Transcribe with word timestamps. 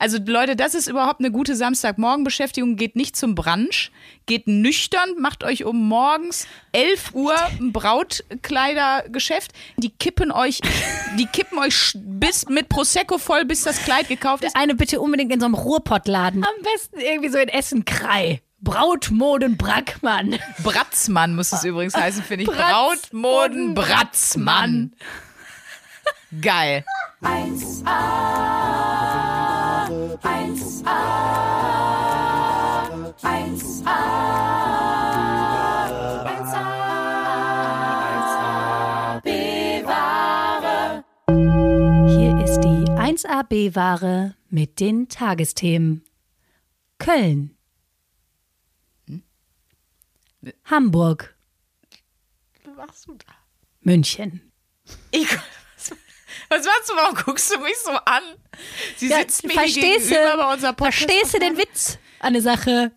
Also 0.00 0.18
Leute, 0.26 0.56
das 0.56 0.74
ist 0.74 0.88
überhaupt 0.88 1.20
eine 1.20 1.30
gute 1.30 1.54
Samstagmorgenbeschäftigung. 1.54 2.76
Geht 2.76 2.96
nicht 2.96 3.16
zum 3.16 3.34
Brunch, 3.34 3.92
geht 4.24 4.48
nüchtern, 4.48 5.10
macht 5.18 5.44
euch 5.44 5.64
um 5.64 5.88
morgens 5.88 6.46
11 6.72 7.14
Uhr 7.14 7.34
ein 7.60 7.70
Brautkleidergeschäft. 7.72 9.52
Die 9.76 9.90
kippen 9.90 10.32
euch, 10.32 10.60
die 11.18 11.26
kippen 11.26 11.58
euch 11.58 11.92
bis 11.94 12.48
mit 12.48 12.70
Prosecco 12.70 13.18
voll, 13.18 13.44
bis 13.44 13.62
das 13.62 13.84
Kleid 13.84 14.08
gekauft 14.08 14.42
ist. 14.44 14.56
Eine 14.56 14.74
bitte 14.74 15.00
unbedingt 15.00 15.32
in 15.34 15.40
so 15.40 15.44
einem 15.44 15.54
Ruhrpottladen. 15.54 16.42
Am 16.44 16.62
besten 16.62 16.98
irgendwie 16.98 17.28
so 17.28 17.36
in 17.36 17.48
Essen-Krei. 17.48 18.40
Brautmoden 18.62 19.58
Brackmann. 19.58 20.38
Bratzmann 20.62 21.34
muss 21.34 21.52
es 21.52 21.62
übrigens 21.64 21.94
heißen, 21.94 22.22
finde 22.22 22.44
ich. 22.44 22.50
Brautmoden 22.50 23.74
Bratzmann. 23.74 24.94
Geil. 26.40 26.84
1a, 27.22 29.19
1a, 30.18 30.90
1a, 33.22 33.98
1a, 38.42 39.20
B-Ware. 39.22 41.04
Hier 42.08 42.44
ist 42.44 42.60
die 42.60 42.84
1a 42.90 43.44
B-Ware 43.44 44.34
mit 44.48 44.80
den 44.80 45.08
Tagesthemen. 45.08 46.04
Köln. 46.98 47.56
Hamburg. 50.64 51.36
Was 52.64 52.76
machst 52.76 53.06
du 53.06 53.14
da? 53.14 53.32
München. 53.82 54.52
Ich, 55.12 55.28
was 56.48 56.66
machst 56.66 56.88
du? 56.88 56.94
Warum 56.96 57.14
guckst 57.14 57.54
du 57.54 57.60
mich 57.60 57.76
so 57.78 57.92
an? 57.92 58.22
Sie 58.96 59.08
Ja, 59.08 59.18
sitzt 59.18 59.44
mir 59.44 59.50
verstehst 59.54 60.08
gegenüber 60.10 60.36
bei 60.36 60.52
unserer 60.54 60.72
Podcast. 60.72 60.98
Verstehst 61.04 61.34
du 61.34 61.38
den 61.38 61.56
Witz 61.56 61.98
an 62.20 62.32
der 62.34 62.42
Sache? 62.42 62.92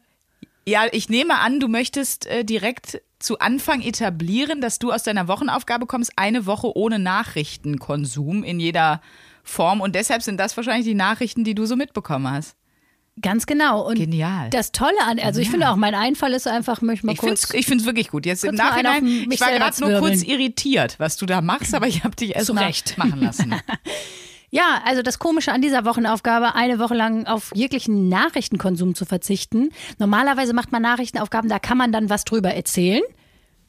Ja, 0.66 0.86
ich 0.92 1.10
nehme 1.10 1.40
an, 1.40 1.60
du 1.60 1.68
möchtest 1.68 2.26
äh, 2.28 2.46
direkt 2.46 3.02
zu 3.20 3.40
Anfang 3.40 3.82
etablieren, 3.82 4.62
dass 4.62 4.80
du 4.80 4.92
aus 4.92 5.04
deiner 5.04 5.28
Wochenaufgabe 5.28 5.86
kommst, 5.86 6.12
eine 6.18 6.46
Woche 6.46 6.76
ohne 6.76 7.00
Nachrichtenkonsum 7.00 8.44
in 8.44 8.60
jeder 8.60 9.02
Form. 9.44 9.82
Und 9.82 9.96
deshalb 9.96 10.22
sind 10.24 10.38
das 10.38 10.56
wahrscheinlich 10.58 10.86
die 10.86 10.94
Nachrichten, 10.96 11.44
die 11.44 11.56
du 11.56 11.66
so 11.66 11.76
mitbekommen 11.76 12.30
hast. 12.30 12.56
Ganz 13.22 13.46
genau. 13.46 13.88
Und 13.88 13.96
Genial. 13.96 14.50
das 14.50 14.72
Tolle 14.72 14.98
an, 15.06 15.20
also 15.20 15.40
ich 15.40 15.50
finde 15.52 15.70
auch, 15.70 15.76
mein 15.76 15.94
Einfall 15.94 16.34
ist 16.34 16.48
einfach, 16.48 16.82
möchte 16.82 17.06
mal 17.06 17.12
Ich 17.14 17.20
finde 17.20 17.36
kurz. 17.36 17.44
es 17.44 17.54
ich 17.54 17.68
find's 17.68 17.86
wirklich 17.86 18.10
gut. 18.10 18.26
Jetzt 18.26 18.44
im 18.44 18.56
Nachhinein, 18.56 19.06
ich 19.30 19.40
war 19.40 19.52
gerade 19.52 19.80
nur 19.82 20.00
kurz 20.00 20.24
irritiert, 20.24 20.96
was 20.98 21.16
du 21.18 21.28
da 21.28 21.42
machst, 21.42 21.76
aber 21.76 21.88
ich 21.88 22.04
habe 22.04 22.16
dich 22.16 22.36
erst 22.36 22.48
Zu 22.48 22.54
Recht. 22.54 22.98
machen 22.98 23.22
lassen. 23.22 23.54
Ja, 24.54 24.84
also 24.86 25.02
das 25.02 25.18
Komische 25.18 25.52
an 25.52 25.64
dieser 25.64 25.84
Wochenaufgabe, 25.84 26.54
eine 26.54 26.78
Woche 26.78 26.94
lang 26.94 27.26
auf 27.26 27.50
jeglichen 27.56 28.08
Nachrichtenkonsum 28.08 28.94
zu 28.94 29.04
verzichten. 29.04 29.72
Normalerweise 29.98 30.54
macht 30.54 30.72
man 30.72 30.84
Nachrichtenaufgaben, 30.84 31.50
da 31.50 31.58
kann 31.58 31.76
man 31.76 31.92
dann 31.92 32.08
was 32.12 32.24
drüber 32.24 32.54
erzählen 32.54 33.02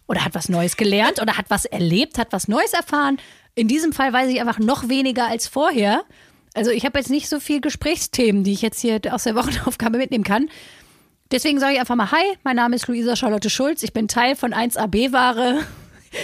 oder 0.07 0.27
hat 0.27 0.35
was 0.35 0.51
Neues 0.51 0.77
gelernt 0.77 1.23
oder 1.23 1.39
hat 1.39 1.47
was 1.49 1.65
erlebt, 1.65 2.19
hat 2.19 2.35
was 2.35 2.49
Neues 2.49 2.75
erfahren. 2.75 3.17
In 3.55 3.67
diesem 3.67 3.95
Fall 3.95 4.13
weiß 4.13 4.29
ich 4.29 4.43
einfach 4.43 4.59
noch 4.59 4.91
weniger 4.91 5.27
als 5.27 5.49
vorher. 5.49 6.03
Also 6.53 6.71
ich 6.71 6.85
habe 6.85 6.99
jetzt 6.99 7.09
nicht 7.09 7.31
so 7.31 7.41
viel 7.41 7.63
Gesprächsthemen, 7.63 8.45
die 8.45 8.53
ich 8.53 8.61
jetzt 8.61 8.79
hier 8.79 9.01
aus 9.11 9.25
der 9.25 9.37
Wochenaufgabe 9.37 9.97
mitnehmen 9.97 10.23
kann. 10.23 10.51
Deswegen 11.33 11.61
sage 11.61 11.73
ich 11.73 11.81
einfach 11.81 11.97
mal 11.97 12.11
Hi, 12.11 12.37
mein 12.43 12.57
Name 12.57 12.77
ist 12.77 12.89
Luisa 12.89 13.17
Charlotte 13.17 13.49
Schulz, 13.49 13.83
ich 13.85 13.95
bin 13.95 14.07
Teil 14.07 14.37
von 14.37 14.53
1AB-Ware. 14.53 15.61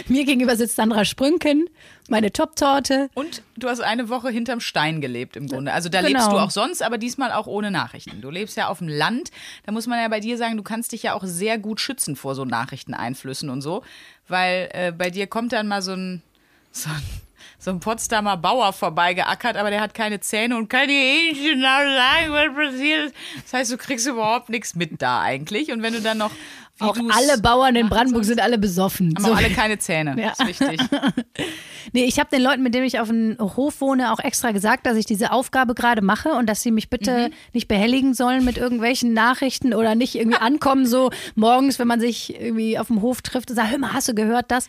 Mir 0.09 0.25
gegenüber 0.25 0.57
sitzt 0.57 0.77
Sandra 0.77 1.05
Sprünken, 1.05 1.69
meine 2.09 2.33
Top-Torte. 2.33 3.09
Und 3.15 3.43
du 3.57 3.69
hast 3.69 3.81
eine 3.81 4.09
Woche 4.09 4.31
hinterm 4.31 4.61
Stein 4.61 5.01
gelebt 5.01 5.37
im 5.37 5.47
Grunde. 5.49 5.73
Also 5.73 5.89
da 5.89 6.01
Genau. 6.03 6.11
lebst 6.19 6.33
du 6.33 6.37
auch 6.39 6.51
sonst, 6.51 6.83
aber 6.83 6.99
diesmal 6.99 7.33
auch 7.33 7.47
ohne 7.47 7.71
Nachrichten. 7.71 8.21
Du 8.21 8.31
lebst 8.31 8.57
ja 8.57 8.69
auf 8.69 8.79
dem 8.79 8.89
Land. 8.89 9.31
Da 9.67 9.73
muss 9.73 9.87
man 9.87 9.99
ja 10.01 10.09
bei 10.09 10.21
dir 10.21 10.37
sagen, 10.37 10.57
du 10.57 10.63
kannst 10.63 10.93
dich 10.93 11.03
ja 11.05 11.15
auch 11.15 11.25
sehr 11.25 11.59
gut 11.59 11.81
schützen 11.81 12.17
vor 12.17 12.35
so 12.35 12.45
Nachrichteneinflüssen 12.45 13.51
und 13.51 13.63
so. 13.63 13.83
Weil 14.29 14.69
äh, 14.73 14.93
bei 14.93 15.11
dir 15.11 15.27
kommt 15.27 15.53
dann 15.53 15.69
mal 15.69 15.83
so 15.83 15.93
ein, 15.93 16.23
so 16.73 16.89
ein, 16.91 17.03
so 17.59 17.71
ein 17.71 17.81
Potsdamer 17.81 18.37
Bauer 18.37 18.73
vorbeigeackert, 18.73 19.57
aber 19.57 19.71
der 19.71 19.81
hat 19.81 19.93
keine 19.95 20.21
Zähne 20.21 20.57
und 20.57 20.69
kann 20.69 20.89
dir 20.89 20.95
eh 20.95 21.31
nicht 21.33 21.43
genau 21.43 21.79
sagen, 21.79 22.31
was 22.33 22.55
passiert 22.73 23.07
ist. 23.07 23.15
Das 23.45 23.53
heißt, 23.53 23.73
du 23.73 23.77
kriegst 23.77 24.07
überhaupt 24.07 24.49
nichts 24.49 24.75
mit 24.75 25.03
da 25.03 25.21
eigentlich. 25.21 25.71
Und 25.73 25.83
wenn 25.83 25.93
du 25.93 26.01
dann 26.01 26.19
noch. 26.19 26.31
Wie 26.81 26.85
Auch 26.85 26.97
alle 26.97 27.41
Bauern 27.41 27.77
in 27.77 27.89
Brandenburg 27.89 28.25
sind 28.25 28.41
alle 28.41 28.59
besoffen. 28.59 29.15
Haben 29.17 29.25
So. 29.25 29.33
alle 29.35 29.51
keine 29.51 29.79
Zähne. 29.79 30.17
Ja. 30.21 30.33
Das 30.37 30.49
ist 30.49 30.61
wichtig. 30.61 30.81
Nee, 31.93 32.05
ich 32.05 32.21
habe 32.21 32.29
den 32.31 32.43
Leuten, 32.43 32.63
mit 32.63 32.75
denen 32.75 32.85
ich 32.87 33.01
auf 33.01 33.09
dem 33.09 33.37
Hof 33.41 33.81
wohne, 33.81 34.13
auch 34.13 34.21
extra 34.21 34.53
gesagt, 34.53 34.85
dass 34.87 34.97
ich 34.97 35.07
diese 35.07 35.33
Aufgabe 35.33 35.75
gerade 35.75 36.03
mache 36.03 36.29
und 36.33 36.47
dass 36.47 36.63
sie 36.63 36.71
mich 36.71 36.91
bitte 36.91 37.29
Mhm. 37.29 37.35
nicht 37.55 37.69
behelligen 37.69 38.13
sollen 38.15 38.45
mit 38.45 38.59
irgendwelchen 38.59 39.13
Nachrichten 39.15 39.73
oder 39.75 39.95
nicht 39.95 40.15
irgendwie 40.15 40.37
ankommen, 40.41 40.87
so 40.87 41.11
morgens, 41.35 41.79
wenn 41.79 41.89
man 41.89 41.99
sich 41.99 42.39
irgendwie 42.39 42.79
auf 42.79 42.89
dem 42.89 43.01
Hof 43.03 43.23
trifft 43.23 43.51
und 43.51 43.57
sagt, 43.57 43.71
hör 43.71 43.79
mal, 43.79 43.93
hast 43.95 44.09
du 44.09 44.15
gehört 44.15 44.51
das? 44.51 44.69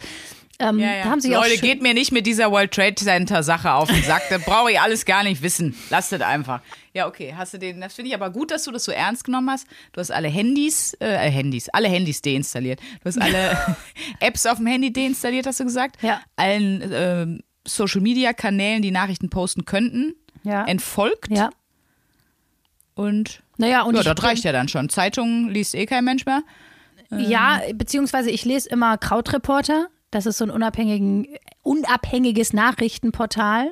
Ähm, 0.61 0.79
Ja, 0.79 0.93
ja. 0.95 1.03
Da 1.03 1.09
haben 1.09 1.19
sie 1.21 1.35
auch 1.35 1.41
Leute, 1.43 1.55
schön- 1.57 1.61
geht 1.69 1.81
mir 1.81 1.93
nicht 1.93 2.11
mit 2.11 2.25
dieser 2.25 2.51
World 2.51 2.71
Trade 2.71 2.95
Center 2.95 3.43
Sache 3.43 3.73
auf 3.73 3.89
den 3.89 4.03
Sack. 4.03 4.21
Das 4.29 4.43
brauche 4.45 4.71
ich 4.71 4.79
alles 4.79 5.05
gar 5.05 5.23
nicht 5.23 5.41
wissen. 5.41 5.75
Lasst 5.89 6.13
es 6.13 6.21
einfach. 6.21 6.61
Ja, 6.93 7.07
okay. 7.07 7.33
Hast 7.35 7.53
du 7.53 7.57
den? 7.57 7.81
Das 7.81 7.93
finde 7.93 8.09
ich 8.09 8.15
aber 8.15 8.29
gut, 8.29 8.51
dass 8.51 8.63
du 8.63 8.71
das 8.71 8.83
so 8.85 8.91
ernst 8.91 9.23
genommen 9.23 9.49
hast. 9.49 9.65
Du 9.93 9.99
hast 9.99 10.11
alle 10.11 10.27
Handys, 10.27 10.93
äh, 10.99 11.17
Handys, 11.29 11.69
alle 11.69 11.87
Handys 11.87 12.21
deinstalliert. 12.21 12.79
Du 13.01 13.05
hast 13.05 13.19
alle 13.21 13.57
Apps 14.19 14.45
auf 14.45 14.57
dem 14.57 14.67
Handy 14.67 14.91
deinstalliert, 14.93 15.47
hast 15.47 15.59
du 15.59 15.63
gesagt? 15.63 16.01
Ja. 16.03 16.21
Allen 16.35 16.89
ähm, 16.93 17.39
Social 17.67 18.01
Media 18.01 18.33
Kanälen, 18.33 18.81
die 18.81 18.91
Nachrichten 18.91 19.29
posten 19.29 19.65
könnten, 19.65 20.13
Ja. 20.43 20.65
entfolgt. 20.65 21.29
Ja. 21.29 21.49
Und 22.95 23.41
Naja, 23.57 23.83
und 23.83 23.95
ja, 23.95 24.03
das 24.03 24.23
reicht 24.23 24.43
ja 24.43 24.51
dann 24.51 24.67
schon. 24.67 24.89
Zeitungen 24.89 25.49
liest 25.49 25.75
eh 25.75 25.85
kein 25.85 26.03
Mensch 26.03 26.25
mehr. 26.25 26.43
Ja, 27.17 27.61
beziehungsweise 27.73 28.29
ich 28.31 28.45
lese 28.45 28.69
immer 28.69 28.97
Krautreporter. 28.97 29.87
Das 30.11 30.25
ist 30.25 30.37
so 30.37 30.45
ein 30.45 30.51
unabhängiges 31.63 32.53
Nachrichtenportal, 32.53 33.71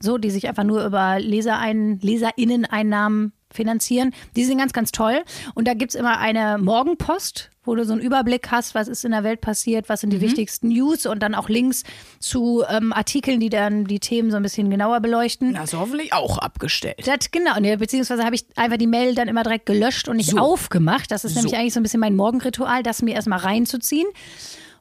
so, 0.00 0.18
die 0.18 0.30
sich 0.30 0.46
einfach 0.48 0.64
nur 0.64 0.84
über 0.84 1.18
Leserein, 1.18 1.98
LeserInnen-Einnahmen 2.02 3.32
finanzieren. 3.50 4.12
Die 4.36 4.44
sind 4.44 4.58
ganz, 4.58 4.72
ganz 4.74 4.92
toll. 4.92 5.22
Und 5.54 5.66
da 5.66 5.72
gibt's 5.72 5.94
immer 5.94 6.18
eine 6.18 6.58
Morgenpost, 6.58 7.48
wo 7.64 7.74
du 7.74 7.84
so 7.86 7.94
einen 7.94 8.02
Überblick 8.02 8.50
hast, 8.50 8.74
was 8.74 8.88
ist 8.88 9.04
in 9.06 9.12
der 9.12 9.24
Welt 9.24 9.40
passiert, 9.40 9.88
was 9.88 10.02
sind 10.02 10.10
die 10.12 10.20
wichtigsten 10.20 10.68
News 10.68 11.06
und 11.06 11.22
dann 11.22 11.34
auch 11.34 11.48
Links 11.48 11.84
zu 12.18 12.62
ähm, 12.68 12.92
Artikeln, 12.92 13.40
die 13.40 13.48
dann 13.48 13.86
die 13.86 14.00
Themen 14.00 14.30
so 14.30 14.36
ein 14.36 14.42
bisschen 14.42 14.68
genauer 14.68 15.00
beleuchten. 15.00 15.56
Also 15.56 15.78
hoffentlich 15.78 16.12
auch 16.12 16.36
abgestellt. 16.36 17.06
Das, 17.06 17.30
genau, 17.30 17.54
beziehungsweise 17.78 18.24
habe 18.24 18.34
ich 18.34 18.44
einfach 18.56 18.76
die 18.76 18.86
Mail 18.86 19.14
dann 19.14 19.28
immer 19.28 19.42
direkt 19.44 19.64
gelöscht 19.64 20.08
und 20.08 20.16
nicht 20.18 20.30
So. 20.30 20.38
aufgemacht. 20.38 21.10
Das 21.10 21.24
ist 21.24 21.34
nämlich 21.34 21.56
eigentlich 21.56 21.72
so 21.72 21.80
ein 21.80 21.82
bisschen 21.84 22.00
mein 22.00 22.16
Morgenritual, 22.16 22.82
das 22.82 23.00
mir 23.00 23.14
erstmal 23.14 23.38
reinzuziehen. 23.38 24.06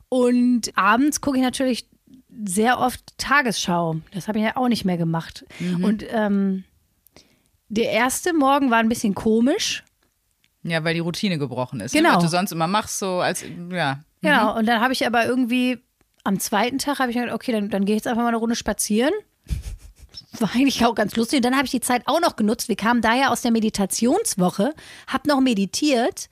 Und 0.09 0.71
abends 0.77 1.21
gucke 1.21 1.37
ich 1.37 1.43
natürlich 1.43 1.87
sehr 2.45 2.79
oft 2.79 3.17
Tagesschau. 3.17 3.97
Das 4.11 4.27
habe 4.27 4.39
ich 4.39 4.45
ja 4.45 4.57
auch 4.57 4.67
nicht 4.67 4.85
mehr 4.85 4.97
gemacht. 4.97 5.45
Mhm. 5.59 5.83
Und 5.83 6.05
ähm, 6.09 6.63
der 7.69 7.91
erste 7.91 8.33
Morgen 8.33 8.71
war 8.71 8.77
ein 8.77 8.89
bisschen 8.89 9.15
komisch. 9.15 9.83
Ja, 10.63 10.83
weil 10.83 10.93
die 10.93 10.99
Routine 10.99 11.37
gebrochen 11.37 11.79
ist. 11.79 11.93
Genau. 11.93 12.09
Ne? 12.09 12.15
Was 12.17 12.23
du 12.23 12.29
sonst 12.29 12.51
immer 12.51 12.67
machst, 12.67 12.99
so 12.99 13.19
als, 13.19 13.43
ja. 13.71 14.01
Genau. 14.21 14.57
Und 14.57 14.65
dann 14.65 14.81
habe 14.81 14.93
ich 14.93 15.05
aber 15.05 15.25
irgendwie 15.25 15.79
am 16.23 16.39
zweiten 16.39 16.77
Tag 16.77 16.99
habe 16.99 17.09
ich 17.09 17.17
gedacht, 17.17 17.33
okay, 17.33 17.53
dann, 17.53 17.69
dann 17.69 17.85
gehe 17.85 17.95
ich 17.95 17.99
jetzt 17.99 18.07
einfach 18.07 18.21
mal 18.21 18.29
eine 18.29 18.37
Runde 18.37 18.55
spazieren. 18.55 19.13
War 20.39 20.53
eigentlich 20.53 20.85
auch 20.85 20.93
ganz 20.93 21.15
lustig. 21.15 21.37
Und 21.37 21.45
dann 21.45 21.55
habe 21.55 21.65
ich 21.65 21.71
die 21.71 21.79
Zeit 21.79 22.03
auch 22.05 22.19
noch 22.19 22.35
genutzt. 22.35 22.67
Wir 22.67 22.75
kamen 22.75 23.01
daher 23.01 23.31
aus 23.31 23.41
der 23.41 23.51
Meditationswoche, 23.51 24.73
habe 25.07 25.27
noch 25.29 25.39
meditiert. 25.39 26.29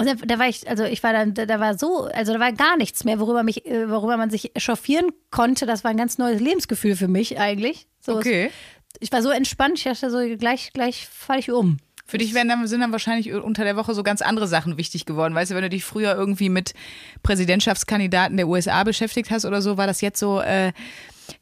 Und 0.00 0.06
dann, 0.06 0.28
da 0.28 0.38
war 0.38 0.48
ich, 0.48 0.68
also 0.68 0.84
ich 0.84 1.02
war 1.02 1.12
dann, 1.12 1.34
da, 1.34 1.46
da 1.46 1.60
war 1.60 1.78
so, 1.78 2.04
also 2.04 2.32
da 2.32 2.40
war 2.40 2.52
gar 2.52 2.76
nichts 2.76 3.04
mehr, 3.04 3.20
worüber 3.20 3.42
mich, 3.42 3.66
äh, 3.66 3.88
worüber 3.90 4.16
man 4.16 4.30
sich 4.30 4.54
echauffieren 4.56 5.10
konnte. 5.30 5.66
Das 5.66 5.84
war 5.84 5.90
ein 5.90 5.96
ganz 5.96 6.18
neues 6.18 6.40
Lebensgefühl 6.40 6.96
für 6.96 7.08
mich 7.08 7.38
eigentlich. 7.38 7.86
So, 8.00 8.16
Okay. 8.16 8.50
Ich 8.98 9.12
war 9.12 9.22
so 9.22 9.30
entspannt, 9.30 9.78
ich 9.78 9.84
dachte 9.84 10.10
so, 10.10 10.18
gleich, 10.36 10.72
gleich 10.72 11.06
falle 11.06 11.38
ich 11.38 11.50
um. 11.50 11.78
Für 12.06 12.18
dich 12.18 12.34
werden 12.34 12.48
dann, 12.48 12.66
sind 12.66 12.80
dann 12.80 12.90
wahrscheinlich 12.90 13.32
unter 13.32 13.62
der 13.62 13.76
Woche 13.76 13.94
so 13.94 14.02
ganz 14.02 14.20
andere 14.20 14.48
Sachen 14.48 14.76
wichtig 14.76 15.06
geworden. 15.06 15.32
Weißt 15.32 15.52
du, 15.52 15.54
wenn 15.54 15.62
du 15.62 15.68
dich 15.70 15.84
früher 15.84 16.16
irgendwie 16.16 16.48
mit 16.48 16.74
Präsidentschaftskandidaten 17.22 18.36
der 18.36 18.48
USA 18.48 18.82
beschäftigt 18.82 19.30
hast 19.30 19.44
oder 19.44 19.62
so, 19.62 19.76
war 19.76 19.86
das 19.86 20.00
jetzt 20.00 20.18
so, 20.18 20.40
äh, 20.40 20.72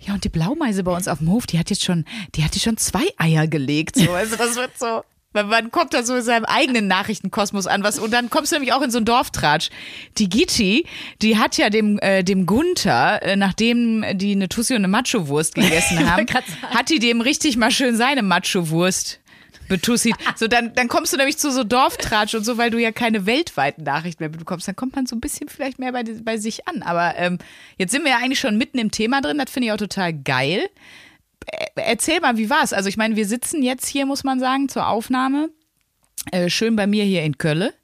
ja, 0.00 0.12
und 0.12 0.24
die 0.24 0.28
Blaumeise 0.28 0.84
bei 0.84 0.94
uns 0.94 1.08
auf 1.08 1.18
dem 1.18 1.30
Hof, 1.30 1.46
die 1.46 1.58
hat 1.58 1.70
jetzt 1.70 1.84
schon, 1.84 2.04
die 2.34 2.44
hat 2.44 2.54
jetzt 2.54 2.64
schon 2.64 2.76
zwei 2.76 3.06
Eier 3.16 3.46
gelegt. 3.46 3.96
So, 3.96 4.12
also 4.12 4.36
das 4.36 4.56
wird 4.56 4.78
so. 4.78 5.02
Weil 5.44 5.62
Man 5.62 5.70
kommt 5.70 5.94
da 5.94 6.02
so 6.02 6.14
in 6.14 6.22
seinem 6.22 6.44
eigenen 6.44 6.86
Nachrichtenkosmos 6.86 7.66
an, 7.66 7.82
was 7.82 7.98
und 7.98 8.12
dann 8.12 8.30
kommst 8.30 8.52
du 8.52 8.56
nämlich 8.56 8.72
auch 8.72 8.82
in 8.82 8.90
so 8.90 8.98
einen 8.98 9.06
Dorftratsch. 9.06 9.70
Die 10.18 10.28
Gitti, 10.28 10.86
die 11.22 11.38
hat 11.38 11.56
ja 11.56 11.70
dem 11.70 11.98
äh, 11.98 12.22
dem 12.22 12.46
Gunther, 12.46 13.22
äh, 13.22 13.36
nachdem 13.36 14.04
die 14.14 14.32
eine 14.32 14.48
Tussi 14.48 14.74
und 14.74 14.78
eine 14.78 14.88
Macho-Wurst 14.88 15.54
gegessen 15.54 16.10
haben, 16.10 16.26
hat 16.70 16.90
die 16.90 16.98
dem 16.98 17.20
richtig 17.20 17.56
mal 17.56 17.70
schön 17.70 17.96
seine 17.96 18.22
Macho-Wurst 18.22 19.20
betussit. 19.68 20.14
So, 20.36 20.48
dann, 20.48 20.74
dann 20.74 20.88
kommst 20.88 21.12
du 21.12 21.16
nämlich 21.16 21.38
zu 21.38 21.52
so 21.52 21.62
Dorftratsch 21.62 22.34
und 22.34 22.44
so, 22.44 22.58
weil 22.58 22.70
du 22.70 22.78
ja 22.78 22.90
keine 22.90 23.26
weltweiten 23.26 23.84
Nachrichten 23.84 24.22
mehr 24.22 24.30
bekommst. 24.30 24.66
Dann 24.66 24.76
kommt 24.76 24.96
man 24.96 25.06
so 25.06 25.14
ein 25.14 25.20
bisschen 25.20 25.48
vielleicht 25.48 25.78
mehr 25.78 25.92
bei, 25.92 26.02
bei 26.02 26.38
sich 26.38 26.66
an. 26.66 26.82
Aber 26.82 27.14
ähm, 27.16 27.38
jetzt 27.76 27.92
sind 27.92 28.04
wir 28.04 28.12
ja 28.12 28.18
eigentlich 28.18 28.40
schon 28.40 28.56
mitten 28.56 28.78
im 28.78 28.90
Thema 28.90 29.20
drin. 29.20 29.38
Das 29.38 29.50
finde 29.50 29.66
ich 29.66 29.72
auch 29.72 29.78
total 29.78 30.12
geil. 30.12 30.68
Äh, 31.52 31.66
erzähl 31.76 32.20
mal, 32.20 32.36
wie 32.36 32.50
war's? 32.50 32.72
Also 32.72 32.88
ich 32.88 32.96
meine, 32.96 33.16
wir 33.16 33.26
sitzen 33.26 33.62
jetzt 33.62 33.86
hier, 33.86 34.06
muss 34.06 34.24
man 34.24 34.40
sagen, 34.40 34.68
zur 34.68 34.88
Aufnahme. 34.88 35.50
Äh, 36.32 36.50
schön 36.50 36.76
bei 36.76 36.86
mir 36.86 37.04
hier 37.04 37.22
in 37.22 37.38
Kölle. 37.38 37.74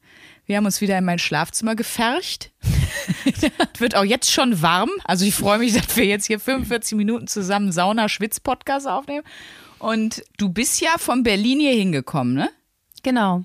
Wir 0.46 0.58
haben 0.58 0.66
uns 0.66 0.80
wieder 0.80 0.98
in 0.98 1.04
mein 1.04 1.18
Schlafzimmer 1.18 1.74
gefercht. 1.74 2.52
wird 3.78 3.96
auch 3.96 4.04
jetzt 4.04 4.30
schon 4.30 4.60
warm. 4.60 4.90
Also 5.04 5.24
ich 5.24 5.34
freue 5.34 5.58
mich, 5.58 5.72
dass 5.72 5.96
wir 5.96 6.04
jetzt 6.04 6.26
hier 6.26 6.38
45 6.38 6.96
Minuten 6.96 7.26
zusammen 7.26 7.72
Sauna-Schwitz-Podcast 7.72 8.86
aufnehmen. 8.86 9.24
Und 9.78 10.22
du 10.36 10.50
bist 10.50 10.80
ja 10.80 10.96
von 10.98 11.22
Berlin 11.22 11.60
hier 11.60 11.74
hingekommen, 11.74 12.34
ne? 12.34 12.50
Genau. 13.02 13.44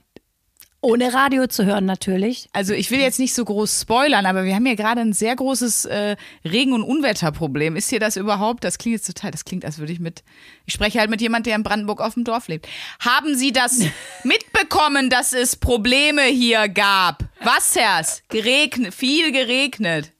Ohne 0.81 1.13
Radio 1.13 1.45
zu 1.47 1.65
hören 1.65 1.83
natürlich. 1.85 2.47
Also 2.53 2.73
ich 2.73 2.89
will 2.89 2.99
jetzt 2.99 3.19
nicht 3.19 3.33
so 3.33 3.43
groß 3.43 3.81
spoilern, 3.81 4.25
aber 4.25 4.45
wir 4.45 4.55
haben 4.55 4.65
hier 4.65 4.77
gerade 4.77 5.01
ein 5.01 5.11
sehr 5.11 5.35
großes 5.35 5.83
äh, 5.85 6.15
Regen- 6.45 6.71
und 6.71 6.83
Unwetterproblem. 6.83 7.75
Ist 7.75 7.89
hier 7.89 7.99
das 7.99 8.15
überhaupt? 8.15 8.63
Das 8.63 8.77
klingt 8.77 8.95
jetzt 8.95 9.07
total, 9.07 9.31
das 9.31 9.43
klingt, 9.43 9.65
als 9.65 9.79
würde 9.79 9.91
ich 9.91 9.99
mit, 9.99 10.23
ich 10.65 10.73
spreche 10.73 10.99
halt 10.99 11.09
mit 11.09 11.19
jemand, 11.19 11.47
der 11.47 11.57
in 11.57 11.63
Brandenburg 11.63 11.99
auf 11.99 12.13
dem 12.13 12.23
Dorf 12.23 12.47
lebt. 12.47 12.69
Haben 13.01 13.35
Sie 13.35 13.51
das 13.51 13.81
mitbekommen, 14.23 15.09
dass 15.09 15.33
es 15.33 15.57
Probleme 15.57 16.23
hier 16.23 16.69
gab? 16.69 17.25
Wassers, 17.41 18.23
geregnet, 18.29 18.93
viel 18.93 19.33
geregnet. 19.33 20.13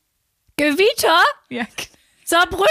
Gewitter? 0.57 1.21
Ja, 1.47 1.65
Saarbrücken? 2.25 2.67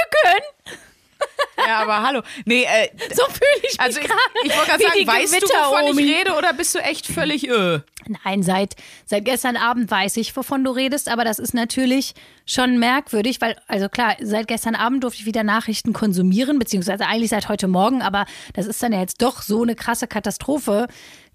ja 1.67 1.83
aber 1.83 2.03
hallo. 2.03 2.23
Nee, 2.45 2.65
äh, 2.65 2.89
So 3.15 3.25
fühle 3.27 3.51
ich 3.57 3.63
mich 3.63 3.81
also 3.81 4.01
ich, 4.01 4.07
ich 4.07 4.57
wollte 4.57 4.71
gerade 4.71 4.83
sagen, 4.83 5.07
weißt 5.07 5.35
du, 5.35 5.39
Gewitter, 5.39 5.71
wovon 5.71 5.85
Omi. 5.91 6.03
ich 6.03 6.19
rede 6.19 6.35
oder 6.35 6.53
bist 6.53 6.75
du 6.75 6.79
echt 6.79 7.07
völlig 7.07 7.49
äh? 7.49 7.81
Nein, 8.25 8.43
seit, 8.43 8.77
seit 9.05 9.25
gestern 9.25 9.57
Abend 9.57 9.91
weiß 9.91 10.17
ich, 10.17 10.35
wovon 10.37 10.65
du 10.65 10.71
redest, 10.71 11.09
aber 11.09 11.25
das 11.25 11.39
ist 11.39 11.53
natürlich 11.53 12.15
schon 12.47 12.79
merkwürdig, 12.79 13.41
weil, 13.41 13.57
also 13.67 13.89
klar, 13.89 14.17
seit 14.21 14.49
gestern 14.49 14.75
Abend 14.75 15.05
durfte 15.05 15.21
ich 15.21 15.27
wieder 15.27 15.45
Nachrichten 15.45 15.93
konsumieren, 15.93 16.59
beziehungsweise 16.59 17.07
eigentlich 17.07 17.31
seit 17.31 17.49
heute 17.49 17.69
Morgen, 17.69 18.01
aber 18.03 18.25
das 18.55 18.67
ist 18.67 18.83
dann 18.83 18.93
ja 18.93 19.01
jetzt 19.01 19.21
doch 19.21 19.43
so 19.43 19.63
eine 19.63 19.75
krasse 19.75 20.07
Katastrophe 20.07 20.87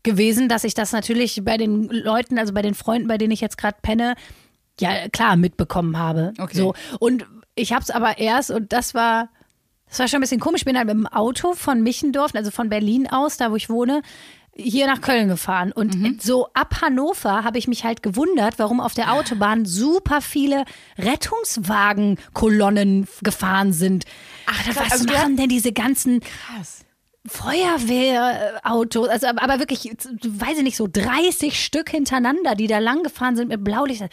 gewesen, 0.03 0.49
dass 0.49 0.63
ich 0.63 0.73
das 0.73 0.91
natürlich 0.91 1.41
bei 1.43 1.57
den 1.57 1.89
Leuten, 1.89 2.37
also 2.37 2.53
bei 2.53 2.61
den 2.61 2.75
Freunden, 2.75 3.07
bei 3.07 3.17
denen 3.17 3.31
ich 3.31 3.41
jetzt 3.41 3.57
gerade 3.57 3.77
penne, 3.81 4.15
ja 4.79 5.07
klar 5.09 5.35
mitbekommen 5.35 5.97
habe. 5.97 6.33
Okay. 6.39 6.57
So. 6.57 6.73
Und 6.99 7.25
ich 7.55 7.71
habe 7.73 7.83
es 7.83 7.91
aber 7.91 8.17
erst, 8.17 8.51
und 8.51 8.73
das 8.73 8.93
war, 8.93 9.29
das 9.93 9.99
war 9.99 10.07
schon 10.07 10.17
ein 10.17 10.21
bisschen 10.21 10.39
komisch, 10.39 10.61
ich 10.61 10.65
bin 10.65 10.75
halt 10.75 10.87
mit 10.87 10.95
dem 10.95 11.05
Auto 11.05 11.53
von 11.53 11.83
Michendorf, 11.83 12.33
also 12.33 12.49
von 12.49 12.67
Berlin 12.67 13.07
aus, 13.07 13.37
da 13.37 13.51
wo 13.51 13.55
ich 13.55 13.69
wohne, 13.69 14.01
hier 14.55 14.87
nach 14.87 15.01
Köln 15.01 15.27
gefahren. 15.27 15.71
Und 15.71 16.19
so 16.19 16.47
ab 16.55 16.81
Hannover 16.81 17.43
habe 17.43 17.59
ich 17.59 17.67
mich 17.67 17.83
halt 17.83 18.01
gewundert, 18.01 18.57
warum 18.57 18.79
auf 18.79 18.95
der 18.95 19.13
Autobahn 19.13 19.65
super 19.65 20.21
viele 20.21 20.65
Rettungswagenkolonnen 20.97 23.07
gefahren 23.21 23.71
sind. 23.71 24.05
Ach, 24.47 24.67
was 24.73 24.93
also 24.93 25.05
machen 25.05 25.37
denn 25.37 25.49
diese 25.49 25.73
ganzen 25.73 26.21
Krass. 26.21 26.85
Feuerwehrautos, 27.27 29.09
also 29.09 29.27
aber, 29.27 29.43
aber 29.43 29.59
wirklich, 29.59 29.85
weiß 29.85 30.57
ich 30.57 30.63
nicht, 30.63 30.75
so 30.75 30.87
30 30.91 31.63
Stück 31.63 31.91
hintereinander, 31.91 32.55
die 32.55 32.65
da 32.65 32.79
lang 32.79 33.03
gefahren 33.03 33.35
sind 33.35 33.49
mit 33.49 33.63
Blaulicht. 33.63 34.05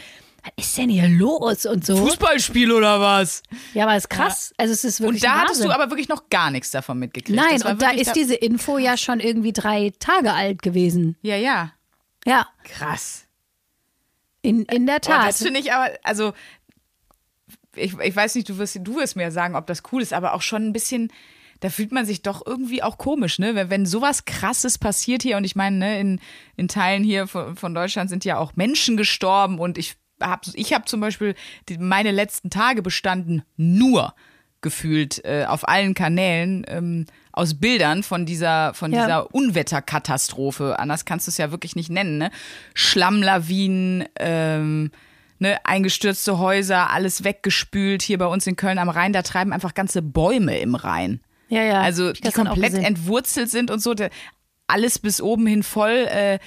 Was 0.42 0.66
ist 0.66 0.78
denn 0.78 0.88
hier 0.88 1.08
los 1.08 1.66
und 1.66 1.84
so? 1.84 1.96
Fußballspiel 1.96 2.72
oder 2.72 3.00
was? 3.00 3.42
Ja, 3.74 3.84
aber 3.84 3.94
es 3.94 4.04
ist 4.04 4.10
krass. 4.10 4.54
Also 4.56 4.72
es 4.72 4.84
ist 4.84 5.00
wirklich 5.00 5.22
Und 5.22 5.28
da 5.28 5.40
hattest 5.40 5.62
du 5.62 5.70
aber 5.70 5.90
wirklich 5.90 6.08
noch 6.08 6.28
gar 6.30 6.50
nichts 6.50 6.70
davon 6.70 6.98
mitgekriegt. 6.98 7.38
Nein, 7.38 7.62
und 7.62 7.82
da 7.82 7.90
ist 7.90 8.14
diese 8.16 8.34
Info 8.34 8.78
ja 8.78 8.96
schon 8.96 9.20
irgendwie 9.20 9.52
drei 9.52 9.92
Tage 9.98 10.32
alt 10.32 10.62
gewesen. 10.62 11.16
Ja, 11.22 11.36
ja. 11.36 11.72
Ja, 12.26 12.46
Krass. 12.64 13.26
in, 14.42 14.64
in 14.66 14.86
der 14.86 15.00
Tat. 15.00 15.28
das 15.28 15.42
finde 15.42 15.60
ich 15.60 15.72
aber, 15.72 15.90
also, 16.02 16.32
ich, 17.74 17.98
ich 17.98 18.16
weiß 18.16 18.34
nicht, 18.34 18.48
du 18.48 18.58
wirst, 18.58 18.78
du 18.82 18.96
wirst 18.96 19.16
mir 19.16 19.30
sagen, 19.30 19.56
ob 19.56 19.66
das 19.66 19.82
cool 19.92 20.02
ist, 20.02 20.12
aber 20.12 20.34
auch 20.34 20.42
schon 20.42 20.66
ein 20.66 20.72
bisschen, 20.72 21.10
da 21.60 21.70
fühlt 21.70 21.92
man 21.92 22.04
sich 22.06 22.22
doch 22.22 22.44
irgendwie 22.46 22.82
auch 22.82 22.98
komisch, 22.98 23.38
ne? 23.38 23.54
Wenn, 23.54 23.70
wenn 23.70 23.86
sowas 23.86 24.24
krasses 24.24 24.78
passiert 24.78 25.22
hier 25.22 25.36
und 25.36 25.44
ich 25.44 25.56
meine, 25.56 25.76
ne, 25.76 26.00
in, 26.00 26.20
in 26.56 26.68
Teilen 26.68 27.04
hier 27.04 27.26
von, 27.26 27.56
von 27.56 27.74
Deutschland 27.74 28.10
sind 28.10 28.24
ja 28.24 28.38
auch 28.38 28.56
Menschen 28.56 28.96
gestorben 28.96 29.58
und 29.58 29.78
ich 29.78 29.96
habe 30.20 30.42
ich 30.54 30.72
hab 30.72 30.88
zum 30.88 31.00
Beispiel 31.00 31.34
die, 31.68 31.78
meine 31.78 32.10
letzten 32.10 32.50
Tage 32.50 32.82
bestanden 32.82 33.42
nur 33.56 34.14
gefühlt 34.62 35.24
äh, 35.24 35.46
auf 35.48 35.66
allen 35.68 35.94
Kanälen 35.94 36.64
ähm, 36.68 37.06
aus 37.32 37.54
Bildern 37.58 38.02
von 38.02 38.26
dieser 38.26 38.74
von 38.74 38.92
Ja. 38.92 39.04
dieser 39.04 39.34
Unwetterkatastrophe. 39.34 40.78
Anders 40.78 41.04
kannst 41.06 41.26
du 41.26 41.30
es 41.30 41.38
ja 41.38 41.50
wirklich 41.50 41.76
nicht 41.76 41.88
nennen. 41.90 42.18
Ne? 42.18 42.30
Schlammlawinen, 42.74 44.04
ähm, 44.18 44.90
ne, 45.38 45.58
eingestürzte 45.64 46.38
Häuser, 46.38 46.90
alles 46.90 47.24
weggespült. 47.24 48.02
Hier 48.02 48.18
bei 48.18 48.26
uns 48.26 48.46
in 48.46 48.56
Köln 48.56 48.78
am 48.78 48.88
Rhein, 48.90 49.12
da 49.12 49.22
treiben 49.22 49.52
einfach 49.52 49.74
ganze 49.74 50.02
Bäume 50.02 50.58
im 50.58 50.74
Rhein. 50.74 51.20
ja, 51.48 51.62
ja. 51.62 51.80
Also 51.80 52.12
die 52.12 52.30
komplett 52.30 52.74
entwurzelt 52.74 53.50
sind 53.50 53.70
und 53.70 53.80
so. 53.80 53.94
Der, 53.94 54.10
alles 54.66 54.98
bis 54.98 55.20
oben 55.20 55.46
hin 55.46 55.62
voll. 55.62 56.06
Äh, 56.10 56.38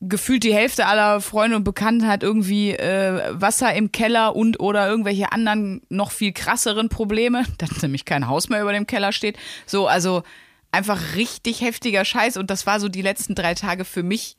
gefühlt 0.00 0.44
die 0.44 0.54
Hälfte 0.54 0.86
aller 0.86 1.20
Freunde 1.20 1.56
und 1.56 1.64
Bekannten 1.64 2.06
hat 2.06 2.22
irgendwie 2.22 2.72
äh, 2.72 3.32
Wasser 3.32 3.74
im 3.74 3.90
Keller 3.90 4.36
und 4.36 4.60
oder 4.60 4.88
irgendwelche 4.88 5.32
anderen 5.32 5.82
noch 5.88 6.12
viel 6.12 6.32
krasseren 6.32 6.88
Probleme, 6.88 7.44
dass 7.58 7.82
nämlich 7.82 8.04
kein 8.04 8.28
Haus 8.28 8.48
mehr 8.48 8.62
über 8.62 8.72
dem 8.72 8.86
Keller 8.86 9.12
steht. 9.12 9.36
So, 9.66 9.88
also 9.88 10.22
einfach 10.70 11.16
richtig 11.16 11.62
heftiger 11.62 12.04
Scheiß 12.04 12.36
und 12.36 12.50
das 12.50 12.66
war 12.66 12.78
so 12.78 12.88
die 12.88 13.02
letzten 13.02 13.34
drei 13.34 13.54
Tage 13.54 13.84
für 13.84 14.02
mich, 14.02 14.36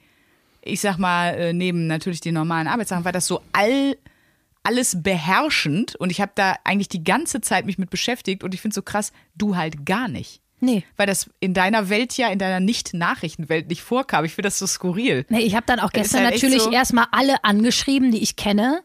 ich 0.61 0.79
sag 0.79 0.97
mal, 0.97 1.33
äh, 1.35 1.53
neben 1.53 1.88
natürlich 1.88 2.21
den 2.21 2.35
normalen 2.35 2.67
Arbeitssachen, 2.67 3.06
war 3.06 3.11
das 3.11 3.27
so 3.27 3.41
all 3.51 3.97
alles 4.63 5.01
beherrschend 5.01 5.95
und 5.95 6.11
ich 6.11 6.21
habe 6.21 6.33
da 6.35 6.56
eigentlich 6.63 6.89
die 6.89 7.03
ganze 7.03 7.41
Zeit 7.41 7.65
mich 7.65 7.77
mit 7.77 7.89
beschäftigt 7.89 8.44
und 8.44 8.53
ich 8.53 8.61
finde 8.61 8.75
so 8.75 8.81
krass, 8.81 9.11
du 9.35 9.56
halt 9.56 9.85
gar 9.85 10.07
nicht. 10.07 10.41
Nee. 10.61 10.83
Weil 10.97 11.07
das 11.07 11.29
in 11.39 11.53
deiner 11.53 11.89
Welt 11.89 12.17
ja, 12.17 12.27
in 12.29 12.39
deiner 12.39 12.59
Nicht-Nachrichtenwelt 12.59 13.67
nicht 13.69 13.81
vorkam. 13.81 14.25
Ich 14.25 14.33
finde 14.33 14.47
das 14.47 14.59
so 14.59 14.67
skurril. 14.67 15.25
Nee, 15.29 15.39
ich 15.41 15.56
habe 15.56 15.65
dann 15.65 15.79
auch 15.79 15.91
gestern 15.91 16.23
halt 16.25 16.35
natürlich 16.35 16.61
so- 16.63 16.71
erstmal 16.71 17.06
alle 17.11 17.44
angeschrieben, 17.44 18.11
die 18.11 18.21
ich 18.21 18.35
kenne, 18.35 18.81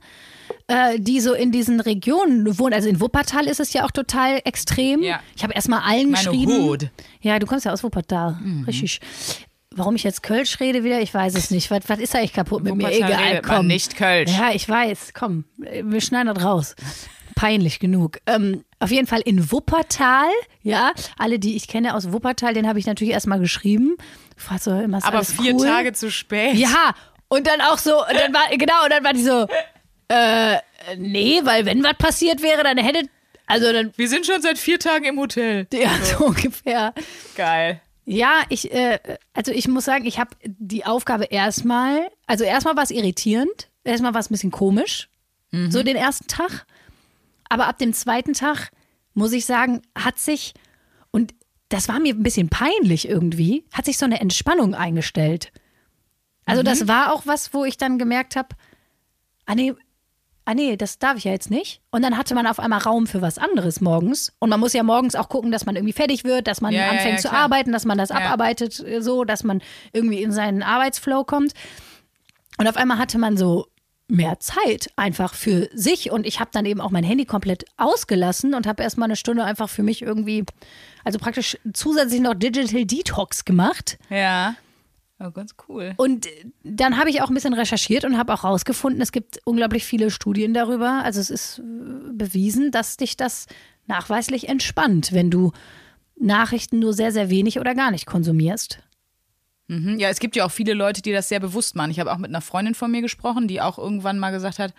äh, 0.68 0.98
die 0.98 1.20
so 1.20 1.34
in 1.34 1.50
diesen 1.52 1.80
Regionen 1.80 2.58
wohnen. 2.58 2.74
Also 2.74 2.88
in 2.88 3.00
Wuppertal 3.00 3.46
ist 3.46 3.60
es 3.60 3.72
ja 3.72 3.84
auch 3.84 3.90
total 3.90 4.40
extrem. 4.44 5.02
Ja. 5.02 5.20
Ich 5.36 5.42
habe 5.42 5.52
erstmal 5.54 5.80
allen 5.80 6.10
Meine 6.10 6.24
geschrieben. 6.24 6.52
Hut. 6.62 6.88
Ja, 7.20 7.38
du 7.38 7.46
kommst 7.46 7.64
ja 7.64 7.72
aus 7.72 7.82
Wuppertal. 7.82 8.38
Richtig. 8.66 9.00
Warum 9.76 9.96
ich 9.96 10.04
jetzt 10.04 10.22
Kölsch 10.22 10.60
rede 10.60 10.84
wieder, 10.84 11.00
ich 11.00 11.12
weiß 11.12 11.34
es 11.34 11.50
nicht. 11.50 11.68
Was, 11.72 11.80
was 11.88 11.98
ist 11.98 12.14
eigentlich 12.14 12.32
kaputt 12.32 12.62
mit 12.62 12.76
mir? 12.76 12.84
Wuppertal 12.84 13.10
Egal, 13.10 13.24
redet 13.28 13.46
man 13.46 13.56
komm. 13.56 13.66
nicht 13.66 13.96
Kölsch. 13.96 14.30
Ja, 14.30 14.52
ich 14.52 14.68
weiß. 14.68 15.12
Komm, 15.14 15.44
wir 15.56 16.00
schneiden 16.00 16.32
das 16.32 16.44
raus. 16.44 16.76
Peinlich 17.34 17.80
genug. 17.80 18.18
Ähm, 18.26 18.62
auf 18.84 18.90
jeden 18.90 19.06
Fall 19.06 19.22
in 19.24 19.50
Wuppertal, 19.50 20.28
ja, 20.62 20.92
alle, 21.16 21.38
die 21.38 21.56
ich 21.56 21.68
kenne 21.68 21.94
aus 21.94 22.12
Wuppertal, 22.12 22.52
den 22.52 22.68
habe 22.68 22.78
ich 22.78 22.84
natürlich 22.84 23.14
erstmal 23.14 23.40
geschrieben. 23.40 23.96
Ich 24.36 24.42
frag 24.42 24.60
so, 24.60 24.78
immer 24.78 25.02
Aber 25.02 25.24
vier 25.24 25.54
cool? 25.54 25.66
Tage 25.66 25.94
zu 25.94 26.10
spät. 26.10 26.54
Ja, 26.56 26.94
und 27.28 27.46
dann 27.46 27.62
auch 27.62 27.78
so, 27.78 27.98
und 28.06 28.14
dann 28.14 28.34
war, 28.34 28.42
genau, 28.50 28.84
und 28.84 28.90
dann 28.92 29.02
war 29.02 29.14
die 29.14 29.24
so, 29.24 29.46
äh, 30.08 30.58
nee, 30.98 31.40
weil 31.44 31.64
wenn 31.64 31.82
was 31.82 31.96
passiert 31.96 32.42
wäre, 32.42 32.62
dann 32.62 32.76
hätte, 32.76 33.08
also 33.46 33.72
dann, 33.72 33.90
Wir 33.96 34.08
sind 34.08 34.26
schon 34.26 34.42
seit 34.42 34.58
vier 34.58 34.78
Tagen 34.78 35.06
im 35.06 35.18
Hotel. 35.18 35.66
ja, 35.72 35.88
so 36.04 36.26
ungefähr. 36.26 36.92
Geil. 37.36 37.80
Ja, 38.04 38.42
ich, 38.50 38.70
äh, 38.70 38.98
also 39.32 39.50
ich 39.50 39.66
muss 39.66 39.86
sagen, 39.86 40.04
ich 40.04 40.18
habe 40.18 40.36
die 40.44 40.84
Aufgabe 40.84 41.24
erstmal, 41.24 42.10
also 42.26 42.44
erstmal 42.44 42.76
war 42.76 42.82
es 42.82 42.90
irritierend, 42.90 43.70
erstmal 43.82 44.12
war 44.12 44.20
es 44.20 44.28
ein 44.30 44.34
bisschen 44.34 44.50
komisch, 44.50 45.08
so 45.70 45.82
den 45.82 45.96
ersten 45.96 46.26
Tag. 46.26 46.66
Aber 47.48 47.66
ab 47.68 47.78
dem 47.78 47.92
zweiten 47.92 48.32
Tag, 48.32 48.70
muss 49.14 49.32
ich 49.32 49.44
sagen, 49.46 49.82
hat 49.96 50.18
sich, 50.18 50.54
und 51.10 51.34
das 51.68 51.88
war 51.88 52.00
mir 52.00 52.14
ein 52.14 52.22
bisschen 52.22 52.48
peinlich 52.48 53.08
irgendwie, 53.08 53.64
hat 53.72 53.84
sich 53.84 53.98
so 53.98 54.04
eine 54.04 54.20
Entspannung 54.20 54.74
eingestellt. 54.74 55.52
Also 56.46 56.62
das 56.62 56.88
war 56.88 57.12
auch 57.14 57.26
was, 57.26 57.54
wo 57.54 57.64
ich 57.64 57.76
dann 57.78 57.98
gemerkt 57.98 58.36
habe, 58.36 58.48
ah 59.46 59.54
nee, 59.54 59.72
ah 60.44 60.52
nee, 60.54 60.76
das 60.76 60.98
darf 60.98 61.16
ich 61.16 61.24
ja 61.24 61.32
jetzt 61.32 61.50
nicht. 61.50 61.80
Und 61.90 62.02
dann 62.02 62.18
hatte 62.18 62.34
man 62.34 62.46
auf 62.46 62.58
einmal 62.60 62.80
Raum 62.80 63.06
für 63.06 63.22
was 63.22 63.38
anderes 63.38 63.80
morgens. 63.80 64.30
Und 64.40 64.50
man 64.50 64.60
muss 64.60 64.74
ja 64.74 64.82
morgens 64.82 65.14
auch 65.14 65.30
gucken, 65.30 65.50
dass 65.50 65.64
man 65.64 65.74
irgendwie 65.74 65.94
fertig 65.94 66.22
wird, 66.24 66.46
dass 66.46 66.60
man 66.60 66.74
Ja, 66.74 66.82
ja, 66.82 66.90
anfängt 66.90 67.16
ja, 67.16 67.22
zu 67.22 67.28
klar. 67.28 67.44
arbeiten, 67.44 67.72
dass 67.72 67.86
man 67.86 67.96
das 67.96 68.10
Ja. 68.10 68.16
abarbeitet 68.16 68.78
äh, 68.80 69.00
so, 69.00 69.24
dass 69.24 69.42
man 69.42 69.62
irgendwie 69.94 70.22
in 70.22 70.32
seinen 70.32 70.62
Arbeitsflow 70.62 71.24
kommt. 71.24 71.54
Und 72.58 72.68
auf 72.68 72.76
einmal 72.76 72.98
hatte 72.98 73.16
man 73.18 73.36
so 73.38 73.68
mehr 74.08 74.38
Zeit 74.38 74.88
einfach 74.96 75.34
für 75.34 75.68
sich 75.72 76.10
und 76.10 76.26
ich 76.26 76.38
habe 76.38 76.50
dann 76.52 76.66
eben 76.66 76.80
auch 76.80 76.90
mein 76.90 77.04
Handy 77.04 77.24
komplett 77.24 77.64
ausgelassen 77.76 78.54
und 78.54 78.66
habe 78.66 78.82
erstmal 78.82 79.06
eine 79.06 79.16
Stunde 79.16 79.44
einfach 79.44 79.68
für 79.68 79.82
mich 79.82 80.02
irgendwie, 80.02 80.44
also 81.04 81.18
praktisch 81.18 81.58
zusätzlich 81.72 82.20
noch 82.20 82.34
Digital 82.34 82.84
Detox 82.84 83.44
gemacht. 83.44 83.98
Ja. 84.10 84.56
Oh, 85.20 85.30
ganz 85.30 85.54
cool. 85.68 85.94
Und 85.96 86.26
dann 86.64 86.98
habe 86.98 87.08
ich 87.08 87.22
auch 87.22 87.28
ein 87.28 87.34
bisschen 87.34 87.54
recherchiert 87.54 88.04
und 88.04 88.18
habe 88.18 88.34
auch 88.34 88.44
rausgefunden, 88.44 89.00
es 89.00 89.12
gibt 89.12 89.38
unglaublich 89.44 89.84
viele 89.84 90.10
Studien 90.10 90.52
darüber. 90.52 91.02
Also 91.04 91.20
es 91.20 91.30
ist 91.30 91.60
äh, 91.60 91.62
bewiesen, 92.12 92.72
dass 92.72 92.96
dich 92.96 93.16
das 93.16 93.46
nachweislich 93.86 94.48
entspannt, 94.48 95.12
wenn 95.12 95.30
du 95.30 95.52
Nachrichten 96.16 96.78
nur 96.78 96.92
sehr, 96.92 97.12
sehr 97.12 97.30
wenig 97.30 97.60
oder 97.60 97.74
gar 97.74 97.90
nicht 97.90 98.06
konsumierst. 98.06 98.80
Mhm. 99.68 99.98
Ja, 99.98 100.10
es 100.10 100.20
gibt 100.20 100.36
ja 100.36 100.44
auch 100.44 100.50
viele 100.50 100.74
Leute, 100.74 101.00
die 101.02 101.12
das 101.12 101.28
sehr 101.28 101.40
bewusst 101.40 101.74
machen. 101.76 101.90
Ich 101.90 102.00
habe 102.00 102.12
auch 102.12 102.18
mit 102.18 102.30
einer 102.30 102.40
Freundin 102.42 102.74
von 102.74 102.90
mir 102.90 103.00
gesprochen, 103.00 103.48
die 103.48 103.60
auch 103.60 103.78
irgendwann 103.78 104.18
mal 104.18 104.30
gesagt 104.30 104.58
hat, 104.58 104.74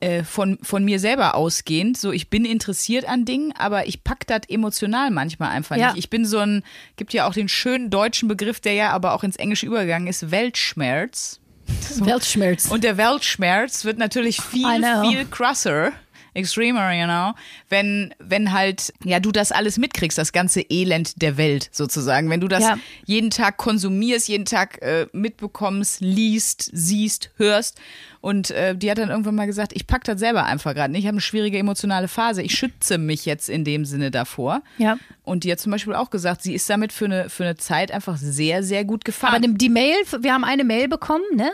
äh, 0.00 0.24
von, 0.24 0.58
von 0.62 0.84
mir 0.84 0.98
selber 0.98 1.34
ausgehend. 1.36 1.96
So, 1.96 2.12
ich 2.12 2.28
bin 2.28 2.44
interessiert 2.44 3.08
an 3.08 3.24
Dingen, 3.24 3.52
aber 3.56 3.86
ich 3.86 4.04
pack 4.04 4.26
das 4.26 4.42
emotional 4.48 5.10
manchmal 5.10 5.50
einfach 5.50 5.76
Ja. 5.76 5.88
nicht. 5.92 5.98
Ich 5.98 6.10
bin 6.10 6.26
so 6.26 6.38
ein, 6.38 6.62
gibt 6.96 7.12
ja 7.14 7.26
auch 7.26 7.32
den 7.32 7.48
schönen 7.48 7.88
deutschen 7.88 8.28
Begriff, 8.28 8.60
der 8.60 8.74
ja 8.74 8.90
aber 8.90 9.14
auch 9.14 9.22
ins 9.24 9.36
Englische 9.36 9.66
übergegangen 9.66 10.08
ist, 10.08 10.30
Weltschmerz. 10.30 11.40
Weltschmerz. 11.98 12.66
Und 12.66 12.84
der 12.84 12.96
Weltschmerz 12.96 13.84
wird 13.84 13.98
natürlich 13.98 14.40
viel, 14.42 14.84
viel 15.08 15.24
krasser, 15.30 15.92
extremer, 16.36 16.92
you 16.92 17.04
know, 17.06 17.32
wenn, 17.68 18.14
wenn 18.18 18.52
halt, 18.52 18.92
ja, 19.04 19.18
du 19.20 19.32
das 19.32 19.50
alles 19.52 19.78
mitkriegst, 19.78 20.16
das 20.18 20.32
ganze 20.32 20.60
Elend 20.60 21.20
der 21.22 21.36
Welt 21.36 21.68
sozusagen. 21.72 22.30
Wenn 22.30 22.40
du 22.40 22.48
das 22.48 22.62
Ja. 22.62 22.78
jeden 23.04 23.30
Tag 23.30 23.56
konsumierst, 23.56 24.28
jeden 24.28 24.44
Tag 24.44 24.80
äh, 24.82 25.06
mitbekommst, 25.12 26.00
liest, 26.00 26.70
siehst, 26.72 27.30
hörst. 27.36 27.80
Und 28.20 28.50
äh, 28.50 28.74
die 28.76 28.90
hat 28.90 28.98
dann 28.98 29.10
irgendwann 29.10 29.36
mal 29.36 29.46
gesagt, 29.46 29.72
ich 29.74 29.86
pack 29.86 30.02
das 30.04 30.18
selber 30.18 30.44
einfach 30.44 30.74
gerade 30.74 30.90
nicht. 30.92 31.00
Ich 31.02 31.06
habe 31.06 31.14
eine 31.14 31.20
schwierige 31.20 31.58
emotionale 31.58 32.08
Phase. 32.08 32.42
Ich 32.42 32.54
schütze 32.54 32.98
mich 32.98 33.24
jetzt 33.24 33.48
in 33.48 33.64
dem 33.64 33.84
Sinne 33.84 34.10
davor. 34.10 34.62
Ja. 34.78 34.98
Und 35.22 35.44
die 35.44 35.52
hat 35.52 35.60
zum 35.60 35.72
Beispiel 35.72 35.94
auch 35.94 36.10
gesagt, 36.10 36.42
sie 36.42 36.54
ist 36.54 36.68
damit 36.68 36.92
für 36.92 37.04
eine, 37.06 37.28
für 37.28 37.44
eine 37.44 37.56
Zeit 37.56 37.90
einfach 37.92 38.16
sehr, 38.16 38.62
sehr 38.62 38.84
gut 38.84 39.04
gefahren. 39.04 39.44
Aber 39.44 39.46
die 39.54 39.68
Mail, 39.68 39.94
wir 40.20 40.32
haben 40.32 40.44
eine 40.44 40.64
Mail 40.64 40.88
bekommen, 40.88 41.24
ne? 41.34 41.50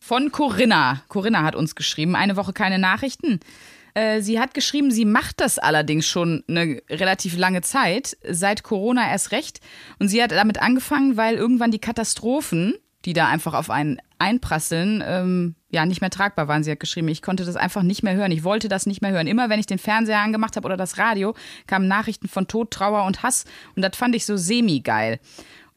Von 0.00 0.32
Corinna. 0.32 1.02
Corinna 1.08 1.42
hat 1.42 1.54
uns 1.54 1.74
geschrieben, 1.74 2.14
eine 2.16 2.36
Woche 2.36 2.52
keine 2.52 2.78
Nachrichten. 2.78 3.40
Äh, 3.94 4.20
Sie 4.20 4.40
hat 4.40 4.54
geschrieben, 4.54 4.90
sie 4.90 5.04
macht 5.04 5.40
das 5.40 5.58
allerdings 5.58 6.06
schon 6.06 6.44
eine 6.48 6.82
relativ 6.88 7.36
lange 7.36 7.62
Zeit, 7.62 8.16
seit 8.28 8.62
Corona 8.62 9.10
erst 9.10 9.32
recht. 9.32 9.60
Und 9.98 10.08
sie 10.08 10.22
hat 10.22 10.32
damit 10.32 10.60
angefangen, 10.60 11.16
weil 11.16 11.36
irgendwann 11.36 11.70
die 11.70 11.78
Katastrophen, 11.78 12.74
die 13.04 13.12
da 13.12 13.28
einfach 13.28 13.54
auf 13.54 13.70
einen 13.70 13.98
einprasseln, 14.18 15.02
ähm, 15.04 15.56
ja, 15.70 15.84
nicht 15.84 16.00
mehr 16.00 16.10
tragbar 16.10 16.46
waren. 16.46 16.62
Sie 16.62 16.70
hat 16.70 16.78
geschrieben, 16.78 17.08
ich 17.08 17.22
konnte 17.22 17.44
das 17.44 17.56
einfach 17.56 17.82
nicht 17.82 18.02
mehr 18.02 18.14
hören. 18.14 18.30
Ich 18.30 18.44
wollte 18.44 18.68
das 18.68 18.86
nicht 18.86 19.02
mehr 19.02 19.10
hören. 19.10 19.26
Immer 19.26 19.48
wenn 19.48 19.58
ich 19.58 19.66
den 19.66 19.78
Fernseher 19.78 20.20
angemacht 20.20 20.56
habe 20.56 20.66
oder 20.66 20.76
das 20.76 20.98
Radio, 20.98 21.34
kamen 21.66 21.88
Nachrichten 21.88 22.28
von 22.28 22.46
Tod, 22.46 22.70
Trauer 22.70 23.04
und 23.04 23.22
Hass. 23.22 23.44
Und 23.74 23.82
das 23.82 23.96
fand 23.96 24.14
ich 24.14 24.24
so 24.24 24.36
semi-geil 24.36 25.18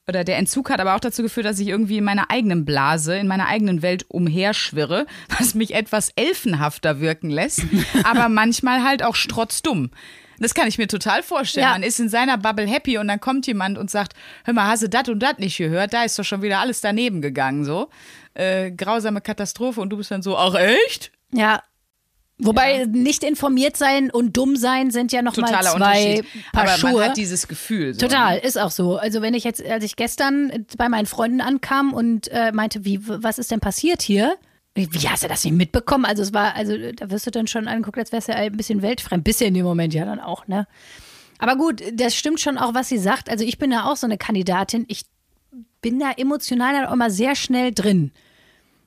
oder 0.08 0.24
der 0.24 0.38
Entzug 0.38 0.70
hat 0.70 0.80
aber 0.80 0.96
auch 0.96 1.00
dazu 1.00 1.24
geführt, 1.24 1.46
dass 1.46 1.60
ich 1.60 1.68
irgendwie 1.68 1.98
in 1.98 2.04
meiner 2.04 2.30
eigenen 2.30 2.66
Blase, 2.66 3.18
in 3.18 3.28
meiner 3.28 3.48
eigenen 3.48 3.82
Welt 3.82 4.06
umherschwirre, 4.08 5.06
was 5.40 5.56
mich 5.56 5.74
etwas 5.74 6.10
elfenhafter 6.16 7.00
wirken 7.00 7.30
lässt, 7.30 7.64
aber 8.04 8.30
manchmal 8.30 8.84
halt 8.84 9.04
auch 9.04 9.16
strotzdumm. 9.16 9.92
Das 10.38 10.54
kann 10.54 10.68
ich 10.68 10.78
mir 10.78 10.88
total 10.88 11.24
vorstellen. 11.24 11.66
Ja. 11.66 11.72
Man 11.72 11.84
ist 11.84 12.00
in 12.00 12.10
seiner 12.10 12.38
Bubble 12.38 12.68
happy 12.68 12.98
und 12.98 13.08
dann 13.08 13.22
kommt 13.22 13.48
jemand 13.48 13.78
und 13.78 13.90
sagt, 13.90 14.14
hör 14.44 14.54
mal, 14.54 14.68
hast 14.68 14.84
du 14.84 14.90
das 14.90 15.08
und 15.08 15.20
das 15.20 15.38
nicht 15.38 15.58
gehört? 15.58 15.94
Da 15.94 16.04
ist 16.04 16.20
doch 16.20 16.26
schon 16.26 16.42
wieder 16.42 16.60
alles 16.60 16.82
daneben 16.82 17.22
gegangen, 17.22 17.64
so. 17.64 17.90
Äh, 18.34 18.72
grausame 18.72 19.22
Katastrophe 19.22 19.80
und 19.80 19.90
du 19.92 19.98
bist 19.98 20.12
dann 20.12 20.22
so, 20.22 20.38
ach 20.38 20.56
echt? 20.56 21.12
Ja. 21.32 21.64
Wobei 22.38 22.86
nicht 22.86 23.24
informiert 23.24 23.78
sein 23.78 24.12
und 24.12 24.36
dumm 24.36 24.58
sein 24.58 24.92
sind 24.92 25.14
ja 25.14 25.22
nochmal 25.22 25.52
zwei. 25.64 26.22
Paar 26.52 26.64
aber 26.64 26.72
Schuhe. 26.72 26.92
man 26.94 27.04
hat 27.10 27.18
dieses 27.18 27.48
Gefühl. 27.48 27.94
So, 27.94 28.02
Total, 28.02 28.36
Ne? 28.36 28.42
ist 28.42 28.58
auch 28.60 28.72
so. 28.72 28.98
Also 28.98 29.22
wenn 29.22 29.34
ich 29.34 29.46
jetzt, 29.46 29.64
als 29.66 29.86
ich 29.86 29.96
gestern 29.96 30.66
bei 30.78 30.90
meinen 30.90 31.06
Freunden 31.06 31.40
ankam 31.40 31.94
und 31.94 32.28
äh, 32.30 32.52
meinte, 32.52 32.84
wie, 32.84 33.00
was 33.08 33.40
ist 33.40 33.52
denn 33.52 33.62
passiert 33.62 34.02
hier? 34.02 34.36
Wie 34.78 35.08
hast 35.08 35.24
du 35.24 35.30
das 35.30 35.46
nicht 35.46 35.54
mitbekommen? 35.54 36.04
Also 36.04 36.22
es 36.24 36.34
war, 36.34 36.54
also 36.56 36.74
da 36.98 37.10
wirst 37.10 37.26
du 37.26 37.32
dann 37.32 37.48
schon 37.48 37.70
angeguckt, 37.70 37.98
als 37.98 38.12
wärst 38.12 38.28
du 38.28 38.34
ja 38.34 38.40
ein 38.40 38.58
bisschen 38.58 38.82
weltfremd. 38.82 39.24
Bisschen 39.24 39.48
in 39.48 39.54
dem 39.54 39.66
Moment 39.66 39.94
ja 39.94 40.04
dann 40.04 40.20
auch, 40.20 40.48
ne? 40.48 40.68
Aber 41.38 41.56
gut, 41.56 41.82
das 41.94 42.16
stimmt 42.16 42.42
schon 42.42 42.58
auch, 42.58 42.74
was 42.74 42.90
sie 42.90 42.98
sagt. 42.98 43.30
Also 43.30 43.46
ich 43.46 43.58
bin 43.58 43.72
da 43.72 43.86
auch 43.86 43.96
so 43.96 44.08
eine 44.08 44.18
Kandidatin. 44.18 44.84
Ich 44.90 45.04
bin 45.82 46.00
da 46.00 46.12
emotional 46.18 46.74
dann 46.74 46.86
auch 46.88 46.92
immer 46.94 47.10
sehr 47.10 47.36
schnell 47.36 47.72
drin. 47.74 48.12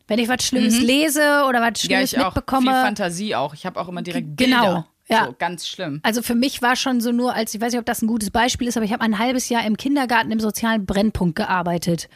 Wenn 0.09 0.19
ich 0.19 0.29
was 0.29 0.43
Schlimmes 0.45 0.81
lese 0.81 1.45
oder 1.49 1.61
was 1.61 1.83
Ja, 1.85 1.99
Schlimmes 1.99 2.13
ich 2.13 2.19
auch. 2.19 2.33
Viel 2.33 2.41
mitbekomme. 2.41 2.71
Fantasie 2.73 3.35
auch. 3.37 3.55
Ich 3.55 3.65
habe 3.67 3.79
auch 3.79 3.89
immer 3.89 4.03
direkt 4.03 4.37
Genau, 4.37 4.57
Bilder. 4.65 4.87
ja. 5.09 5.27
So, 5.27 5.35
ganz 5.39 5.69
schlimm. 5.69 6.01
Also 6.03 6.23
für 6.23 6.35
mich 6.35 6.61
war 6.63 6.75
schon 6.77 7.01
so 7.01 7.13
nur, 7.13 7.35
als 7.35 7.55
ich 7.55 7.61
weiß 7.61 7.73
nicht, 7.73 7.79
ob 7.81 7.87
das 7.87 8.03
ein 8.03 8.07
gutes 8.09 8.31
Beispiel 8.31 8.67
ist, 8.69 8.77
aber 8.77 8.85
ich 8.87 8.93
habe 8.93 9.03
ein 9.03 9.19
halbes 9.19 9.49
Jahr 9.49 9.65
im 9.67 9.77
Kindergarten 9.77 10.31
im 10.33 10.41
sozialen 10.41 10.85
Brennpunkt 10.87 11.37
gearbeitet. 11.37 12.09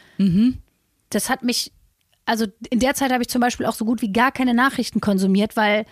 Das 1.11 1.29
hat 1.31 1.43
mich, 1.43 1.71
also 2.25 2.47
in 2.71 2.81
der 2.81 2.95
Zeit 2.95 3.13
habe 3.13 3.23
ich 3.23 3.29
zum 3.29 3.41
Beispiel 3.41 3.67
auch 3.67 3.75
so 3.75 3.85
gut 3.85 4.01
wie 4.03 4.13
gar 4.13 4.33
keine 4.33 4.55
Nachrichten 4.55 5.01
konsumiert, 5.01 5.57
weil 5.57 5.85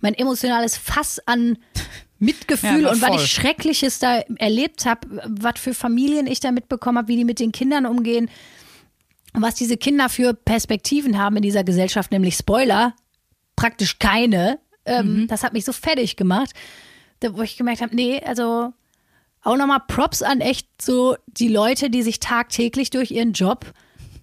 mein 0.00 0.14
emotionales 0.14 0.76
Fass 0.76 1.20
an 1.26 1.58
Mitgefühl 2.20 2.82
Ja, 2.82 2.90
und 2.90 3.00
was 3.00 3.22
ich 3.22 3.30
Schreckliches 3.32 4.00
da 4.00 4.18
erlebt 4.38 4.84
habe, 4.86 5.22
was 5.24 5.58
für 5.60 5.72
Familien 5.72 6.26
ich 6.26 6.40
da 6.40 6.50
mitbekommen 6.52 6.98
habe, 6.98 7.08
wie 7.08 7.16
die 7.16 7.24
mit 7.24 7.38
den 7.40 7.52
Kindern 7.52 7.86
umgehen 7.86 8.28
was 9.32 9.54
diese 9.54 9.76
Kinder 9.76 10.08
für 10.08 10.34
Perspektiven 10.34 11.18
haben 11.18 11.36
in 11.36 11.42
dieser 11.42 11.64
Gesellschaft, 11.64 12.10
nämlich 12.12 12.34
Spoiler, 12.36 12.94
praktisch 13.56 13.98
keine. 13.98 14.58
Ähm, 14.84 15.26
Das 15.28 15.42
hat 15.42 15.52
mich 15.52 15.64
so 15.64 15.72
fertig 15.72 16.16
gemacht, 16.16 16.50
wo 17.22 17.42
ich 17.42 17.56
gemerkt 17.56 17.82
habe, 17.82 17.94
nee, 17.94 18.22
also 18.24 18.72
auch 19.42 19.56
nochmal 19.56 19.80
Props 19.86 20.22
an 20.22 20.40
echt 20.40 20.68
so 20.80 21.16
die 21.26 21.48
Leute, 21.48 21.90
die 21.90 22.02
sich 22.02 22.20
tagtäglich 22.20 22.90
durch 22.90 23.10
ihren 23.10 23.32
Job 23.32 23.72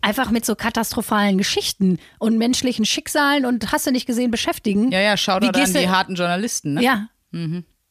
einfach 0.02 0.30
mit 0.30 0.46
so 0.46 0.56
katastrophalen 0.56 1.38
Geschichten 1.38 1.98
und 2.20 2.38
menschlichen 2.38 2.86
Schicksalen 2.86 3.46
und 3.46 3.72
hast 3.72 3.88
du 3.88 3.92
nicht 3.92 4.06
gesehen 4.06 4.30
beschäftigen. 4.30 4.92
Ja, 4.92 5.00
ja, 5.02 5.18
schau 5.18 5.40
doch 5.40 5.54
an 5.54 5.74
die 5.74 5.90
harten 5.90 6.16
Journalisten. 6.16 6.76
Ne? 6.76 6.84
Ja. 6.84 7.10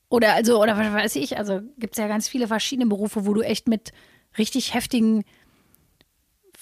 Oder 0.08 0.34
also, 0.34 0.62
oder 0.62 0.76
was 0.76 0.92
weiß 0.92 1.16
ich, 1.16 1.36
also 1.38 1.60
gibt 1.76 1.94
es 1.94 1.98
ja 1.98 2.06
ganz 2.06 2.28
viele 2.28 2.46
verschiedene 2.46 2.88
Berufe, 2.88 3.26
wo 3.26 3.34
du 3.34 3.42
echt 3.42 3.68
mit 3.68 3.92
richtig 4.38 4.74
heftigen 4.74 5.24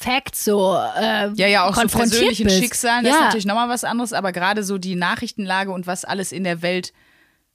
Facts 0.03 0.45
so 0.45 0.75
äh, 0.75 1.31
Ja, 1.35 1.47
ja, 1.47 1.65
auch 1.65 1.75
so 1.75 1.81
konfrontiert 1.81 2.11
persönlichen 2.13 2.45
bist. 2.47 2.59
Schicksalen, 2.59 3.05
das 3.05 3.13
ja. 3.13 3.19
ist 3.19 3.25
natürlich 3.27 3.47
nochmal 3.47 3.69
was 3.69 3.85
anderes, 3.85 4.13
aber 4.13 4.33
gerade 4.33 4.63
so 4.65 4.79
die 4.79 4.95
Nachrichtenlage 4.95 5.71
und 5.71 5.87
was 5.87 6.05
alles 6.05 6.33
in 6.33 6.45
der 6.45 6.63
Welt 6.63 6.93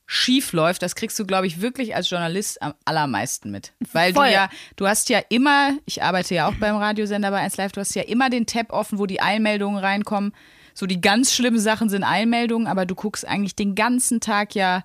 schief 0.10 0.54
läuft, 0.54 0.82
das 0.84 0.96
kriegst 0.96 1.20
du, 1.20 1.26
glaube 1.26 1.48
ich, 1.48 1.60
wirklich 1.62 1.94
als 1.94 2.10
Journalist 2.10 2.62
am 2.62 2.74
allermeisten 2.86 3.52
mit. 3.52 3.74
Weil 3.92 4.14
Voll. 4.14 4.28
du 4.28 4.34
ja, 4.34 4.50
du 4.78 4.88
hast 4.88 5.10
ja 5.10 5.20
immer, 5.28 5.72
ich 5.86 6.02
arbeite 6.02 6.34
ja 6.34 6.48
auch 6.48 6.56
beim 6.56 6.78
Radiosender 6.78 7.30
bei 7.30 7.40
1 7.42 7.58
Live, 7.58 7.74
du 7.74 7.82
hast 7.82 7.94
ja 7.94 8.04
immer 8.04 8.30
den 8.30 8.46
Tab 8.46 8.72
offen, 8.72 9.00
wo 9.00 9.06
die 9.06 9.22
Eilmeldungen 9.22 9.78
reinkommen. 9.84 10.34
So 10.74 10.86
die 10.86 11.02
ganz 11.02 11.34
schlimmen 11.34 11.60
Sachen 11.60 11.90
sind 11.90 12.04
Eilmeldungen, 12.04 12.68
aber 12.68 12.86
du 12.86 12.96
guckst 12.96 13.28
eigentlich 13.28 13.56
den 13.56 13.76
ganzen 13.76 14.22
Tag 14.22 14.56
ja 14.56 14.84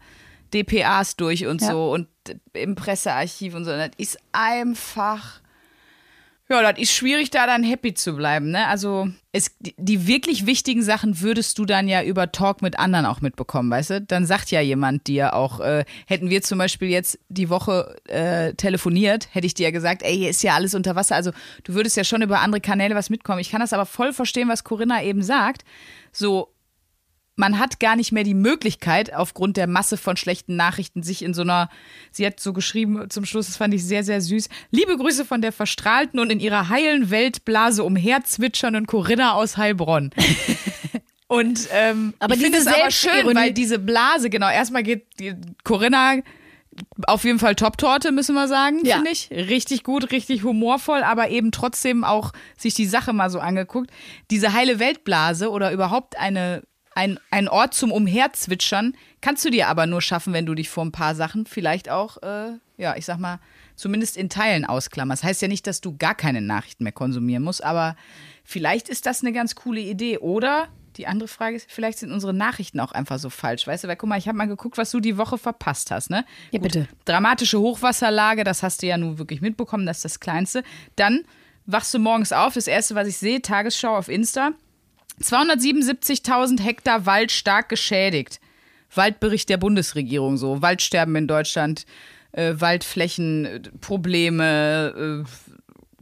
DPAs 0.53 1.17
durch 1.17 1.47
und 1.47 1.61
Ja. 1.63 1.71
so 1.71 1.93
und 1.93 2.09
im 2.55 2.75
Pressearchiv 2.75 3.55
und 3.55 3.65
so. 3.65 3.71
Das 3.71 3.91
ist 3.99 4.19
einfach. 4.33 5.42
Ja, 6.49 6.61
das 6.71 6.79
ist 6.79 6.93
schwierig, 6.93 7.31
da 7.31 7.47
dann 7.47 7.63
happy 7.63 7.95
zu 7.95 8.15
bleiben. 8.15 8.51
Ne? 8.51 8.67
Also 8.67 9.09
es, 9.31 9.57
die, 9.61 10.07
wirklich 10.07 10.45
wichtigen 10.45 10.83
Sachen 10.83 11.21
würdest 11.21 11.59
du 11.59 11.65
dann 11.65 11.89
ja 11.89 12.03
über 12.03 12.31
Talk 12.31 12.61
mit 12.61 12.79
anderen 12.79 13.07
auch 13.07 13.23
mitbekommen, 13.23 13.71
weißt 13.71 13.91
du? 13.91 14.01
Dann 14.03 14.27
sagt 14.27 14.51
ja 14.51 14.61
jemand 14.61 15.07
dir 15.07 15.35
auch, 15.35 15.61
äh, 15.61 15.85
hätten 16.07 16.29
wir 16.29 16.43
zum 16.43 16.59
Beispiel 16.59 16.89
jetzt 16.89 17.19
die 17.31 17.49
Woche 17.49 17.97
äh, 18.07 18.53
telefoniert, 18.55 19.29
hätte 19.33 19.47
ich 19.47 19.55
dir 19.55 19.65
ja 19.65 19.71
gesagt, 19.71 20.03
ey, 20.03 20.15
hier 20.15 20.31
ist 20.31 20.43
ja 20.43 20.55
alles 20.55 20.75
unter 20.75 20.95
Wasser. 20.95 21.15
Also 21.15 21.31
du 21.65 21.73
würdest 21.73 21.97
ja 21.97 22.05
schon 22.05 22.21
über 22.21 22.41
andere 22.41 22.61
Kanäle 22.61 22.95
was 22.95 23.09
mitkommen. 23.09 23.39
Ich 23.39 23.51
kann 23.51 23.61
das 23.61 23.73
aber 23.73 23.87
voll 23.87 24.13
verstehen, 24.13 24.49
was 24.49 24.65
Corinna 24.65 25.03
eben 25.03 25.23
sagt. 25.23 25.65
So, 26.13 26.52
man 27.37 27.59
hat 27.59 27.81
gar 27.81 27.97
nicht 27.97 28.13
mehr 28.13 28.25
die 28.25 28.35
Möglichkeit, 28.35 29.15
aufgrund 29.15 29.57
der 29.57 29.67
Masse 29.67 29.97
von 29.97 30.17
schlechten 30.17 30.55
Nachrichten, 30.57 31.03
sich 31.03 31.23
in 31.23 31.33
so 31.35 31.43
einer, 31.43 31.71
sie 32.11 32.27
hat 32.27 32.41
so 32.41 32.53
geschrieben 32.53 33.09
zum 33.11 33.25
Schluss, 33.25 33.47
das 33.47 33.57
fand 33.57 33.73
ich 33.75 33.85
sehr, 33.85 34.05
sehr 34.05 34.21
süß. 34.21 34.49
Liebe 34.71 34.97
Grüße 34.97 35.25
von 35.25 35.41
der 35.41 35.53
verstrahlten 35.53 36.21
und 36.21 36.31
in 36.31 36.41
ihrer 36.41 36.69
heilen 36.69 37.11
Weltblase 37.11 37.85
umherzwitschernden 37.85 38.87
Corinna 38.87 39.33
aus 39.35 39.57
Heilbronn. 39.57 40.11
Und 41.29 41.69
ähm, 41.73 42.13
Aber 42.19 42.35
ich 42.35 42.43
finde 42.43 42.59
es 42.59 42.67
aber 42.67 42.91
schön, 42.91 43.11
Selbstironie- 43.13 43.35
weil 43.35 43.53
diese 43.55 43.79
Blase, 43.79 44.29
genau, 44.29 44.51
erstmal 44.51 44.83
geht 44.83 45.07
die 45.19 45.35
Corinna 45.65 46.17
auf 47.07 47.25
jeden 47.25 47.39
Fall 47.39 47.55
Top-Torte, 47.55 48.13
müssen 48.13 48.35
wir 48.35 48.49
sagen, 48.49 48.81
Ja. 48.85 48.97
finde 48.97 49.13
ich. 49.13 49.31
Richtig 49.31 49.83
gut, 49.83 50.11
richtig 50.13 50.43
humorvoll, 50.43 51.03
aber 51.03 51.31
eben 51.31 51.51
trotzdem 51.51 52.05
auch 52.05 52.33
sich 52.59 52.75
die 52.75 52.85
Sache 52.85 53.15
mal 53.15 53.31
so 53.31 53.41
angeguckt. 53.41 53.91
Diese 54.31 54.53
heile 54.53 54.79
Weltblase 54.79 55.51
oder 55.51 55.73
überhaupt 55.73 56.19
eine, 56.19 56.63
ein, 56.95 57.19
ein 57.31 57.49
Ort 57.49 57.75
zum 57.75 57.93
Umherzwitschern 57.93 58.95
kannst 59.21 59.45
du 59.45 59.51
dir 59.51 59.69
aber 59.69 59.87
nur 59.87 60.03
schaffen, 60.03 60.33
wenn 60.33 60.47
du 60.47 60.55
dich 60.55 60.69
vor 60.69 60.85
ein 60.85 60.93
paar 60.93 61.15
Sachen 61.15 61.47
vielleicht 61.47 61.89
auch, 61.89 62.23
äh, 62.23 62.53
ja, 62.77 62.97
ich 62.97 63.05
sag 63.05 63.19
mal, 63.19 63.41
zumindest 63.77 64.17
in 64.17 64.29
Teilen 64.29 64.65
ausklammerst. 64.65 65.25
Heißt 65.25 65.43
ja 65.43 65.49
nicht, 65.49 65.67
dass 65.67 65.81
du 65.81 65.97
gar 65.97 66.15
keine 66.15 66.41
Nachrichten 66.41 66.85
mehr 66.85 66.93
konsumieren 66.93 67.43
musst, 67.43 67.65
aber 67.65 67.97
vielleicht 68.45 68.89
ist 68.89 69.07
das 69.07 69.23
eine 69.23 69.33
ganz 69.33 69.55
coole 69.55 69.81
Idee. 69.81 70.19
Oder 70.19 70.69
die 70.97 71.07
andere 71.07 71.29
Frage 71.29 71.57
ist, 71.57 71.71
vielleicht 71.71 71.99
sind 71.99 72.13
unsere 72.13 72.35
Nachrichten 72.35 72.81
auch 72.81 72.93
einfach 72.93 73.19
so 73.19 73.31
falsch. 73.31 73.67
Weißt 73.67 73.85
du, 73.85 73.89
weil 73.89 73.97
guck 73.97 74.09
mal, 74.09 74.19
ich 74.19 74.29
habe 74.29 74.37
mal 74.37 74.49
geguckt, 74.49 74.79
was 74.79 74.91
du 74.91 75.01
die 75.01 75.17
Woche 75.17 75.39
verpasst 75.39 75.91
hast, 75.91 76.11
ne? 76.11 76.25
Ja, 76.51 76.61
bitte. 76.61 76.89
Dramatische 77.05 77.59
Hochwasserlage, 77.59 78.45
das 78.45 78.63
hast 78.63 78.83
du 78.83 78.87
ja 78.87 78.97
nun 78.97 79.19
wirklich 79.19 79.41
mitbekommen, 79.41 79.87
das 79.87 79.99
ist 79.99 80.05
das 80.05 80.21
Kleinste. 80.21 80.63
Dann 80.97 81.23
wachst 81.67 81.95
du 81.95 81.99
morgens 81.99 82.33
auf, 82.33 82.55
das 82.55 82.67
erste, 82.67 82.95
was 82.95 83.09
ich 83.09 83.17
sehe, 83.17 83.41
Tagesschau 83.41 83.97
auf 83.97 84.09
Insta. 84.09 84.53
277.000 85.23 86.61
Hektar 86.61 87.07
Wald 87.07 87.33
stark 87.33 87.69
geschädigt. 87.69 88.41
Waldbericht 88.95 89.49
der 89.49 89.57
Bundesregierung 89.57 90.37
so. 90.37 90.63
Waldsterben 90.63 91.17
in 91.17 91.27
Deutschland, 91.27 91.87
äh, 92.33 92.55
Waldflächenprobleme, 92.59 95.25
äh, 95.25 95.29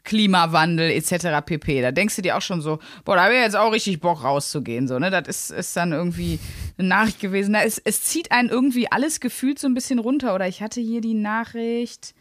Klimawandel 0.03 0.91
etc. 0.91 1.45
pp. 1.45 1.83
Da 1.83 1.93
denkst 1.93 2.17
du 2.17 2.23
dir 2.23 2.37
auch 2.37 2.43
schon 2.43 2.61
so, 2.61 2.79
boah, 3.05 3.17
da 3.17 3.25
habe 3.25 3.35
ich 3.35 3.41
jetzt 3.41 3.57
auch 3.57 3.73
richtig 3.73 4.01
Bock 4.01 4.25
rauszugehen. 4.25 4.89
So, 4.89 4.99
ne? 4.99 5.11
Das 5.11 5.29
ist, 5.29 5.51
ist 5.51 5.77
dann 5.77 5.93
irgendwie 5.93 6.39
eine 6.79 6.89
Nachricht 6.89 7.21
gewesen. 7.21 7.55
Es, 7.55 7.79
es 7.79 8.03
zieht 8.03 8.33
einen 8.33 8.49
irgendwie 8.49 8.91
alles 8.91 9.21
gefühlt 9.21 9.59
so 9.59 9.69
ein 9.69 9.75
bisschen 9.75 9.99
runter. 9.99 10.35
Oder 10.35 10.49
ich 10.49 10.63
hatte 10.63 10.81
hier 10.81 11.01
die 11.01 11.15
Nachricht, 11.15 12.15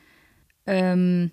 ähm, 0.67 1.31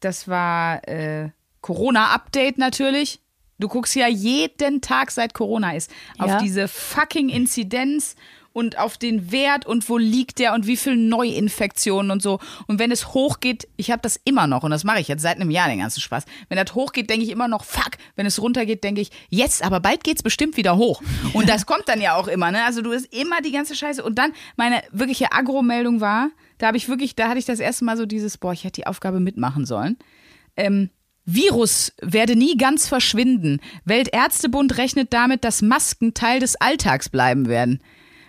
das 0.00 0.28
war 0.28 0.86
äh, 0.86 1.30
Corona-Update 1.60 2.58
natürlich. 2.58 3.20
Du 3.58 3.68
guckst 3.68 3.94
ja 3.94 4.06
jeden 4.08 4.80
Tag, 4.80 5.10
seit 5.10 5.34
Corona 5.34 5.72
ist, 5.74 5.90
auf 6.18 6.28
Ja. 6.28 6.38
diese 6.40 6.68
fucking 6.68 7.28
Inzidenz 7.28 8.14
und 8.52 8.78
auf 8.78 8.96
den 8.96 9.32
Wert 9.32 9.66
und 9.66 9.86
wo 9.90 9.98
liegt 9.98 10.38
der 10.38 10.54
und 10.54 10.66
wie 10.66 10.78
viel 10.78 10.96
Neuinfektionen 10.96 12.10
und 12.10 12.22
so. 12.22 12.38
Und 12.66 12.78
wenn 12.78 12.90
es 12.90 13.12
hochgeht, 13.12 13.68
ich 13.76 13.90
habe 13.90 14.00
das 14.00 14.18
immer 14.24 14.46
noch 14.46 14.62
und 14.62 14.70
das 14.70 14.82
mache 14.84 14.98
ich 15.00 15.08
jetzt 15.08 15.20
seit 15.22 15.36
einem 15.36 15.50
Jahr 15.50 15.68
den 15.68 15.78
ganzen 15.80 16.00
Spaß. 16.00 16.24
Wenn 16.48 16.56
das 16.62 16.74
hochgeht, 16.74 17.10
denke 17.10 17.24
ich 17.24 17.30
immer 17.30 17.48
noch, 17.48 17.64
fuck. 17.64 17.92
Wenn 18.14 18.24
es 18.24 18.40
runtergeht, 18.40 18.82
denke 18.82 19.02
ich, 19.02 19.10
jetzt, 19.28 19.62
aber 19.62 19.80
bald 19.80 20.04
geht's 20.04 20.22
bestimmt 20.22 20.56
wieder 20.56 20.76
hoch. 20.78 21.02
Und 21.34 21.48
das 21.50 21.66
kommt 21.66 21.86
dann 21.86 22.00
ja 22.00 22.14
auch 22.16 22.28
immer, 22.28 22.50
ne? 22.50 22.64
Also 22.64 22.80
du 22.80 22.92
hast 22.94 23.06
immer 23.14 23.42
die 23.42 23.52
ganze 23.52 23.74
Scheiße. 23.74 24.02
Und 24.02 24.16
dann 24.18 24.32
meine 24.56 24.82
wirkliche 24.90 25.32
Agro-Meldung 25.32 26.00
war, 26.00 26.30
da 26.58 26.68
habe 26.68 26.78
ich 26.78 26.88
wirklich, 26.88 27.14
da 27.14 27.28
hatte 27.28 27.38
ich 27.38 27.44
das 27.44 27.60
erste 27.60 27.84
Mal 27.84 27.98
so 27.98 28.06
dieses, 28.06 28.38
boah, 28.38 28.52
ich 28.54 28.64
hätte 28.64 28.80
die 28.80 28.86
Aufgabe 28.86 29.20
mitmachen 29.20 29.66
sollen. 29.66 29.98
Ähm, 30.56 30.88
Virus 31.26 31.92
werde 32.00 32.36
nie 32.36 32.56
ganz 32.56 32.86
verschwinden. 32.88 33.60
Weltärztebund 33.84 34.78
rechnet 34.78 35.12
damit, 35.12 35.44
dass 35.44 35.60
Masken 35.60 36.14
Teil 36.14 36.40
des 36.40 36.56
Alltags 36.56 37.08
bleiben 37.08 37.48
werden. 37.48 37.82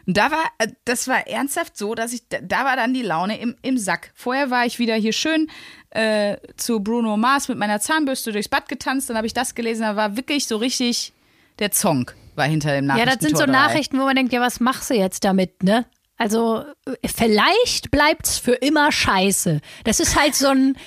Und 0.07 0.17
da 0.17 0.31
war, 0.31 0.43
äh, 0.57 0.67
das 0.85 1.07
war 1.07 1.27
ernsthaft 1.27 1.77
so, 1.77 1.93
dass 1.93 2.13
ich, 2.13 2.23
da- 2.29 2.63
war 2.65 2.75
dann 2.75 2.93
die 2.93 3.01
Laune 3.01 3.39
im, 3.39 3.55
im 3.61 3.77
Sack. 3.77 4.11
Vorher 4.15 4.49
war 4.49 4.65
ich 4.65 4.79
wieder 4.79 4.95
hier 4.95 5.11
schön 5.13 5.47
äh, 5.91 6.37
zu 6.55 6.79
Bruno 6.79 7.17
Mars 7.17 7.49
mit 7.49 7.57
meiner 7.57 7.79
Zahnbürste 7.79 8.31
durchs 8.31 8.47
Bad 8.49 8.67
getanzt, 8.69 9.09
dann 9.09 9.17
habe 9.17 9.27
ich 9.27 9.33
das 9.33 9.53
gelesen, 9.53 9.81
da 9.83 9.95
war 9.95 10.15
wirklich 10.17 10.47
so 10.47 10.57
richtig 10.57 11.13
der 11.59 11.71
Zonk 11.71 12.15
war 12.35 12.45
hinter 12.45 12.71
dem 12.75 12.85
Ja, 12.85 12.95
Nachrichten. 12.95 13.19
das 13.19 13.27
sind 13.29 13.37
so 13.37 13.45
Nachrichten, 13.45 13.99
wo 13.99 14.03
man 14.03 14.15
denkt, 14.15 14.31
ja, 14.31 14.39
was 14.41 14.59
machst 14.59 14.89
du 14.91 14.93
jetzt 14.93 15.23
damit, 15.23 15.63
ne? 15.63 15.85
Also, 16.17 16.63
äh, 16.85 17.07
vielleicht 17.07 17.89
bleibt's 17.91 18.37
für 18.37 18.53
immer 18.53 18.91
scheiße. 18.91 19.59
Das 19.83 19.99
ist 19.99 20.15
halt 20.19 20.35
so 20.35 20.47
ein. 20.49 20.77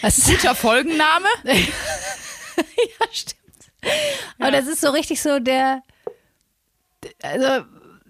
Was 0.00 0.18
ist 0.18 0.28
Guter 0.28 0.54
Folgenname? 0.54 1.28
ja, 1.44 3.06
stimmt. 3.12 3.42
Aber 4.38 4.50
das 4.50 4.66
ist 4.66 4.80
so 4.80 4.90
richtig 4.90 5.20
so 5.20 5.38
der. 5.38 5.82
Also, 7.22 7.64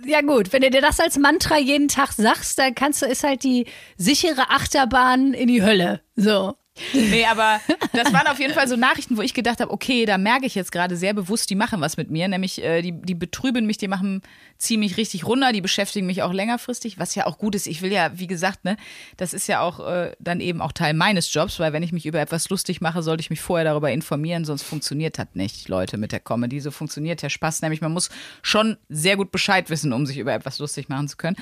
ja 0.05 0.21
gut, 0.21 0.53
wenn 0.53 0.62
du 0.62 0.71
dir 0.71 0.81
das 0.81 1.01
als 1.01 1.19
Mantra 1.19 1.59
jeden 1.59 1.89
Tag 1.89 2.12
sagst, 2.12 2.59
dann 2.59 2.75
kannst 2.75 3.03
du, 3.03 3.07
ist 3.07 3.25
halt 3.25 3.43
die 3.43 3.67
sichere 3.97 4.51
Achterbahn 4.51 5.33
in 5.35 5.49
die 5.49 5.62
Hölle. 5.62 6.03
So. 6.17 6.57
Nee, 6.93 7.27
aber 7.27 7.61
das 7.93 8.12
waren 8.12 8.27
auf 8.27 8.39
jeden 8.39 8.55
Fall 8.55 8.69
so 8.69 8.77
Nachrichten, 8.77 9.17
wo 9.17 9.23
ich 9.23 9.35
gedacht 9.35 9.61
habe, 9.61 9.71
okay, 9.71 10.05
da 10.05 10.19
merke 10.19 10.47
ich 10.47 10.55
jetzt 10.55 10.73
gerade 10.73 10.97
sehr 10.97 11.15
bewusst, 11.15 11.51
die 11.51 11.55
machen 11.55 11.81
was 11.81 11.97
mit 11.97 12.11
mir, 12.11 12.29
nämlich 12.29 12.62
äh, 12.62 12.83
die, 12.83 12.93
die 12.93 13.15
betrüben 13.15 13.67
mich, 13.67 13.79
die 13.79 13.89
machen, 13.89 14.23
ziehen 14.59 14.81
mich 14.81 14.97
richtig 14.97 15.27
runter, 15.27 15.53
die 15.53 15.61
beschäftigen 15.61 16.07
mich 16.07 16.23
auch 16.23 16.33
längerfristig, 16.33 16.99
was 16.99 17.15
ja 17.15 17.27
auch 17.27 17.39
gut 17.39 17.55
ist. 17.55 17.67
Ich 17.67 17.83
will 17.83 17.93
ja, 17.93 18.19
wie 18.19 18.27
gesagt, 18.27 18.65
ne, 18.65 18.77
das 19.17 19.35
ist 19.35 19.47
ja 19.47 19.61
auch 19.61 19.87
äh, 19.87 20.12
dann 20.19 20.41
eben 20.41 20.61
auch 20.61 20.73
Teil 20.73 20.95
meines 20.95 21.33
Jobs, 21.33 21.59
weil 21.59 21.73
wenn 21.73 21.83
ich 21.83 21.93
mich 21.93 22.07
über 22.07 22.21
etwas 22.21 22.49
lustig 22.49 22.81
mache, 22.81 23.03
sollte 23.03 23.21
ich 23.21 23.31
mich 23.31 23.41
vorher 23.41 23.65
darüber 23.65 23.91
informieren, 23.91 24.45
sonst 24.45 24.62
funktioniert 24.62 25.19
das 25.19 25.29
nicht, 25.35 25.69
Leute, 25.69 25.97
mit 25.97 26.12
der 26.12 26.21
Comedy. 26.21 26.61
So 26.61 26.71
funktioniert 26.71 27.23
der 27.23 27.31
Spaß, 27.31 27.62
nämlich 27.62 27.81
man 27.81 27.93
muss 27.93 28.11
schon 28.43 28.77
sehr 28.89 29.17
gut 29.17 29.31
Bescheid 29.33 29.71
wissen, 29.71 29.93
um 29.93 30.07
sich 30.07 30.19
über 30.19 30.33
etwas 30.33 30.59
lustig 30.59 30.89
machen 30.89 31.09
zu 31.09 31.17
können. 31.17 31.37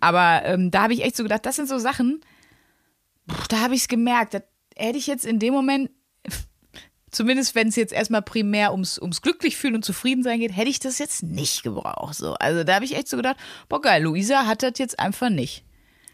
Aber 0.00 0.42
ähm, 0.44 0.70
da 0.70 0.82
habe 0.82 0.94
ich 0.94 1.04
echt 1.04 1.16
so 1.16 1.22
gedacht, 1.22 1.46
das 1.46 1.56
sind 1.56 1.68
so 1.68 1.78
Sachen, 1.78 2.20
da 3.48 3.60
habe 3.60 3.74
ich 3.74 3.82
es 3.82 3.88
gemerkt. 3.88 4.34
Das 4.34 4.42
hätte 4.76 4.98
ich 4.98 5.06
jetzt 5.06 5.24
in 5.24 5.38
dem 5.38 5.52
Moment, 5.54 5.90
zumindest 7.10 7.54
wenn 7.54 7.68
es 7.68 7.76
jetzt 7.76 7.92
erstmal 7.92 8.22
primär 8.22 8.72
ums, 8.72 8.98
ums 8.98 9.22
glücklich 9.22 9.56
fühlen 9.56 9.74
und 9.76 9.84
zufrieden 9.84 10.22
sein 10.22 10.40
geht, 10.40 10.56
hätte 10.56 10.70
ich 10.70 10.80
das 10.80 10.98
jetzt 10.98 11.22
nicht 11.22 11.62
gebraucht. 11.62 12.14
So. 12.14 12.34
Also 12.34 12.64
da 12.64 12.74
habe 12.76 12.84
ich 12.84 12.96
echt 12.96 13.08
so 13.08 13.16
gedacht, 13.16 13.36
boah 13.68 13.80
geil, 13.80 14.02
Luisa 14.02 14.46
hat 14.46 14.62
das 14.62 14.74
jetzt 14.78 14.98
einfach 14.98 15.30
nicht. 15.30 15.64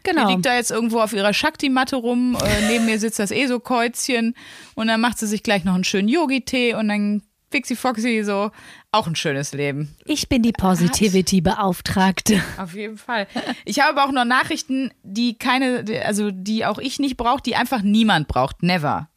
Die 0.05 0.11
Genau. 0.11 0.29
liegt 0.29 0.45
da 0.45 0.55
jetzt 0.55 0.71
irgendwo 0.71 1.01
auf 1.01 1.11
ihrer 1.13 1.33
Shakti-Matte 1.33 1.97
rum, 1.97 2.37
äh, 2.41 2.67
neben 2.67 2.85
mir 2.85 2.99
sitzt 2.99 3.19
das 3.19 3.31
ESO-Käuzchen 3.31 4.33
und 4.75 4.87
dann 4.87 5.01
macht 5.01 5.19
sie 5.19 5.27
sich 5.27 5.43
gleich 5.43 5.63
noch 5.65 5.75
einen 5.75 5.83
schönen 5.83 6.07
Yogi-Tee 6.07 6.73
und 6.75 6.87
dann 6.87 7.21
Fixi 7.51 7.75
Foxy 7.75 8.23
so, 8.23 8.51
auch 8.91 9.07
ein 9.07 9.15
schönes 9.15 9.53
Leben. 9.53 9.95
Ich 10.05 10.29
bin 10.29 10.41
die 10.41 10.51
Positivity-Beauftragte. 10.51 12.41
Auf 12.57 12.73
jeden 12.73 12.97
Fall. 12.97 13.27
Ich 13.65 13.79
habe 13.79 13.89
aber 13.99 14.07
auch 14.07 14.11
noch 14.11 14.25
Nachrichten, 14.25 14.91
die 15.03 15.37
keine, 15.37 15.85
also 16.05 16.31
die 16.31 16.65
auch 16.65 16.79
ich 16.79 16.99
nicht 16.99 17.17
brauche, 17.17 17.41
die 17.41 17.55
einfach 17.55 17.81
niemand 17.81 18.27
braucht. 18.27 18.63
Never. 18.63 19.09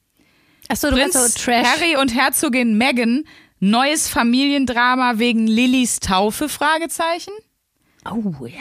Achso, 0.68 0.90
du 0.90 0.96
Prinz 0.96 1.14
so 1.14 1.40
Trash. 1.42 1.66
Harry 1.66 1.96
und 1.96 2.14
Herzogin 2.14 2.76
Meghan, 2.76 3.24
neues 3.60 4.08
Familiendrama 4.08 5.18
wegen 5.18 5.46
Lillys 5.46 6.00
Taufe? 6.00 6.48
Fragezeichen. 6.48 7.32
Oh 8.10 8.46
ja. 8.46 8.60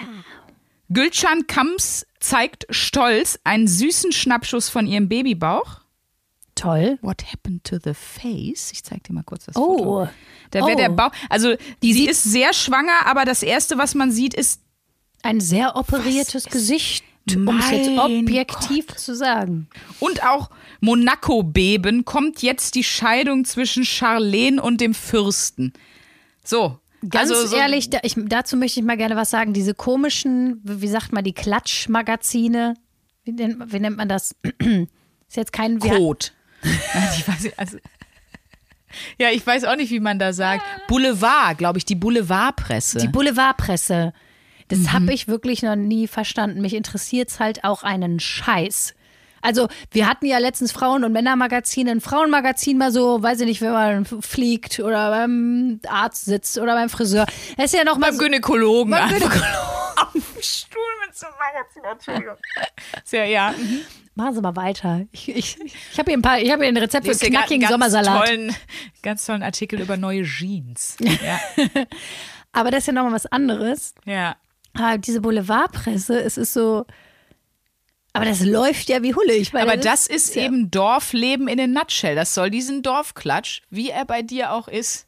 Gülcan 0.90 1.48
Kams 1.48 2.06
zeigt 2.20 2.68
stolz 2.70 3.40
einen 3.44 3.68
süßen 3.68 4.12
Schnappschuss 4.12 4.70
von 4.70 4.88
ihrem 4.88 5.10
Babybauch. 5.10 5.81
Toll. 6.62 7.00
What 7.02 7.24
happened 7.32 7.64
to 7.64 7.78
the 7.84 7.94
face? 7.94 8.72
Ich 8.72 8.84
zeig 8.84 9.04
dir 9.04 9.14
mal 9.14 9.24
kurz 9.24 9.46
das 9.46 9.56
Oh. 9.56 9.78
Foto. 9.78 10.10
Da 10.52 10.60
wäre 10.60 10.74
Oh. 10.74 10.78
der 10.78 10.90
Bauch. 10.90 11.12
Also 11.30 11.56
Die 11.82 11.94
sie 11.94 12.08
ist 12.08 12.24
sehr 12.24 12.54
schwanger, 12.54 13.06
aber 13.08 13.26
das 13.26 13.42
erste, 13.42 13.78
was 13.78 13.96
man 13.96 14.12
sieht, 14.12 14.34
ist 14.34 14.62
Ein 15.24 15.40
sehr 15.40 15.76
operiertes 15.76 16.46
Gesicht, 16.46 17.04
um 17.36 17.48
es 17.60 17.70
jetzt 17.72 17.98
objektiv 17.98 18.88
zu 18.96 19.16
sagen. 19.16 19.70
Und 20.00 20.24
auch 20.24 20.50
Monaco-Beben 20.80 22.06
kommt 22.06 22.42
jetzt 22.42 22.76
die 22.76 22.84
Scheidung 22.84 23.46
zwischen 23.46 23.86
Charlene 23.86 24.62
und 24.62 24.82
dem 24.82 24.94
Fürsten. 24.94 25.74
So. 26.44 26.80
Ganz 27.08 27.32
also 27.32 27.48
so, 27.48 27.56
ehrlich, 27.56 27.90
da, 27.90 28.00
ich, 28.04 28.14
dazu 28.18 28.56
möchte 28.58 28.80
ich 28.80 28.86
mal 28.86 28.98
gerne 28.98 29.16
was 29.16 29.32
sagen. 29.32 29.54
Diese 29.54 29.74
komischen, 29.74 30.60
wie 30.64 30.88
sagt 30.88 31.12
man, 31.12 31.24
die 31.24 31.34
Klatschmagazine, 31.34 32.76
wie 33.24 33.32
nennt, 33.32 33.74
wie 33.74 33.80
nennt 33.80 33.98
man 33.98 34.08
das? 34.10 34.36
Ist 34.60 35.38
jetzt 35.38 35.54
kein. 35.54 35.80
Code. 35.80 36.28
Ich 37.18 37.28
weiß 37.28 37.42
nicht, 37.44 37.60
also, 37.60 37.78
ja, 39.18 39.30
ich 39.30 39.46
weiß 39.46 39.64
auch 39.66 39.76
nicht, 39.76 39.90
wie 39.92 40.00
man 40.00 40.20
da 40.20 40.34
sagt. 40.34 40.64
Boulevard, 40.88 41.58
glaube 41.58 41.78
ich, 41.78 41.86
die 41.86 41.96
Boulevardpresse. 41.96 43.00
Die 43.00 43.08
Boulevardpresse. 43.08 44.14
Das 44.68 44.80
Mhm. 44.80 44.94
habe 44.94 45.14
ich 45.14 45.28
wirklich 45.28 45.64
noch 45.64 45.76
nie 45.76 46.08
verstanden. 46.08 46.62
Mich 46.62 46.74
interessiert 46.74 47.30
es 47.30 47.40
halt 47.40 47.64
auch 47.64 47.84
einen 47.84 48.20
Scheiß. 48.20 48.94
Also, 49.44 49.70
wir 49.92 50.08
hatten 50.08 50.26
ja 50.28 50.38
letztens 50.38 50.72
Frauen- 50.72 51.04
und 51.04 51.14
Männermagazine. 51.14 51.90
Ein 51.92 52.02
Frauenmagazin 52.02 52.78
mal 52.78 52.92
so, 52.92 53.24
weiß 53.24 53.40
ich 53.40 53.48
nicht, 53.48 53.62
wenn 53.62 53.72
man 53.72 54.06
fliegt 54.06 54.80
oder 54.80 55.10
beim 55.10 55.80
Arzt 55.88 56.26
sitzt 56.26 56.58
oder 56.60 56.76
beim 56.76 56.90
Friseur. 56.90 57.26
Das 57.58 57.66
ist 57.68 57.74
ja 57.74 57.84
noch 57.84 57.98
mal 57.98 58.08
beim 58.12 58.16
so, 58.18 58.24
Gynäkologen. 58.24 58.92
Beim 58.92 59.10
Gynäkologen. 59.10 59.42
Einem 61.24 61.34
Magazin, 61.40 61.84
Entschuldigung. 61.84 62.36
Sehr, 63.04 63.26
ja. 63.26 63.54
Machen 64.16 64.34
Sie 64.36 64.42
mal 64.42 64.56
weiter. 64.56 65.06
Ich, 65.12 65.30
ich, 65.30 65.58
ich 65.62 65.98
habe 66.00 66.12
hier 66.12 66.18
ein 66.18 66.22
paar, 66.22 66.40
ich 66.40 66.52
habe 66.52 66.64
hier 66.64 66.72
ein 66.72 66.78
Rezept 66.78 67.06
für 67.08 67.14
knackigen 67.14 67.54
einen 67.54 67.62
ganz 67.62 67.72
Sommersalat. 67.72 68.26
Tollen, 68.28 68.56
ganz 69.04 69.26
tollen 69.26 69.44
Artikel 69.44 69.80
über 69.82 69.98
neue 69.98 70.24
Jeans. 70.24 70.98
Ja. 71.00 71.40
Aber 72.52 72.72
das 72.72 72.80
ist 72.80 72.88
ja 72.88 72.94
nochmal 72.94 73.14
was 73.14 73.26
anderes. 73.28 73.94
ja. 74.06 74.36
Ah, 74.74 74.96
diese 74.98 75.20
Boulevardpresse, 75.20 76.18
es 76.22 76.38
ist 76.38 76.54
so. 76.54 76.86
Aber 78.14 78.24
das 78.24 78.40
läuft 78.42 78.88
ja 78.88 79.04
wie 79.04 79.14
Hulle. 79.14 79.34
Ich 79.34 79.52
meine, 79.52 79.70
Aber 79.70 79.76
das 79.82 80.08
ist 80.08 80.34
ja- 80.36 80.44
eben 80.44 80.72
Dorfleben 80.72 81.50
in 81.50 81.60
a 81.60 81.68
nutshell. 81.68 82.16
Das 82.16 82.34
soll 82.34 82.50
diesen 82.50 82.82
Dorfklatsch, 82.82 83.64
wie 83.70 83.90
er 83.90 84.06
bei 84.06 84.22
dir 84.22 84.54
auch 84.54 84.70
ist. 84.70 85.08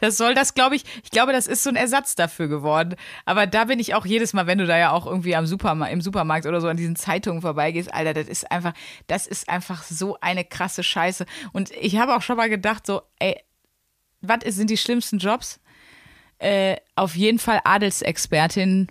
Das 0.00 0.16
soll 0.16 0.34
das, 0.34 0.54
glaube 0.54 0.76
ich, 0.76 0.84
ich 1.02 1.10
glaube, 1.10 1.32
das 1.32 1.46
ist 1.46 1.62
so 1.62 1.70
ein 1.70 1.76
Ersatz 1.76 2.14
dafür 2.14 2.48
geworden. 2.48 2.96
Aber 3.24 3.46
da 3.46 3.64
bin 3.64 3.78
ich 3.78 3.94
auch 3.94 4.06
jedes 4.06 4.32
Mal, 4.32 4.46
wenn 4.46 4.58
du 4.58 4.66
da 4.66 4.78
ja 4.78 4.92
auch 4.92 5.06
irgendwie 5.06 5.36
am 5.36 5.46
Superma 5.46 5.86
im 5.86 6.00
Supermarkt 6.00 6.46
oder 6.46 6.60
so 6.60 6.68
an 6.68 6.76
diesen 6.76 6.96
Zeitungen 6.96 7.42
vorbeigehst, 7.42 7.92
Alter, 7.92 8.14
das 8.14 8.28
ist 8.28 8.50
einfach, 8.50 8.72
das 9.06 9.26
ist 9.26 9.48
einfach 9.48 9.82
so 9.82 10.16
eine 10.20 10.44
krasse 10.44 10.82
Scheiße. 10.82 11.26
Und 11.52 11.70
ich 11.72 11.96
habe 11.96 12.14
auch 12.16 12.22
schon 12.22 12.36
mal 12.36 12.48
gedacht, 12.48 12.86
so, 12.86 13.02
ey, 13.18 13.36
was 14.20 14.38
sind 14.54 14.70
die 14.70 14.76
schlimmsten 14.76 15.18
Jobs? 15.18 15.60
Äh, 16.38 16.76
auf 16.96 17.14
jeden 17.16 17.38
Fall 17.38 17.60
Adelsexpertin 17.64 18.88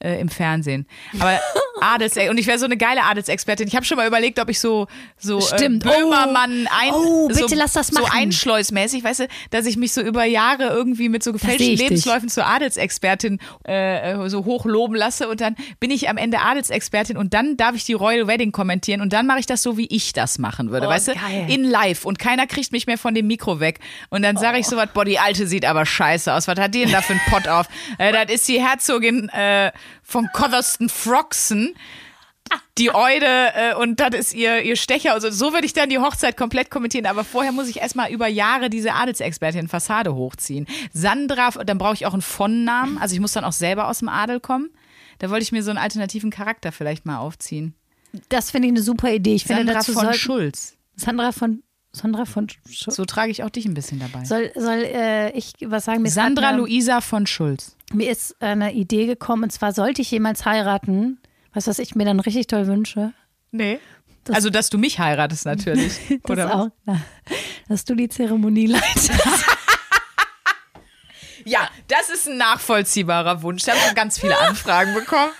äh, 0.00 0.20
im 0.20 0.28
Fernsehen. 0.28 0.86
Aber 1.18 1.40
Adels 1.80 2.16
und 2.16 2.38
ich 2.38 2.46
wäre 2.46 2.58
so 2.58 2.64
eine 2.64 2.76
geile 2.76 3.02
Adelsexpertin. 3.04 3.68
Ich 3.68 3.76
habe 3.76 3.84
schon 3.84 3.96
mal 3.98 4.06
überlegt, 4.06 4.38
ob 4.40 4.48
ich 4.48 4.58
so 4.60 4.86
so 5.18 5.40
Stimmt. 5.40 5.84
Äh, 5.84 5.88
Böhmermann 5.88 6.66
ein 6.80 6.92
Oh, 6.92 7.28
bitte 7.28 7.48
so, 7.48 7.54
lass 7.54 7.72
das 7.74 7.88
so 7.88 8.00
machen. 8.00 8.12
einschleusmäßig, 8.18 9.04
weißt 9.04 9.20
du, 9.20 9.28
dass 9.50 9.66
ich 9.66 9.76
mich 9.76 9.92
so 9.92 10.00
über 10.00 10.24
Jahre 10.24 10.68
irgendwie 10.68 11.08
mit 11.10 11.22
so 11.22 11.32
gefälschten 11.32 11.66
ich 11.66 11.72
dich. 11.78 11.80
Lebensläufen 11.88 12.28
zur 12.30 12.46
Adelsexpertin 12.46 13.38
äh, 13.68 14.12
äh, 14.12 14.28
so 14.30 14.44
hochloben 14.46 14.96
lasse 14.96 15.28
und 15.28 15.40
dann 15.40 15.54
bin 15.80 15.90
ich 15.90 16.08
am 16.08 16.16
Ende 16.16 16.40
Adelsexpertin 16.40 17.16
und 17.16 17.34
dann 17.34 17.56
darf 17.56 17.74
ich 17.74 17.84
die 17.84 17.92
Royal 17.92 18.26
Wedding 18.26 18.52
kommentieren 18.52 19.00
und 19.02 19.12
dann 19.12 19.26
mache 19.26 19.40
ich 19.40 19.46
das 19.46 19.62
so, 19.62 19.76
wie 19.76 19.86
ich 19.86 20.12
das 20.14 20.38
machen 20.38 20.70
würde, 20.70 20.86
Oh, 20.86 20.90
weißt 20.90 21.08
du, 21.08 21.12
geil. 21.14 21.46
in 21.48 21.64
live 21.64 22.04
und 22.06 22.18
keiner 22.18 22.46
kriegt 22.46 22.72
mich 22.72 22.86
mehr 22.86 22.98
von 22.98 23.14
dem 23.14 23.26
Mikro 23.26 23.60
weg 23.60 23.80
und 24.10 24.22
dann 24.22 24.36
sage 24.36 24.58
ich 24.58 24.66
so 24.66 24.76
was, 24.76 24.88
boah, 24.94 25.04
die 25.04 25.18
Alte 25.18 25.46
sieht 25.46 25.64
aber 25.66 25.84
scheiße 25.84 26.32
aus, 26.32 26.48
was 26.48 26.58
hat 26.58 26.74
die 26.74 26.80
denn 26.80 26.92
da 26.92 27.02
für 27.02 27.12
einen 27.12 27.22
Pott 27.28 27.48
auf? 27.48 27.66
Äh, 27.98 28.12
das 28.12 28.34
ist 28.34 28.48
die 28.48 28.60
Herzogin 28.60 29.28
äh, 29.28 29.72
von 30.02 30.28
Cotterston 30.32 30.88
Froxen 30.88 31.74
die 32.78 32.94
Eude 32.94 33.26
äh, 33.26 33.74
und 33.74 33.98
das 34.00 34.14
ist 34.14 34.34
ihr, 34.34 34.62
ihr 34.62 34.76
Stecher. 34.76 35.14
Also 35.14 35.30
so 35.30 35.52
würde 35.52 35.66
ich 35.66 35.72
dann 35.72 35.88
die 35.88 35.98
Hochzeit 35.98 36.36
komplett 36.36 36.70
kommentieren. 36.70 37.06
Aber 37.06 37.24
vorher 37.24 37.52
muss 37.52 37.68
ich 37.68 37.78
erstmal 37.78 38.10
über 38.12 38.28
Jahre 38.28 38.70
diese 38.70 38.92
Adelsexpertin 38.92 39.68
Fassade 39.68 40.14
hochziehen. 40.14 40.66
Sandra, 40.92 41.50
dann 41.64 41.78
brauche 41.78 41.94
ich 41.94 42.06
auch 42.06 42.12
einen 42.12 42.22
Von-Namen. 42.22 42.98
Also 42.98 43.14
ich 43.14 43.20
muss 43.20 43.32
dann 43.32 43.44
auch 43.44 43.52
selber 43.52 43.88
aus 43.88 43.98
dem 44.00 44.08
Adel 44.08 44.40
kommen. 44.40 44.70
Da 45.18 45.30
wollte 45.30 45.42
ich 45.42 45.52
mir 45.52 45.62
so 45.62 45.70
einen 45.70 45.78
alternativen 45.78 46.30
Charakter 46.30 46.72
vielleicht 46.72 47.06
mal 47.06 47.18
aufziehen. 47.18 47.74
Das 48.28 48.50
finde 48.50 48.68
ich 48.68 48.72
eine 48.72 48.82
super 48.82 49.12
Idee. 49.12 49.34
Ich 49.34 49.44
finde 49.44 49.62
Sandra 49.62 49.74
dazu 49.74 49.92
von 49.92 50.02
sollten- 50.04 50.18
Schulz. 50.18 50.76
Sandra 50.94 51.32
von 51.32 51.62
Sandra 51.92 52.26
von 52.26 52.48
Sch 52.48 52.58
So 52.90 53.06
trage 53.06 53.30
ich 53.30 53.42
auch 53.42 53.48
dich 53.48 53.64
ein 53.64 53.72
bisschen 53.72 53.98
dabei. 53.98 54.24
soll 54.24 54.52
soll 54.54 54.82
äh, 54.84 55.30
ich 55.32 55.54
was 55.62 55.86
sagen? 55.86 56.02
Mir 56.02 56.10
Sandra 56.10 56.50
Luisa 56.50 57.00
von 57.00 57.26
Schulz. 57.26 57.75
Mir 57.92 58.10
ist 58.10 58.40
eine 58.42 58.72
Idee 58.72 59.06
gekommen 59.06 59.44
und 59.44 59.50
zwar 59.52 59.72
sollte 59.72 60.02
ich 60.02 60.10
jemals 60.10 60.44
heiraten, 60.44 61.20
was 61.54 61.66
was 61.66 61.78
ich 61.78 61.94
mir 61.94 62.04
dann 62.04 62.20
richtig 62.20 62.46
toll 62.48 62.66
wünsche. 62.66 63.12
Nee. 63.52 63.78
Das- 64.24 64.36
also, 64.36 64.50
dass 64.50 64.70
du 64.70 64.78
mich 64.78 64.98
heiratest 64.98 65.44
natürlich. 65.46 65.98
Das 66.22 66.30
Oder 66.30 66.54
auch. 66.54 66.68
Na, 66.84 67.00
dass 67.68 67.84
du 67.84 67.94
die 67.94 68.08
Zeremonie 68.08 68.66
leitest. 68.66 69.12
Ja, 71.44 71.70
das 71.86 72.08
ist 72.10 72.28
ein 72.28 72.38
nachvollziehbarer 72.38 73.40
Wunsch. 73.42 73.62
Da 73.62 73.70
habe 73.72 73.78
ich 73.80 73.86
schon 73.86 73.94
ganz 73.94 74.18
viele 74.18 74.36
Anfragen 74.36 74.94
bekommen. 74.94 75.30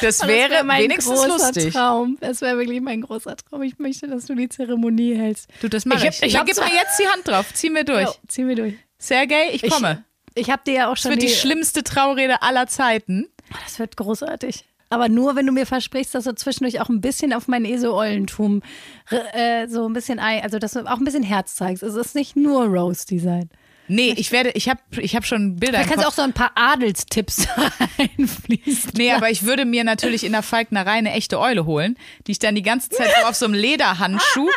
Das 0.00 0.18
Das 0.18 0.28
wäre 0.28 0.50
wär 0.50 0.64
mein 0.64 0.82
wenigstens 0.82 1.20
großer 1.20 1.28
lustig. 1.28 1.74
Traum. 1.74 2.16
Das 2.20 2.40
wäre 2.40 2.58
wirklich 2.58 2.80
mein 2.80 3.02
großer 3.02 3.36
Traum. 3.36 3.62
Ich 3.62 3.78
möchte, 3.78 4.08
dass 4.08 4.24
du 4.26 4.34
die 4.34 4.48
Zeremonie 4.48 5.14
hältst. 5.14 5.48
Du, 5.60 5.68
das 5.68 5.84
mach 5.84 6.02
Ich 6.02 6.22
ich. 6.22 6.34
ich 6.34 6.44
gib 6.44 6.54
zwar- 6.56 6.64
mir 6.68 6.74
jetzt 6.74 6.98
die 6.98 7.06
Hand 7.06 7.28
drauf. 7.28 7.46
Zieh 7.54 7.70
mir 7.70 7.84
durch. 7.84 8.06
Jo, 8.06 8.14
zieh 8.26 8.42
mir 8.42 8.56
durch. 8.56 8.74
Sergej, 8.98 9.50
ich 9.52 9.70
komme. 9.70 10.02
Ich, 10.08 10.15
ich 10.36 10.50
habe 10.50 10.62
dir 10.66 10.74
ja 10.74 10.86
auch 10.88 10.94
Das 10.94 11.02
schon 11.02 11.10
wird 11.12 11.22
die 11.22 11.26
die, 11.26 11.32
schlimmste 11.32 11.82
Traurede 11.82 12.42
aller 12.42 12.66
Zeiten. 12.66 13.28
Das 13.64 13.78
wird 13.78 13.96
großartig. 13.96 14.64
Aber 14.88 15.08
nur, 15.08 15.34
wenn 15.34 15.46
du 15.46 15.52
mir 15.52 15.66
versprichst, 15.66 16.14
dass 16.14 16.24
du 16.24 16.34
zwischendurch 16.34 16.80
auch 16.80 16.88
ein 16.88 17.00
bisschen 17.00 17.32
auf 17.32 17.48
mein 17.48 17.64
ESO-Eulentum 17.64 18.62
äh, 19.10 19.66
so 19.66 19.88
ein 19.88 19.92
bisschen, 19.92 20.20
ein, 20.20 20.42
also 20.42 20.58
dass 20.58 20.72
du 20.72 20.80
auch 20.86 20.98
ein 20.98 21.04
bisschen 21.04 21.24
Herz 21.24 21.56
zeigst. 21.56 21.82
Es 21.82 21.96
ist 21.96 22.14
nicht 22.14 22.36
nur 22.36 22.66
Rose-Design. 22.66 23.50
Nee, 23.88 24.14
ich 24.16 24.32
werde, 24.32 24.50
ich 24.50 24.68
habe 24.68 24.80
ich 24.98 25.14
hab 25.14 25.24
schon 25.24 25.56
Bilder 25.56 25.78
Da 25.78 25.84
kannst 25.84 26.04
du 26.04 26.08
auch 26.08 26.12
so 26.12 26.22
ein 26.22 26.32
paar 26.32 26.52
Adelstipps 26.54 27.46
einfließen. 27.98 28.92
Nee, 28.96 29.12
aber 29.12 29.30
ich 29.30 29.44
würde 29.44 29.64
mir 29.64 29.84
natürlich 29.84 30.24
in 30.24 30.32
der 30.32 30.42
Falknerei 30.42 30.92
eine 30.92 31.12
echte 31.12 31.38
Eule 31.38 31.66
holen, 31.66 31.96
die 32.26 32.32
ich 32.32 32.38
dann 32.38 32.54
die 32.54 32.62
ganze 32.62 32.88
Zeit 32.90 33.08
so 33.20 33.26
auf 33.26 33.36
so 33.36 33.44
einem 33.46 33.54
Lederhandschuh 33.54 34.48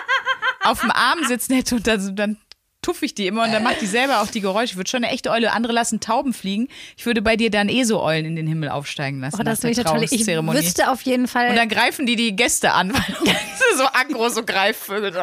auf 0.63 0.82
dem 0.82 0.92
Arm 0.92 1.20
sitzen 1.28 1.56
hätte 1.56 1.76
und 1.76 1.88
dann, 1.88 2.15
dann 2.15 2.38
tuffe 2.82 3.06
ich 3.06 3.13
die 3.13 3.28
immer 3.28 3.44
und 3.44 3.52
dann 3.52 3.63
macht 3.63 3.82
die 3.82 3.86
selber 3.86 4.22
auch 4.22 4.28
die 4.28 4.42
Geräusche. 4.42 4.72
Ich 4.72 4.78
würde 4.78 4.89
schon 4.89 5.04
eine 5.04 5.13
echte 5.13 5.32
Eule, 5.32 5.52
andere 5.52 5.74
lassen 5.74 6.00
Tauben 6.00 6.34
fliegen. 6.34 6.68
Ich 6.98 7.06
würde 7.06 7.22
bei 7.22 7.36
dir 7.36 7.50
dann 7.50 7.70
ESO-Eulen 7.70 8.26
in 8.26 8.36
den 8.36 8.48
Himmel 8.48 8.70
aufsteigen 8.70 9.20
lassen 9.20 9.38
Oh, 9.39 9.44
das 9.44 9.62
finde 9.62 9.84
der 9.84 9.94
ich 10.04 10.26
wüsste 10.65 10.92
auf 10.92 11.02
jeden 11.02 11.28
Fall. 11.28 11.50
Und 11.50 11.56
dann 11.56 11.70
greifen 11.70 12.06
die 12.06 12.15
die 12.15 12.36
Gäste 12.36 12.74
an, 12.74 12.94
weil 12.94 13.36
so 13.78 13.86
aggro, 13.86 14.30
so 14.30 14.44
Greifvögel. 14.44 15.13
So. 15.13 15.20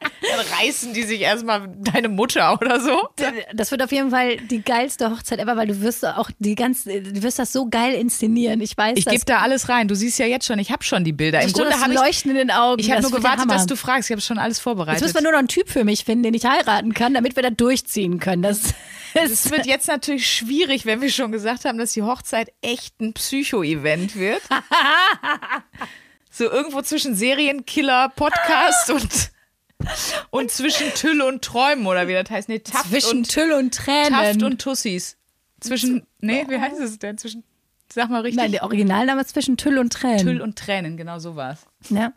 Dann 0.00 0.46
reißen 0.58 0.94
die 0.94 1.02
sich 1.02 1.20
erstmal 1.20 1.68
deine 1.78 2.08
Mutter 2.08 2.54
oder 2.60 2.80
so. 2.80 3.08
Das 3.52 3.70
wird 3.70 3.82
auf 3.82 3.92
jeden 3.92 4.10
Fall 4.10 4.36
die 4.38 4.62
geilste 4.62 5.10
Hochzeit 5.10 5.38
ever, 5.38 5.56
weil 5.56 5.66
du 5.66 5.80
wirst 5.80 6.04
auch 6.06 6.30
die 6.38 6.54
ganze, 6.54 7.00
du 7.02 7.22
wirst 7.22 7.38
das 7.38 7.52
so 7.52 7.68
geil 7.68 7.94
inszenieren. 7.94 8.60
Ich 8.60 8.76
weiß, 8.76 8.96
Ich 8.96 9.06
gebe 9.06 9.24
da 9.24 9.38
alles 9.38 9.68
rein. 9.68 9.88
Du 9.88 9.94
siehst 9.94 10.18
ja 10.18 10.26
jetzt 10.26 10.46
schon, 10.46 10.58
ich 10.58 10.70
habe 10.70 10.82
schon 10.82 11.04
die 11.04 11.12
Bilder. 11.12 11.42
Im 11.42 11.52
Grunde 11.52 11.78
habe 11.80 11.92
ich, 11.92 11.98
Leuchten 11.98 12.30
in 12.30 12.36
den 12.36 12.50
Augen. 12.50 12.80
ich 12.80 12.90
habe 12.90 13.02
nur 13.02 13.10
gewartet, 13.10 13.50
dass 13.50 13.66
du 13.66 13.76
fragst. 13.76 14.10
Ich 14.10 14.12
habe 14.14 14.22
schon 14.22 14.38
alles 14.38 14.58
vorbereitet. 14.58 15.00
Jetzt 15.00 15.12
müssen 15.12 15.16
wir 15.16 15.22
nur 15.22 15.32
noch 15.32 15.38
einen 15.38 15.48
Typ 15.48 15.68
für 15.68 15.84
mich 15.84 16.04
finden, 16.04 16.24
den 16.24 16.34
ich 16.34 16.44
heiraten 16.44 16.94
kann, 16.94 17.14
damit 17.14 17.36
wir 17.36 17.42
da 17.42 17.50
durchziehen 17.50 18.18
können. 18.18 18.42
Das 18.42 18.74
Es 19.14 19.50
wird 19.50 19.66
jetzt 19.66 19.86
natürlich 19.86 20.28
schwierig, 20.28 20.86
wenn 20.86 21.00
wir 21.00 21.10
schon 21.10 21.30
gesagt 21.30 21.64
haben, 21.64 21.78
dass 21.78 21.92
die 21.92 22.02
Hochzeit 22.02 22.52
echt 22.62 23.00
ein 23.00 23.12
Psycho-Event 23.12 24.16
wird. 24.16 24.42
so 26.30 26.44
irgendwo 26.50 26.82
zwischen 26.82 27.14
Serienkiller, 27.14 28.08
Podcast 28.16 28.90
und, 28.90 29.30
und 30.30 30.50
zwischen 30.50 30.92
Tüll 30.94 31.22
und 31.22 31.42
Träumen 31.42 31.86
oder 31.86 32.08
wie 32.08 32.12
das 32.12 32.30
heißt. 32.30 32.48
Nee, 32.48 32.60
Taft 32.60 32.88
zwischen 32.90 33.18
und, 33.18 33.30
Tüll 33.30 33.52
und 33.52 33.74
Tränen. 33.74 34.10
Taft 34.10 34.42
und 34.42 34.60
Tussis. 34.60 35.16
Zwischen, 35.60 36.06
nee, 36.20 36.44
wie 36.48 36.58
heißt 36.58 36.80
es 36.80 36.98
denn? 36.98 37.16
Zwischen, 37.18 37.44
sag 37.92 38.10
mal 38.10 38.20
richtig. 38.20 38.42
Nein, 38.42 38.52
der 38.52 38.64
Originalname 38.64 39.20
ist 39.22 39.30
zwischen 39.30 39.56
Tüll 39.56 39.78
und 39.78 39.92
Tränen. 39.92 40.18
Tüll 40.18 40.40
und 40.40 40.58
Tränen, 40.58 40.96
genau 40.96 41.18
so 41.18 41.36
war's. 41.36 41.66
Ja. 41.88 42.12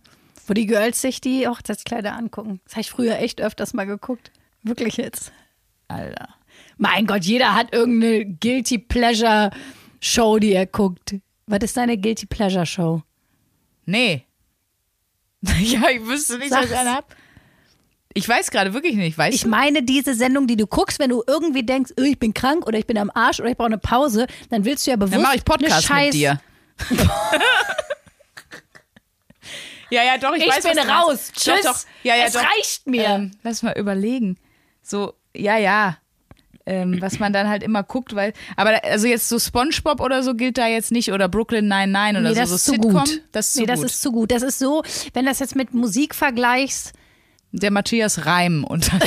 Wo 0.45 0.53
die 0.53 0.65
Girls 0.65 1.01
sich 1.01 1.21
die 1.21 1.47
Hochzeitskleider 1.47 2.13
angucken. 2.13 2.61
Das 2.65 2.73
habe 2.73 2.81
ich 2.81 2.91
früher 2.91 3.19
echt 3.19 3.41
öfters 3.41 3.73
mal 3.73 3.85
geguckt. 3.85 4.31
Wirklich 4.63 4.97
jetzt. 4.97 5.31
Alter. 5.87 6.29
Mein 6.77 7.05
Gott, 7.05 7.23
jeder 7.23 7.53
hat 7.53 7.73
irgendeine 7.73 8.25
Guilty 8.25 8.77
Pleasure 8.77 9.51
Show, 9.99 10.39
die 10.39 10.53
er 10.53 10.65
guckt. 10.65 11.15
Was 11.47 11.59
ist 11.59 11.77
deine 11.77 11.97
Guilty 11.97 12.25
Pleasure 12.25 12.65
Show? 12.65 13.03
Nee. 13.85 14.25
ja, 15.41 15.89
ich 15.89 16.05
wüsste 16.05 16.37
nicht, 16.37 16.51
was 16.51 16.65
ich 16.65 16.69
Sag's. 16.69 16.81
eine 16.81 16.93
hab. 16.93 17.15
Ich 18.17 18.27
weiß 18.27 18.49
gerade 18.49 18.73
wirklich 18.73 18.95
nicht. 18.95 19.15
Weißt 19.15 19.35
Ich 19.35 19.43
du? 19.43 19.49
meine 19.49 19.83
diese 19.83 20.15
Sendung, 20.15 20.47
die 20.47 20.57
du 20.57 20.65
guckst, 20.65 20.97
wenn 20.97 21.11
du 21.11 21.23
irgendwie 21.27 21.61
denkst, 21.61 21.91
oh, 21.99 22.03
ich 22.03 22.17
bin 22.17 22.33
krank 22.33 22.65
oder 22.65 22.79
ich 22.79 22.87
bin 22.87 22.97
am 22.97 23.11
Arsch 23.13 23.39
oder 23.39 23.49
ich 23.49 23.57
brauche 23.57 23.67
eine 23.67 23.77
Pause, 23.77 24.25
dann 24.49 24.65
willst 24.65 24.87
du 24.87 24.91
ja 24.91 24.97
bewusst 24.97 25.13
Dann 25.13 25.21
mache 25.21 25.35
ich 25.35 25.45
Podcast 25.45 25.91
eine 25.91 26.05
mit 26.05 26.13
dir. 26.15 26.41
ja, 29.91 30.03
ja, 30.03 30.17
doch, 30.17 30.33
ich, 30.33 30.47
Ich 30.47 30.49
weiß, 30.49 30.63
bin 30.63 30.79
raus. 30.79 31.31
Tschüss. 31.31 31.61
Doch, 31.61 31.73
doch. 31.73 31.79
Ja, 32.01 32.15
ja, 32.15 32.25
es 32.25 32.33
doch. 32.33 32.41
reicht 32.41 32.87
mir. 32.87 33.05
Ähm, 33.05 33.31
lass 33.43 33.61
mal 33.61 33.77
überlegen. 33.77 34.37
So, 34.81 35.13
ja, 35.35 35.57
ja. 35.57 35.97
Ähm, 36.65 36.99
was 36.99 37.19
man 37.19 37.33
dann 37.33 37.47
halt 37.47 37.61
immer 37.61 37.83
guckt, 37.83 38.15
weil, 38.15 38.33
aber 38.55 38.83
also 38.83 39.05
jetzt 39.07 39.29
so 39.29 39.37
SpongeBob 39.37 40.01
oder 40.01 40.23
so 40.23 40.33
gilt 40.33 40.57
da 40.57 40.67
jetzt 40.67 40.91
nicht 40.91 41.13
oder 41.13 41.29
Brooklyn 41.29 41.67
99 41.67 42.19
oder 42.19 42.29
nee, 42.29 42.35
so, 42.35 42.41
das 42.41 42.49
so 42.49 42.55
ist 42.55 42.65
zu 42.65 42.71
Sitcom, 42.71 42.91
gut. 42.93 43.21
das 43.31 43.45
ist 43.47 43.53
zu 43.53 43.59
nee, 43.59 43.65
das 43.67 43.79
gut. 43.79 43.89
ist 43.89 44.01
zu 44.01 44.11
gut. 44.11 44.31
Das 44.31 44.41
ist 44.41 44.59
so, 44.59 44.83
wenn 45.13 45.25
das 45.25 45.39
jetzt 45.39 45.55
mit 45.55 45.73
Musik 45.75 46.15
vergleichst, 46.15 46.93
Der 47.51 47.71
Matthias 47.71 48.25
Reim 48.25 48.63
und 48.63 48.89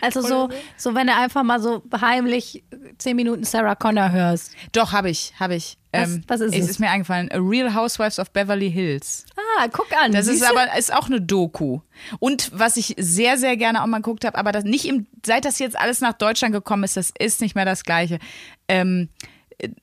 also 0.00 0.22
so, 0.22 0.48
so 0.76 0.94
wenn 0.94 1.06
du 1.08 1.14
einfach 1.14 1.42
mal 1.42 1.60
so 1.60 1.82
heimlich 2.00 2.62
zehn 2.98 3.16
Minuten 3.16 3.44
Sarah 3.44 3.74
Connor 3.74 4.10
hörst. 4.12 4.52
doch 4.72 4.92
habe 4.92 5.10
ich, 5.10 5.32
habe 5.38 5.54
ich. 5.56 5.76
Was- 5.92 6.08
Ähm, 6.08 6.22
was 6.28 6.40
ist 6.40 6.54
es? 6.54 6.64
es? 6.64 6.70
ist 6.70 6.78
mir 6.78 6.88
eingefallen. 6.88 7.30
A 7.32 7.38
Real 7.38 7.74
Housewives 7.74 8.18
of 8.20 8.30
Beverly 8.30 8.70
Hills. 8.70 9.24
Ah, 9.58 9.66
guck 9.72 9.88
an. 10.00 10.12
Das 10.12 10.28
ist 10.28 10.42
aber 10.48 10.76
ist 10.78 10.92
auch 10.94 11.06
eine 11.06 11.20
Doku. 11.20 11.80
Und 12.20 12.50
was 12.54 12.76
ich 12.76 12.94
sehr, 12.96 13.36
sehr 13.38 13.56
gerne 13.56 13.82
auch 13.82 13.86
mal 13.86 13.98
geguckt 13.98 14.24
habe, 14.24 14.38
aber 14.38 14.52
das 14.52 14.62
nicht 14.64 14.84
im, 14.86 15.06
seit 15.26 15.44
das 15.44 15.58
jetzt 15.58 15.76
alles 15.76 16.00
nach 16.00 16.12
Deutschland 16.12 16.54
gekommen 16.54 16.84
ist, 16.84 16.96
das 16.96 17.12
ist 17.18 17.40
nicht 17.40 17.56
mehr 17.56 17.64
das 17.64 17.82
Gleiche. 17.82 18.20
Ähm, 18.68 19.08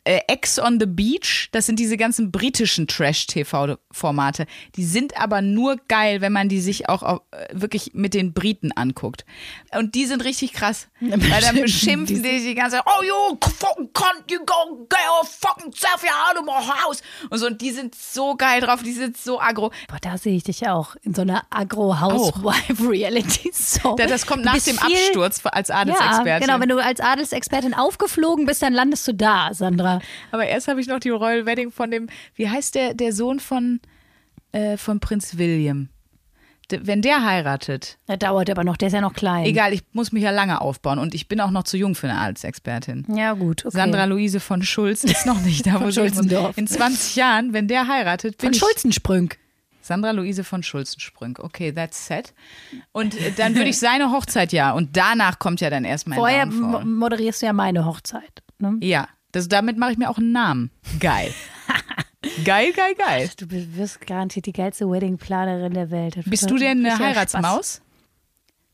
äh, 0.04 0.20
Ex 0.28 0.60
on 0.60 0.80
the 0.80 0.86
Beach, 0.86 1.50
das 1.52 1.66
sind 1.66 1.80
diese 1.80 1.98
ganzen 1.98 2.32
britischen 2.32 2.86
Trash-TV-Formate. 2.88 4.46
Die 4.76 4.86
sind 4.86 5.18
aber 5.20 5.42
nur 5.42 5.78
geil, 5.88 6.22
wenn 6.22 6.34
man 6.34 6.50
die 6.50 6.60
sich 6.62 6.90
auch 6.90 7.04
auf, 7.04 7.22
äh, 7.32 7.48
wirklich 7.54 7.92
mit 7.94 8.14
den 8.14 8.34
Briten 8.34 8.72
anguckt. 8.72 9.26
Und 9.78 9.96
die 9.96 10.06
sind 10.06 10.24
richtig 10.24 10.54
krass. 10.54 10.88
Weil 11.00 11.42
dann 11.42 11.56
beschimpfen 11.56 12.24
die 12.24 12.40
die 12.44 12.56
ganze 12.56 12.78
Zeit, 12.78 12.86
oh 12.88 13.04
you 13.04 13.38
fucking 13.60 13.90
cunt, 13.94 14.32
you 14.32 14.40
go 14.40 14.86
get 14.90 15.00
your 15.10 15.26
fucking 15.26 15.72
self 15.74 16.04
out 16.30 16.38
of 16.38 16.46
my 16.46 16.52
house. 16.84 17.02
Und 17.30 17.40
so, 17.40 17.48
und 17.48 17.62
die 17.62 17.72
sind 17.72 17.96
so 17.96 18.36
geil 18.36 18.62
drauf, 18.62 18.82
die 18.84 18.92
sind 18.94 19.18
so 19.18 19.40
aggro. 19.40 19.72
Boah, 19.88 19.98
da 20.02 20.18
sehe 20.18 20.36
ich 20.36 20.44
dich 20.44 20.68
auch 20.68 20.96
in 21.04 21.14
so 21.14 21.22
einer 21.22 21.44
Agro-Housewife-Reality-Show. 21.50 23.96
Da- 23.98 24.08
Das 24.08 24.26
kommt 24.26 24.44
nach 24.46 24.58
dem 24.60 24.78
Absturz 24.80 25.42
als 25.46 25.70
Ja, 25.70 25.76
Adelsexpertin. 25.76 26.48
genau. 26.48 26.60
Wenn 26.60 26.70
du 26.70 26.80
als 26.84 27.00
Adelsexpertin 27.00 27.74
aufgeflogen 27.74 28.46
bist, 28.46 28.62
dann 28.62 28.74
landest 28.74 29.08
du 29.08 29.14
da, 29.14 29.54
Sandra. 29.68 30.00
Aber 30.32 30.46
erst 30.46 30.68
habe 30.68 30.80
ich 30.82 30.88
noch 30.88 31.00
die 31.00 31.10
Royal 31.10 31.46
Wedding 31.46 31.72
von 31.72 31.92
dem, 31.92 32.08
wie 32.36 32.50
heißt 32.50 32.76
der, 32.76 32.94
der 32.94 33.14
Sohn 33.14 33.40
von, 33.40 33.80
äh, 34.52 34.78
von 34.78 35.00
Prinz 35.00 35.38
William? 35.38 35.90
Wenn 36.70 37.02
der 37.02 37.24
heiratet, 37.24 37.98
Der 38.10 38.18
dauert 38.18 38.50
aber 38.50 38.66
noch, 38.66 38.76
der 38.76 38.90
ist 38.90 38.94
ja 38.94 39.00
noch 39.00 39.14
klein. 39.14 39.46
egal, 39.46 39.72
ich 39.72 39.84
muss 39.94 40.12
mich 40.12 40.24
ja 40.24 40.32
lange 40.32 40.60
aufbauen 40.60 41.00
und 41.00 41.16
ich 41.16 41.30
bin 41.30 41.40
auch 41.40 41.50
noch 41.52 41.64
zu 41.64 41.78
jung 41.78 41.96
für 41.96 42.10
eine 42.10 42.20
Adelsexpertin. 42.20 43.06
Ja, 43.16 43.34
gut. 43.34 43.66
Okay. 43.66 43.74
Sandra 43.78 44.04
Luise 44.04 44.42
von 44.42 44.62
Schulz 44.64 45.06
ist 45.06 45.26
noch 45.26 45.40
nicht 45.42 45.66
da, 45.66 45.76
wo 45.76 45.80
Von. 45.80 45.94
Schulzendorf. 45.94 46.58
In 46.58 46.68
20 46.68 47.16
Jahren, 47.16 47.54
wenn 47.54 47.70
der 47.70 47.88
heiratet, 47.88 48.38
bin 48.38 48.48
Von 48.48 48.54
ich 48.54 48.60
Schulzensprünk. 48.60 49.38
Sandra 49.80 50.12
Luise 50.12 50.44
von 50.44 50.62
Schulzensprünk. 50.64 51.40
Okay, 51.40 51.72
that's 51.72 52.06
set. 52.08 52.34
Und 52.92 53.16
äh, 53.16 53.32
dann 53.32 53.56
würde 53.56 53.70
ich 53.70 53.80
seine 53.80 54.12
Hochzeit 54.12 54.52
ja. 54.52 54.74
Und 54.74 54.98
danach 54.98 55.40
kommt 55.40 55.62
ja 55.62 55.70
dann 55.70 55.86
erst 55.86 56.08
mein 56.08 56.20
Vorher 56.20 56.46
moderierst 56.48 57.42
du 57.42 57.46
ja 57.46 57.54
meine 57.54 57.86
Hochzeit. 57.86 58.44
Ne? 58.60 58.78
Ja, 58.82 59.08
das, 59.38 59.48
damit 59.48 59.78
mache 59.78 59.92
ich 59.92 59.98
mir 59.98 60.10
auch 60.10 60.18
einen 60.18 60.32
Namen. 60.32 60.72
Geil. 61.00 61.34
geil, 62.44 62.74
geil, 62.74 62.96
geil. 62.98 63.30
Du 63.38 63.46
wirst 63.50 64.06
garantiert 64.06 64.46
die 64.46 64.54
geilste 64.54 64.90
Weddingplanerin 64.90 65.74
der 65.74 65.92
Welt. 65.92 66.18
Das 66.18 66.26
Bist 66.26 66.50
du 66.50 66.58
denn 66.58 66.86
eine 66.86 66.98
Heiratsmaus? 66.98 67.82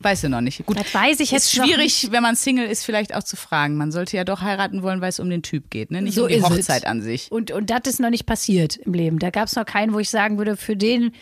Weißt 0.00 0.24
du 0.24 0.28
noch 0.28 0.40
nicht. 0.40 0.66
Gut, 0.66 0.78
Das 0.78 0.92
weiß 0.92 1.20
ich 1.20 1.30
jetzt 1.30 1.44
ist 1.44 1.54
schwierig, 1.54 2.08
wenn 2.10 2.22
man 2.22 2.36
Single 2.36 2.66
ist, 2.66 2.84
vielleicht 2.84 3.14
auch 3.14 3.22
zu 3.22 3.36
fragen. 3.36 3.76
Man 3.76 3.90
sollte 3.90 4.16
ja 4.16 4.24
doch 4.24 4.42
heiraten 4.42 4.82
wollen, 4.82 5.00
weil 5.00 5.08
es 5.08 5.20
um 5.20 5.30
den 5.30 5.42
Typ 5.42 5.70
geht, 5.70 5.90
ne? 5.90 6.02
nicht 6.02 6.14
So 6.14 6.24
um 6.24 6.28
die. 6.28 6.42
Hochzeit 6.42 6.86
an 6.86 7.00
sich. 7.00 7.30
Und, 7.32 7.52
und 7.52 7.70
das 7.70 7.80
ist 7.84 8.00
noch 8.00 8.10
nicht 8.10 8.26
passiert 8.26 8.76
im 8.76 8.92
Leben. 8.92 9.18
Da 9.18 9.30
gab 9.30 9.46
es 9.48 9.56
noch 9.56 9.64
keinen, 9.64 9.94
wo 9.94 9.98
ich 9.98 10.10
sagen 10.10 10.36
würde, 10.36 10.56
für 10.56 10.76
den 10.76 11.12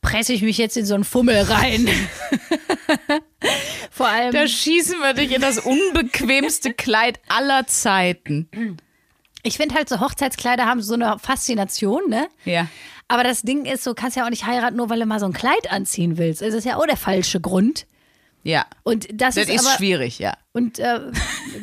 presse 0.00 0.32
ich 0.32 0.42
mich 0.42 0.58
jetzt 0.58 0.76
in 0.76 0.86
so 0.86 0.94
einen 0.94 1.04
Fummel 1.04 1.42
rein. 1.42 1.88
Vor 3.90 4.08
allem. 4.08 4.32
Da 4.32 4.46
schießen 4.46 4.98
wir 5.00 5.14
dich 5.14 5.34
in 5.34 5.40
das 5.40 5.58
unbequemste 5.58 6.72
Kleid 6.72 7.18
aller 7.28 7.66
Zeiten. 7.66 8.48
Ich 9.42 9.56
finde 9.56 9.74
halt 9.74 9.88
so 9.88 10.00
Hochzeitskleider 10.00 10.66
haben 10.66 10.82
so 10.82 10.94
eine 10.94 11.18
Faszination, 11.18 12.08
ne? 12.08 12.28
Ja. 12.44 12.68
Aber 13.08 13.22
das 13.22 13.42
Ding 13.42 13.64
ist, 13.64 13.84
so 13.84 13.94
kannst 13.94 14.16
ja 14.16 14.24
auch 14.24 14.30
nicht 14.30 14.46
heiraten, 14.46 14.76
nur 14.76 14.90
weil 14.90 14.98
du 14.98 15.06
mal 15.06 15.20
so 15.20 15.26
ein 15.26 15.32
Kleid 15.32 15.70
anziehen 15.70 16.18
willst. 16.18 16.42
Es 16.42 16.54
ist 16.54 16.64
ja 16.64 16.76
auch 16.76 16.86
der 16.86 16.96
falsche 16.96 17.40
Grund. 17.40 17.86
Ja. 18.42 18.66
Und 18.84 19.08
das, 19.12 19.34
Das 19.34 19.48
ist, 19.48 19.54
ist 19.54 19.66
aber, 19.66 19.76
schwierig, 19.76 20.18
ja. 20.18 20.36
Und 20.52 20.78
äh, 20.78 21.00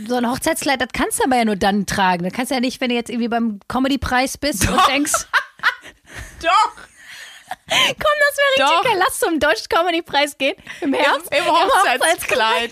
so 0.08 0.15
ein 0.15 0.30
Hochzeitskleid, 0.30 0.82
das 0.82 0.89
kannst 0.93 1.19
du 1.19 1.24
aber 1.26 1.38
ja 1.38 1.46
nur 1.46 1.56
dann 1.56 1.86
tragen. 1.86 2.24
Das 2.24 2.34
kannst 2.34 2.52
du 2.52 2.56
ja 2.56 2.62
nicht, 2.62 2.82
wenn 2.82 2.89
du 2.89 2.96
jetzt 2.96 3.10
irgendwie 3.10 3.30
beim 3.30 3.60
Comedy-Preis 3.67 4.38
bist 4.38 4.67
und 4.69 4.80
denkst, 4.89 5.13
Doch. 6.41 6.74
Komm, 7.88 8.16
das 8.28 8.38
wäre 8.38 8.70
Doch. 8.70 8.72
richtig 8.78 8.92
geil, 8.92 9.04
lass 9.06 9.20
zum 9.20 9.40
Deutschen 9.40 9.70
Comedy-Preis 9.70 10.38
gehen 10.38 10.56
im 10.82 10.94
Herbst. 10.94 11.34
Im 11.36 11.46
Hochzeitskleid. 11.46 12.72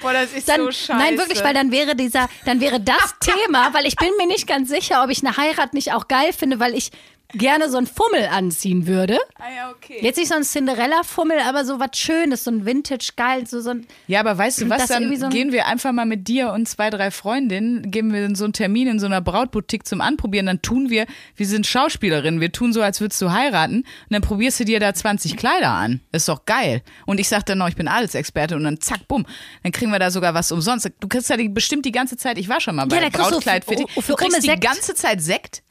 Boah, 0.00 0.14
das 0.14 0.32
ist 0.32 0.48
Dann, 0.48 0.62
so 0.62 0.72
scheiße. 0.72 0.96
nein, 0.96 1.18
wirklich, 1.18 1.44
weil 1.44 1.52
dann 1.52 1.70
wäre 1.70 1.94
dieser, 1.94 2.28
dann 2.46 2.60
wäre 2.60 2.80
das 2.80 3.14
Thema, 3.20 3.74
weil 3.74 3.86
ich 3.86 3.96
bin 3.96 4.08
mir 4.16 4.26
nicht 4.26 4.46
ganz 4.46 4.70
sicher, 4.70 5.04
ob 5.04 5.10
ich 5.10 5.22
eine 5.24 5.36
Heirat 5.36 5.74
nicht 5.74 5.92
auch 5.92 6.08
geil 6.08 6.32
finde, 6.32 6.58
weil 6.58 6.74
ich 6.74 6.90
gerne 7.34 7.68
so 7.70 7.76
einen 7.78 7.86
Fummel 7.86 8.26
anziehen 8.30 8.86
würde. 8.86 9.18
Ah, 9.36 9.44
ja, 9.54 9.70
okay. 9.70 9.98
Jetzt 10.00 10.16
nicht 10.16 10.28
so 10.28 10.34
ein 10.34 10.42
Cinderella-Fummel, 10.42 11.38
aber 11.40 11.64
so 11.64 11.78
was 11.80 11.90
Schönes, 11.96 12.44
so 12.44 12.50
ein 12.50 12.64
Vintage, 12.66 13.10
geil, 13.16 13.46
so, 13.46 13.60
so 13.60 13.70
ein. 13.70 13.86
Ja, 14.06 14.20
aber 14.20 14.36
weißt 14.36 14.60
du 14.62 14.68
was, 14.70 14.86
dann 14.86 15.16
so 15.16 15.26
ein- 15.26 15.30
gehen 15.30 15.52
wir 15.52 15.66
einfach 15.66 15.92
mal 15.92 16.06
mit 16.06 16.28
dir 16.28 16.52
und 16.52 16.68
zwei, 16.68 16.90
drei 16.90 17.10
Freundinnen, 17.10 17.90
geben 17.90 18.12
wir 18.12 18.34
so 18.36 18.44
einen 18.44 18.52
Termin 18.52 18.88
in 18.88 18.98
so 18.98 19.06
einer 19.06 19.20
Brautboutique 19.20 19.86
zum 19.86 20.00
Anprobieren, 20.00 20.46
dann 20.46 20.62
tun 20.62 20.90
wir, 20.90 21.06
wir 21.36 21.46
sind 21.46 21.66
Schauspielerinnen, 21.66 22.40
wir 22.40 22.52
tun 22.52 22.72
so, 22.72 22.82
als 22.82 23.00
würdest 23.00 23.20
du 23.22 23.30
heiraten 23.32 23.76
und 23.80 23.86
dann 24.10 24.22
probierst 24.22 24.60
du 24.60 24.64
dir 24.64 24.80
da 24.80 24.92
20 24.94 25.36
Kleider 25.36 25.68
an. 25.70 26.00
Das 26.12 26.22
ist 26.22 26.28
doch 26.28 26.44
geil. 26.46 26.82
Und 27.06 27.20
ich 27.20 27.28
sag 27.28 27.46
dann 27.46 27.58
noch, 27.58 27.68
ich 27.68 27.76
bin 27.76 27.88
Adelsexperte 27.88 28.56
und 28.56 28.64
dann 28.64 28.80
zack, 28.80 29.06
bumm, 29.08 29.26
dann 29.62 29.72
kriegen 29.72 29.90
wir 29.92 29.98
da 29.98 30.10
sogar 30.10 30.34
was 30.34 30.50
umsonst. 30.52 30.90
Du 31.00 31.08
kriegst 31.08 31.28
ja 31.30 31.36
die, 31.36 31.48
bestimmt 31.48 31.84
die 31.84 31.92
ganze 31.92 32.16
Zeit, 32.16 32.38
ich 32.38 32.48
war 32.48 32.60
schon 32.60 32.76
mal 32.76 32.86
bei 32.86 32.96
Ja, 32.96 33.02
kriegst 33.10 33.18
du 33.18 33.30
Brautkleid 33.34 33.64
für- 33.64 33.76
für, 33.76 34.02
für 34.02 34.12
Du 34.12 34.16
kriegst 34.16 34.42
die 34.42 34.48
ganze 34.60 34.94
Zeit 34.94 35.20
Sekt. 35.22 35.62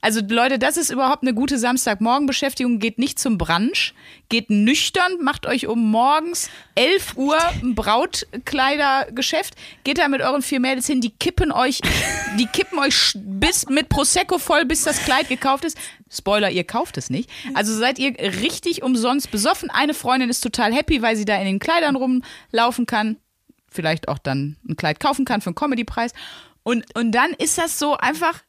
Also 0.00 0.20
Leute, 0.28 0.60
das 0.60 0.76
ist 0.76 0.90
überhaupt 0.90 1.22
eine 1.22 1.34
gute 1.34 1.58
Samstagmorgenbeschäftigung. 1.58 2.78
Geht 2.78 2.98
nicht 2.98 3.18
zum 3.18 3.36
Brunch, 3.36 3.94
geht 4.28 4.48
nüchtern, 4.48 5.20
macht 5.22 5.46
euch 5.46 5.66
um 5.66 5.90
morgens 5.90 6.50
11 6.76 7.16
Uhr 7.16 7.38
ein 7.62 7.74
Brautkleidergeschäft, 7.74 9.54
geht 9.82 9.98
da 9.98 10.06
mit 10.08 10.22
euren 10.22 10.42
vier 10.42 10.60
Mädels 10.60 10.86
hin, 10.86 11.00
die 11.00 11.10
kippen 11.10 11.50
euch, 11.50 11.80
die 12.38 12.46
kippen 12.46 12.78
euch 12.78 13.12
bis 13.16 13.68
mit 13.68 13.88
Prosecco 13.88 14.38
voll, 14.38 14.64
bis 14.64 14.84
das 14.84 15.04
Kleid 15.04 15.28
gekauft 15.28 15.64
ist. 15.64 15.76
Spoiler, 16.10 16.50
ihr 16.50 16.64
kauft 16.64 16.96
es 16.96 17.10
nicht. 17.10 17.28
Also 17.54 17.76
seid 17.76 17.98
ihr 17.98 18.16
richtig 18.18 18.82
umsonst 18.82 19.30
besoffen. 19.32 19.68
Eine 19.68 19.94
Freundin 19.94 20.30
ist 20.30 20.40
total 20.40 20.72
happy, 20.72 21.02
weil 21.02 21.16
sie 21.16 21.24
da 21.24 21.36
in 21.36 21.44
den 21.44 21.58
Kleidern 21.58 21.96
rumlaufen 21.96 22.86
kann. 22.86 23.16
Vielleicht 23.70 24.08
auch 24.08 24.18
dann 24.18 24.56
ein 24.66 24.76
Kleid 24.76 25.00
kaufen 25.00 25.24
kann 25.24 25.40
für 25.40 25.48
einen 25.48 25.54
Comedypreis. 25.56 26.12
Und, 26.62 26.84
und 26.96 27.12
dann 27.12 27.32
ist 27.32 27.58
das 27.58 27.78
so 27.78 27.96
einfach 27.96 28.42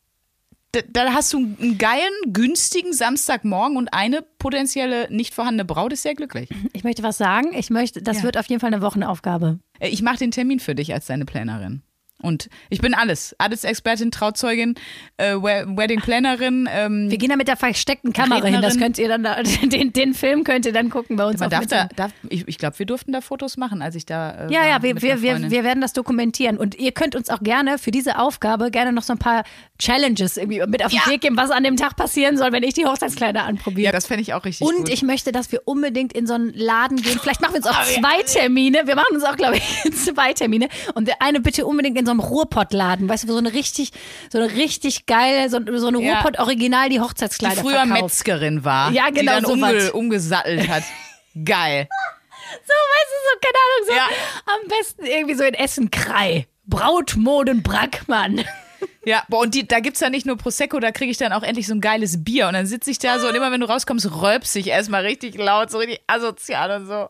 da, 0.72 1.14
hast 1.14 1.34
du 1.34 1.38
einen 1.38 1.78
geilen, 1.78 2.14
günstigen 2.28 2.94
Samstagmorgen 2.94 3.78
und 3.78 3.94
eine 3.94 4.22
potenzielle 4.22 5.08
nicht 5.12 5.34
vorhandene 5.34 5.66
Braut 5.66 5.94
ist 5.94 6.04
sehr 6.04 6.16
glücklich. 6.16 6.50
Ich 6.74 6.84
möchte 6.84 7.02
was 7.04 7.18
sagen. 7.18 7.54
Ich 7.54 7.70
möchte, 7.70 8.02
das 8.02 8.18
Ja. 8.18 8.24
wird 8.24 8.38
auf 8.38 8.46
jeden 8.48 8.60
Fall 8.60 8.72
eine 8.74 8.82
Wochenaufgabe. 8.82 9.60
Äh, 9.80 9.90
Ich 9.90 10.02
mache 10.02 10.18
den 10.18 10.32
Termin 10.32 10.60
für 10.60 10.76
dich 10.76 10.94
als 10.94 11.08
deine 11.08 11.26
Planerin. 11.26 11.82
Und 12.22 12.50
ich 12.70 12.80
bin 12.82 12.94
alles. 12.94 13.34
Adelsexpertin, 13.38 14.12
Trauzeugin, 14.12 14.76
äh, 15.18 15.36
We- 15.36 15.66
Wedding-Planerin. 15.68 16.68
Ähm, 16.72 17.10
Wir 17.10 17.18
gehen 17.18 17.30
da 17.30 17.36
mit 17.36 17.48
der 17.48 17.58
versteckten 17.58 18.14
Kamera 18.14 18.44
hin. 18.46 18.62
Das 18.62 18.74
Rednerin. 18.74 18.80
könnt 18.80 18.98
ihr 18.98 19.08
dann 19.08 19.24
da, 19.24 19.42
den, 19.64 19.94
den 19.94 20.14
Film 20.14 20.44
könnt 20.44 20.66
ihr 20.66 20.74
dann 20.74 20.90
gucken 20.90 21.16
bei 21.16 21.26
uns 21.26 21.40
man 21.40 21.50
darf 21.50 21.66
da, 21.68 21.88
darf, 21.96 22.12
ich 22.30 22.48
ich 22.48 22.58
glaube, 22.58 22.78
wir 22.80 22.86
durften 22.86 23.12
da 23.14 23.22
Fotos 23.22 23.58
machen, 23.58 23.82
als 23.82 23.96
ich 23.96 24.06
da. 24.06 24.32
Äh, 24.48 24.54
Ja, 24.54 24.60
war 24.62 24.68
ja, 24.68 24.84
wir, 24.84 25.02
wir, 25.02 25.22
wir, 25.22 25.50
wir 25.52 25.64
werden 25.64 25.82
das 25.82 25.94
dokumentieren. 25.94 26.58
Und 26.58 26.76
ihr 26.76 26.92
könnt 26.92 27.16
uns 27.16 27.30
auch 27.30 27.40
gerne 27.42 27.78
für 27.78 27.92
diese 27.92 28.20
Aufgabe 28.20 28.70
gerne 28.72 28.92
noch 28.92 29.04
so 29.04 29.14
ein 29.14 29.20
paar 29.20 29.44
Challenges 29.78 30.36
irgendwie 30.38 30.62
mit 30.68 30.84
auf 30.84 30.92
den 30.92 31.00
Weg 31.12 31.22
geben, 31.22 31.38
was 31.38 31.52
an 31.52 31.64
dem 31.64 31.78
Tag 31.78 31.96
passieren 31.96 32.38
soll, 32.38 32.52
wenn 32.52 32.64
ich 32.64 32.74
die 32.74 32.86
Hochzeitskleider 32.86 33.44
anprobiere. 33.44 33.86
ja, 33.86 33.92
das 33.92 34.08
fände 34.08 34.22
ich 34.24 34.34
auch 34.34 34.44
richtig 34.44 34.68
Und 34.68 34.76
gut. 34.78 34.90
ich 34.90 35.04
möchte, 35.04 35.32
dass 35.32 35.52
wir 35.54 35.62
unbedingt 35.66 36.12
in 36.14 36.28
so 36.28 36.34
einen 36.34 36.54
Laden 36.54 36.98
gehen. 37.02 37.18
Vielleicht 37.22 37.40
machen 37.42 37.54
wir 37.54 37.58
uns 37.60 37.68
auch 37.68 37.80
Oh, 37.80 37.92
ja. 37.96 38.02
zwei 38.02 38.24
Termine. 38.24 38.82
Wir 38.86 38.96
machen 38.96 39.16
uns 39.16 39.24
auch, 39.24 39.38
glaube 39.38 39.56
ich, 39.58 39.94
zwei 39.96 40.34
Termine. 40.34 40.68
Und 40.96 41.10
eine 41.22 41.40
bitte 41.40 41.66
unbedingt 41.66 41.98
in 41.98 42.06
so 42.06 42.09
einem 42.12 42.20
Ruhrpottladen. 42.20 43.10
Weißt 43.10 43.24
du, 43.24 43.32
so 43.32 43.38
eine 43.38 43.54
richtig, 43.54 43.92
so 44.32 44.38
eine 44.40 44.52
richtig 44.54 45.06
geile, 45.06 45.50
so, 45.50 45.60
so 45.78 45.88
eine 45.88 46.02
Ja. 46.02 46.16
Ruhrpott-Original, 46.16 46.90
die 46.90 46.96
die 46.96 47.02
Hochzeitskleider 47.02 47.62
früher 47.62 47.78
verkauft. 47.86 48.02
Metzgerin 48.02 48.66
war, 48.66 48.92
Ja, 48.92 49.08
die 49.10 49.20
genau, 49.20 49.34
dann 49.34 49.46
so 49.46 49.54
umge 49.54 49.92
umgesattelt 49.94 50.68
hat. 50.68 50.84
Geil. 51.46 51.88
So, 52.52 52.74
weißt 52.74 53.12
du, 53.12 53.18
so, 53.26 53.40
keine 53.42 53.58
Ahnung, 53.66 53.88
so 53.88 53.94
Ja. 53.94 54.54
am 54.54 54.68
besten 54.68 55.06
irgendwie 55.06 55.36
so 55.36 55.44
in 55.44 55.54
Essen 55.54 55.92
Krei. 55.92 56.48
Brautmoden 56.66 57.64
Brackmann. 57.64 58.44
Ja, 59.06 59.24
boah, 59.30 59.42
und 59.42 59.56
die, 59.56 59.68
da 59.68 59.80
gibt's 59.80 60.02
ja 60.02 60.10
nicht 60.10 60.26
nur 60.26 60.38
Prosecco, 60.38 60.80
da 60.80 60.92
kriege 60.92 61.12
ich 61.12 61.18
dann 61.18 61.34
auch 61.34 61.44
endlich 61.44 61.68
so 61.68 61.74
ein 61.74 61.82
geiles 61.82 62.24
Bier. 62.24 62.48
Und 62.48 62.54
dann 62.54 62.66
sitze 62.66 62.92
ich 62.92 63.00
da 63.00 63.20
so 63.20 63.28
und 63.28 63.36
immer 63.36 63.52
wenn 63.52 63.62
du 63.62 63.68
rauskommst, 63.68 64.22
rölpst 64.22 64.56
ich 64.56 64.68
erstmal 64.68 65.04
richtig 65.04 65.38
laut, 65.38 65.72
so 65.72 65.78
richtig 65.78 66.02
asozial 66.08 66.82
und 66.82 66.88
so. 66.88 67.10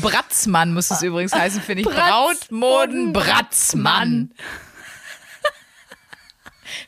Bratzmann 0.00 0.74
muss 0.74 0.90
es 0.90 1.02
übrigens 1.02 1.34
heißen, 1.34 1.62
finde 1.62 1.82
ich. 1.82 1.88
Brautmoden 1.88 3.12
Bratzmann. 3.12 4.32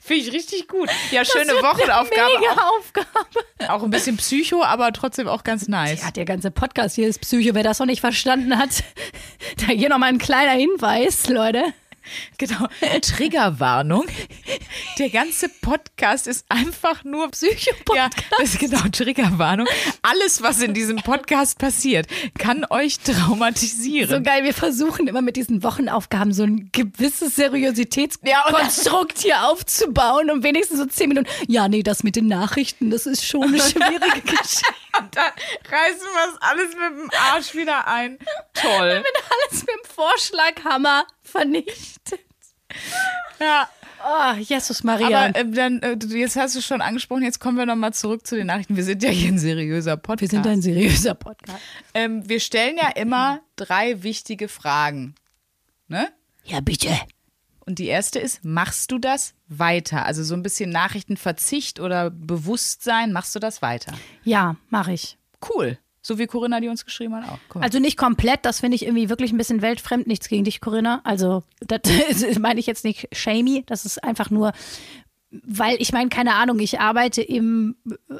Finde 0.00 0.22
ich 0.22 0.32
richtig 0.32 0.68
gut. 0.68 0.88
Ja, 1.10 1.24
schöne 1.24 1.52
Wochenaufgabe. 1.52 2.38
Mega 2.38 2.62
Aufgabe. 2.78 3.06
Auch, 3.60 3.68
auch 3.70 3.82
ein 3.82 3.90
bisschen 3.90 4.16
Psycho, 4.16 4.62
aber 4.62 4.92
trotzdem 4.92 5.28
auch 5.28 5.44
ganz 5.44 5.68
nice. 5.68 6.02
Ja, 6.02 6.10
der 6.10 6.24
ganze 6.24 6.50
Podcast 6.50 6.94
hier 6.94 7.08
ist 7.08 7.20
Psycho. 7.20 7.54
Wer 7.54 7.62
das 7.62 7.78
noch 7.78 7.86
nicht 7.86 8.00
verstanden 8.00 8.58
hat, 8.58 8.84
da 9.58 9.66
hier 9.72 9.88
nochmal 9.88 10.10
ein 10.10 10.18
kleiner 10.18 10.52
Hinweis, 10.52 11.28
Leute. 11.28 11.64
Genau. 12.38 12.66
Triggerwarnung. 13.00 14.06
Der 14.98 15.10
ganze 15.10 15.48
Podcast 15.48 16.26
ist 16.26 16.44
einfach 16.48 17.04
nur 17.04 17.30
Psycho-Podcast. 17.30 18.16
Ja, 18.18 18.24
das 18.38 18.54
ist 18.54 18.58
genau 18.58 18.82
Triggerwarnung. 18.90 19.66
Alles, 20.02 20.42
was 20.42 20.60
in 20.60 20.74
diesem 20.74 20.96
Podcast 20.96 21.58
passiert, 21.58 22.06
kann 22.38 22.66
euch 22.70 22.98
traumatisieren. 23.00 24.10
So 24.10 24.22
geil, 24.22 24.44
wir 24.44 24.54
versuchen 24.54 25.06
immer 25.06 25.22
mit 25.22 25.36
diesen 25.36 25.62
Wochenaufgaben 25.62 26.32
so 26.32 26.42
ein 26.42 26.70
gewisses 26.72 27.36
Seriositätskonstrukt 27.36 29.18
hier 29.18 29.48
aufzubauen 29.48 30.30
und 30.30 30.42
wenigstens 30.42 30.78
so 30.78 30.86
zehn 30.86 31.08
Minuten. 31.08 31.28
Ja, 31.46 31.68
nee, 31.68 31.82
das 31.82 32.02
mit 32.02 32.16
den 32.16 32.26
Nachrichten, 32.26 32.90
das 32.90 33.06
ist 33.06 33.24
schon 33.24 33.44
eine 33.44 33.60
schwierige 33.60 34.20
Geschichte. 34.24 34.74
Und 34.98 35.16
dann 35.16 35.32
reißen 35.70 36.00
wir 36.00 36.32
es 36.32 36.40
alles 36.42 36.68
mit 36.68 37.00
dem 37.02 37.10
Arsch 37.32 37.54
wieder 37.54 37.86
ein. 37.88 38.18
Toll. 38.54 39.02
Alles 39.40 39.62
mit 39.62 39.68
dem 39.68 39.90
Vorschlaghammer 39.92 41.04
vernichtet. 41.24 42.20
Ja. 43.40 43.68
Oh, 44.06 44.34
Jesus 44.38 44.84
Maria. 44.84 45.06
Aber 45.28 45.38
äh, 45.38 45.50
dann, 45.50 45.80
äh, 45.80 45.96
jetzt 46.10 46.36
hast 46.36 46.54
du 46.54 46.60
schon 46.60 46.82
angesprochen, 46.82 47.22
jetzt 47.22 47.40
kommen 47.40 47.56
wir 47.56 47.64
nochmal 47.64 47.94
zurück 47.94 48.26
zu 48.26 48.36
den 48.36 48.48
Nachrichten. 48.48 48.76
Wir 48.76 48.84
sind 48.84 49.02
ja 49.02 49.08
hier 49.08 49.32
ein 49.32 49.38
seriöser 49.38 49.96
Podcast. 49.96 50.32
wir 50.32 50.42
sind 50.42 50.46
ein 50.46 50.60
seriöser 50.60 51.14
Podcast. 51.14 51.58
ähm, 51.94 52.28
wir 52.28 52.40
stellen 52.40 52.76
ja 52.76 52.90
immer 52.90 53.40
drei 53.56 54.02
wichtige 54.02 54.48
Fragen. 54.48 55.14
Ne? 55.88 56.08
Ja, 56.44 56.60
bitte. 56.60 56.90
Und 57.66 57.78
die 57.78 57.86
erste 57.86 58.18
ist, 58.18 58.44
machst 58.44 58.92
du 58.92 58.98
das 58.98 59.32
weiter? 59.48 60.04
Also 60.04 60.22
so 60.22 60.34
ein 60.34 60.42
bisschen 60.42 60.68
Nachrichtenverzicht 60.68 61.80
oder 61.80 62.10
Bewusstsein, 62.10 63.12
machst 63.12 63.34
du 63.34 63.38
das 63.38 63.62
weiter? 63.62 63.94
Ja, 64.22 64.56
mache 64.68 64.92
ich. 64.92 65.16
Cool. 65.48 65.78
So 66.06 66.18
wie 66.18 66.26
Corinna, 66.26 66.60
die 66.60 66.68
uns 66.68 66.84
geschrieben 66.84 67.14
hat 67.16 67.24
auch. 67.30 67.62
Also 67.62 67.78
nicht 67.78 67.96
komplett, 67.96 68.44
das 68.44 68.60
finde 68.60 68.74
ich 68.74 68.84
irgendwie 68.84 69.08
wirklich 69.08 69.32
ein 69.32 69.38
bisschen 69.38 69.62
weltfremd. 69.62 70.06
Nichts 70.06 70.28
gegen 70.28 70.44
dich, 70.44 70.60
Corinna. 70.60 71.00
Also, 71.02 71.42
das 71.66 72.38
meine 72.38 72.60
ich 72.60 72.66
jetzt 72.66 72.84
nicht 72.84 73.08
shamey. 73.12 73.62
Das 73.64 73.86
ist 73.86 74.04
einfach 74.04 74.28
nur, 74.28 74.52
weil 75.30 75.80
ich 75.80 75.92
meine, 75.92 76.10
keine 76.10 76.34
Ahnung, 76.34 76.58
ich 76.58 76.78
arbeite 76.78 77.22
im, 77.22 77.76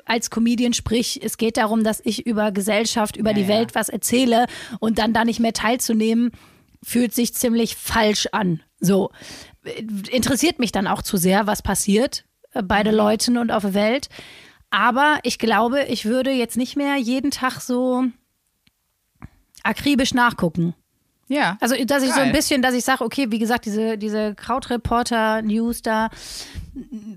als 0.07 0.31
Comedian, 0.31 0.73
sprich, 0.73 1.21
es 1.23 1.37
geht 1.37 1.59
darum, 1.59 1.85
dass 1.85 2.01
ich 2.03 2.27
über 2.27 2.53
Gesellschaft, 2.53 3.17
über 3.17 3.31
Ja, 3.31 3.37
die 3.37 3.43
ja. 3.43 3.49
Welt 3.49 3.75
was 3.75 3.91
erzähle 3.91 4.47
und 4.81 4.99
dann 4.99 5.13
da 5.13 5.27
nicht 5.27 5.41
mehr 5.41 5.53
teilzunehmen, 5.53 6.31
fühlt 6.83 7.13
sich 7.13 7.35
ziemlich 7.35 7.77
falsch 7.77 8.29
an. 8.33 8.63
So. 8.81 9.11
Interessiert 10.11 10.59
mich 10.59 10.73
dann 10.73 10.87
auch 10.87 11.03
zu 11.03 11.19
sehr, 11.19 11.47
was 11.47 11.61
passiert 11.61 12.25
bei 12.63 12.83
den 12.83 12.95
Leuten 12.95 13.37
und 13.37 13.51
auf 13.51 13.63
der 13.63 13.75
Welt. 13.75 14.09
Aber 14.77 15.21
ich 15.23 15.39
glaube, 15.39 15.85
ich 15.85 16.05
würde 16.05 16.33
jetzt 16.33 16.57
nicht 16.57 16.75
mehr 16.77 16.97
jeden 16.97 17.31
Tag 17.31 17.61
so 17.61 18.07
akribisch 19.63 20.15
nachgucken. 20.15 20.75
ja. 21.29 21.57
Also, 21.61 21.77
dass 21.85 22.03
ich 22.03 22.11
so 22.11 22.19
ein 22.19 22.25
Geil. 22.27 22.33
bisschen, 22.33 22.61
dass 22.61 22.75
ich 22.75 22.85
sage, 22.85 23.05
okay, 23.05 23.27
wie 23.31 23.39
gesagt, 23.39 23.67
diese, 23.67 23.97
diese 23.97 24.35
Krautreporter-News 24.35 25.83
da, 25.83 26.11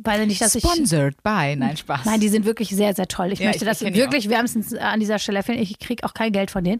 weiß 0.04 0.22
ich 0.22 0.28
nicht, 0.28 0.42
dass 0.42 0.54
ich. 0.54 0.64
Sponsored 0.64 1.22
by. 1.24 1.56
Nein, 1.58 1.76
Spaß. 1.78 2.06
Nein, 2.06 2.20
die 2.20 2.30
sind 2.30 2.46
wirklich 2.46 2.70
sehr, 2.70 2.94
sehr 2.94 3.08
toll. 3.08 3.32
Ich 3.34 3.40
Ja, 3.40 3.48
möchte 3.48 3.66
ich- 3.66 3.70
das 3.70 3.82
ich 3.82 3.96
wirklich 3.96 4.30
wärmstens 4.30 4.74
an 4.76 5.00
dieser 5.00 5.18
Stelle 5.18 5.40
erwähnen. 5.40 5.62
Ich 5.64 5.80
kriege 5.80 6.04
auch 6.06 6.14
kein 6.14 6.32
Geld 6.32 6.52
von 6.52 6.64
denen. 6.64 6.80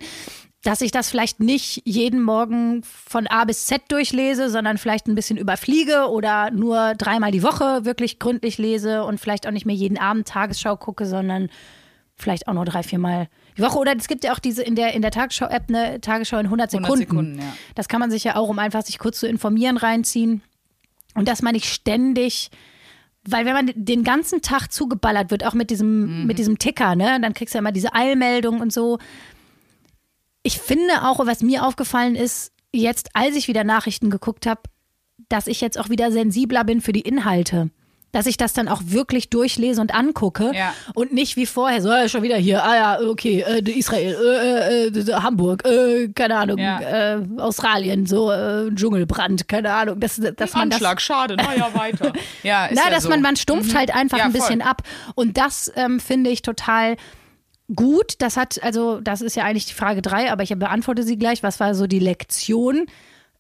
Dass 0.68 0.82
ich 0.82 0.92
das 0.92 1.10
vielleicht 1.10 1.40
nicht 1.40 1.82
jeden 1.86 2.22
Morgen 2.22 2.84
von 2.84 3.26
A 3.28 3.46
bis 3.46 3.68
Z 3.68 3.84
durchlese, 3.88 4.50
sondern 4.50 4.78
vielleicht 4.78 5.08
ein 5.08 5.16
bisschen 5.16 5.38
überfliege 5.38 6.10
oder 6.10 6.52
nur 6.52 6.94
dreimal 6.96 7.32
die 7.32 7.42
Woche 7.42 7.86
wirklich 7.86 8.20
gründlich 8.20 8.58
lese 8.58 9.06
und 9.06 9.18
vielleicht 9.18 9.48
auch 9.48 9.52
nicht 9.52 9.66
mehr 9.66 9.78
jeden 9.78 9.98
Abend 9.98 10.28
Tagesschau 10.28 10.76
gucke, 10.76 11.06
sondern 11.06 11.48
vielleicht 12.18 12.50
auch 12.50 12.54
nur 12.54 12.66
drei, 12.66 12.84
viermal 12.84 13.30
die 13.58 13.62
Woche. 13.62 13.78
Oder 13.78 13.96
es 13.96 14.10
gibt 14.10 14.26
ja 14.26 14.34
auch 14.34 14.40
diese 14.40 14.62
in 14.62 14.76
der, 14.76 14.94
in 14.94 15.02
der 15.02 15.12
Tagesschau-App 15.12 15.70
eine 15.70 16.02
Tagesschau 16.02 16.38
in 16.38 16.48
100 16.48 16.72
Sekunden. 16.72 16.92
100 16.92 17.10
Sekunden, 17.10 17.40
ja. 17.40 17.54
Das 17.76 17.88
kann 17.88 18.02
man 18.02 18.12
sich 18.12 18.26
ja 18.26 18.36
auch, 18.36 18.50
um 18.50 18.60
einfach 18.60 18.84
sich 18.84 19.00
kurz 19.00 19.22
zu 19.22 19.28
informieren, 19.30 19.78
reinziehen. 19.78 20.42
Und 21.16 21.30
dass 21.30 21.42
man 21.42 21.54
nicht 21.54 21.70
ständig 21.70 22.52
Weil 23.24 23.46
wenn 23.46 23.54
man 23.54 23.72
den 23.74 24.04
ganzen 24.04 24.42
Tag 24.42 24.68
zugeballert 24.74 25.32
wird, 25.32 25.46
auch 25.46 25.54
mit 25.54 25.70
diesem, 25.70 26.28
mit 26.28 26.40
diesem 26.40 26.60
Ticker, 26.60 26.96
ne, 26.96 27.20
dann 27.22 27.34
kriegst 27.34 27.54
du 27.54 27.58
ja 27.58 27.60
immer 27.60 27.72
diese 27.72 27.94
Eilmeldung 27.94 28.60
und 28.60 28.74
so. 28.74 29.00
Ich 30.48 30.60
finde 30.60 31.04
auch, 31.04 31.20
was 31.26 31.42
mir 31.42 31.66
aufgefallen 31.66 32.16
ist, 32.16 32.54
jetzt, 32.72 33.10
als 33.14 33.36
ich 33.36 33.50
wieder 33.50 33.66
Nachrichten 33.66 34.10
geguckt 34.10 34.46
habe, 34.46 34.62
dass 35.28 35.48
ich 35.48 35.60
jetzt 35.60 35.78
auch 35.78 35.90
wieder 35.90 36.10
sensibler 36.10 36.64
bin 36.64 36.80
für 36.80 36.94
die 36.94 37.02
Inhalte. 37.02 37.70
Dass 38.14 38.28
ich 38.28 38.38
das 38.38 38.54
dann 38.54 38.70
auch 38.70 38.80
wirklich 38.86 39.30
durchlese 39.30 39.82
und 39.82 39.94
angucke 39.94 40.54
Ja. 40.56 40.74
und 40.94 41.12
nicht 41.12 41.36
wie 41.36 41.46
vorher, 41.46 41.82
so 41.82 41.90
äh, 41.92 42.08
schon 42.08 42.24
wieder 42.24 42.38
hier, 42.38 42.64
ah 42.64 42.76
ja, 42.76 43.00
okay, 43.10 43.42
äh, 43.46 43.70
Israel, 43.70 44.16
äh, 44.16 44.88
äh, 44.88 45.14
Hamburg, 45.16 45.66
äh, 45.68 46.08
keine 46.16 46.38
Ahnung, 46.38 46.60
Ja. 46.60 46.80
äh, 46.80 47.22
Australien, 47.40 48.06
so 48.06 48.32
Dschungelbrand, 48.74 49.50
keine 49.50 49.74
Ahnung, 49.74 50.00
dass, 50.00 50.16
dass 50.16 50.54
man 50.54 50.70
das 50.70 50.78
Anschlag, 50.78 51.02
schade, 51.02 51.36
naja, 51.36 51.70
weiter. 51.74 52.14
Ja, 52.44 52.68
ist 52.68 52.76
na, 52.78 52.86
ja 52.86 52.90
dass 52.96 53.04
so. 53.04 53.10
man, 53.10 53.22
man 53.22 53.36
stumpft 53.36 53.76
halt 53.76 53.94
einfach 53.94 54.20
Ja, 54.20 54.24
ein 54.24 54.32
bisschen 54.32 54.62
voll. 54.62 54.70
ab. 54.70 54.84
Und 55.16 55.38
das 55.38 55.70
ähm, 55.76 56.00
finde 56.00 56.30
ich 56.30 56.42
total 56.42 56.96
gut. 57.76 58.16
Das 58.20 58.38
hat, 58.38 58.62
also, 58.64 59.02
das 59.02 59.22
ist 59.22 59.36
ja 59.36 59.44
eigentlich 59.44 59.66
die 59.66 59.74
Frage 59.74 60.02
drei, 60.02 60.32
aber 60.32 60.44
ich 60.44 60.54
beantworte 60.58 61.04
sie 61.04 61.18
gleich. 61.18 61.44
Was 61.44 61.60
war 61.60 61.76
so 61.76 61.88
die 61.88 62.00
Lektion 62.00 62.86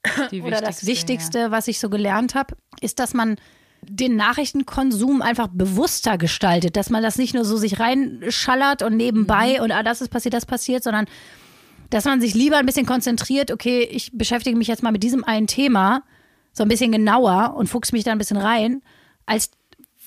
Die 0.31 0.41
oder 0.41 0.61
das 0.61 0.85
wichtigste, 0.85 0.87
Wichtigste, 0.87 1.51
was 1.51 1.67
ich 1.67 1.79
so 1.79 1.89
gelernt 1.89 2.35
habe, 2.35 2.55
ist, 2.81 2.99
dass 2.99 3.13
man 3.13 3.37
den 3.81 4.15
Nachrichtenkonsum 4.15 5.21
einfach 5.21 5.47
bewusster 5.47 6.17
gestaltet, 6.17 6.75
dass 6.75 6.89
man 6.89 7.03
das 7.03 7.17
nicht 7.17 7.33
nur 7.33 7.45
so 7.45 7.57
sich 7.57 7.79
reinschallert 7.79 8.81
und 8.81 8.97
nebenbei 8.97 9.55
Mhm. 9.57 9.63
und 9.63 9.71
ah, 9.71 9.83
das 9.83 10.01
ist 10.01 10.09
passiert, 10.09 10.33
das 10.33 10.45
passiert, 10.45 10.83
sondern 10.83 11.05
dass 11.89 12.05
man 12.05 12.19
sich 12.19 12.33
lieber 12.33 12.57
ein 12.57 12.65
bisschen 12.65 12.85
konzentriert, 12.85 13.51
okay, 13.51 13.81
ich 13.83 14.11
beschäftige 14.13 14.57
mich 14.57 14.67
jetzt 14.67 14.83
mal 14.83 14.91
mit 14.91 15.03
diesem 15.03 15.23
einen 15.23 15.47
Thema 15.47 16.03
so 16.53 16.63
ein 16.63 16.69
bisschen 16.69 16.91
genauer 16.91 17.53
und 17.55 17.67
fuchs 17.67 17.91
mich 17.91 18.03
da 18.03 18.11
ein 18.11 18.17
bisschen 18.17 18.37
rein, 18.37 18.81
als 19.25 19.51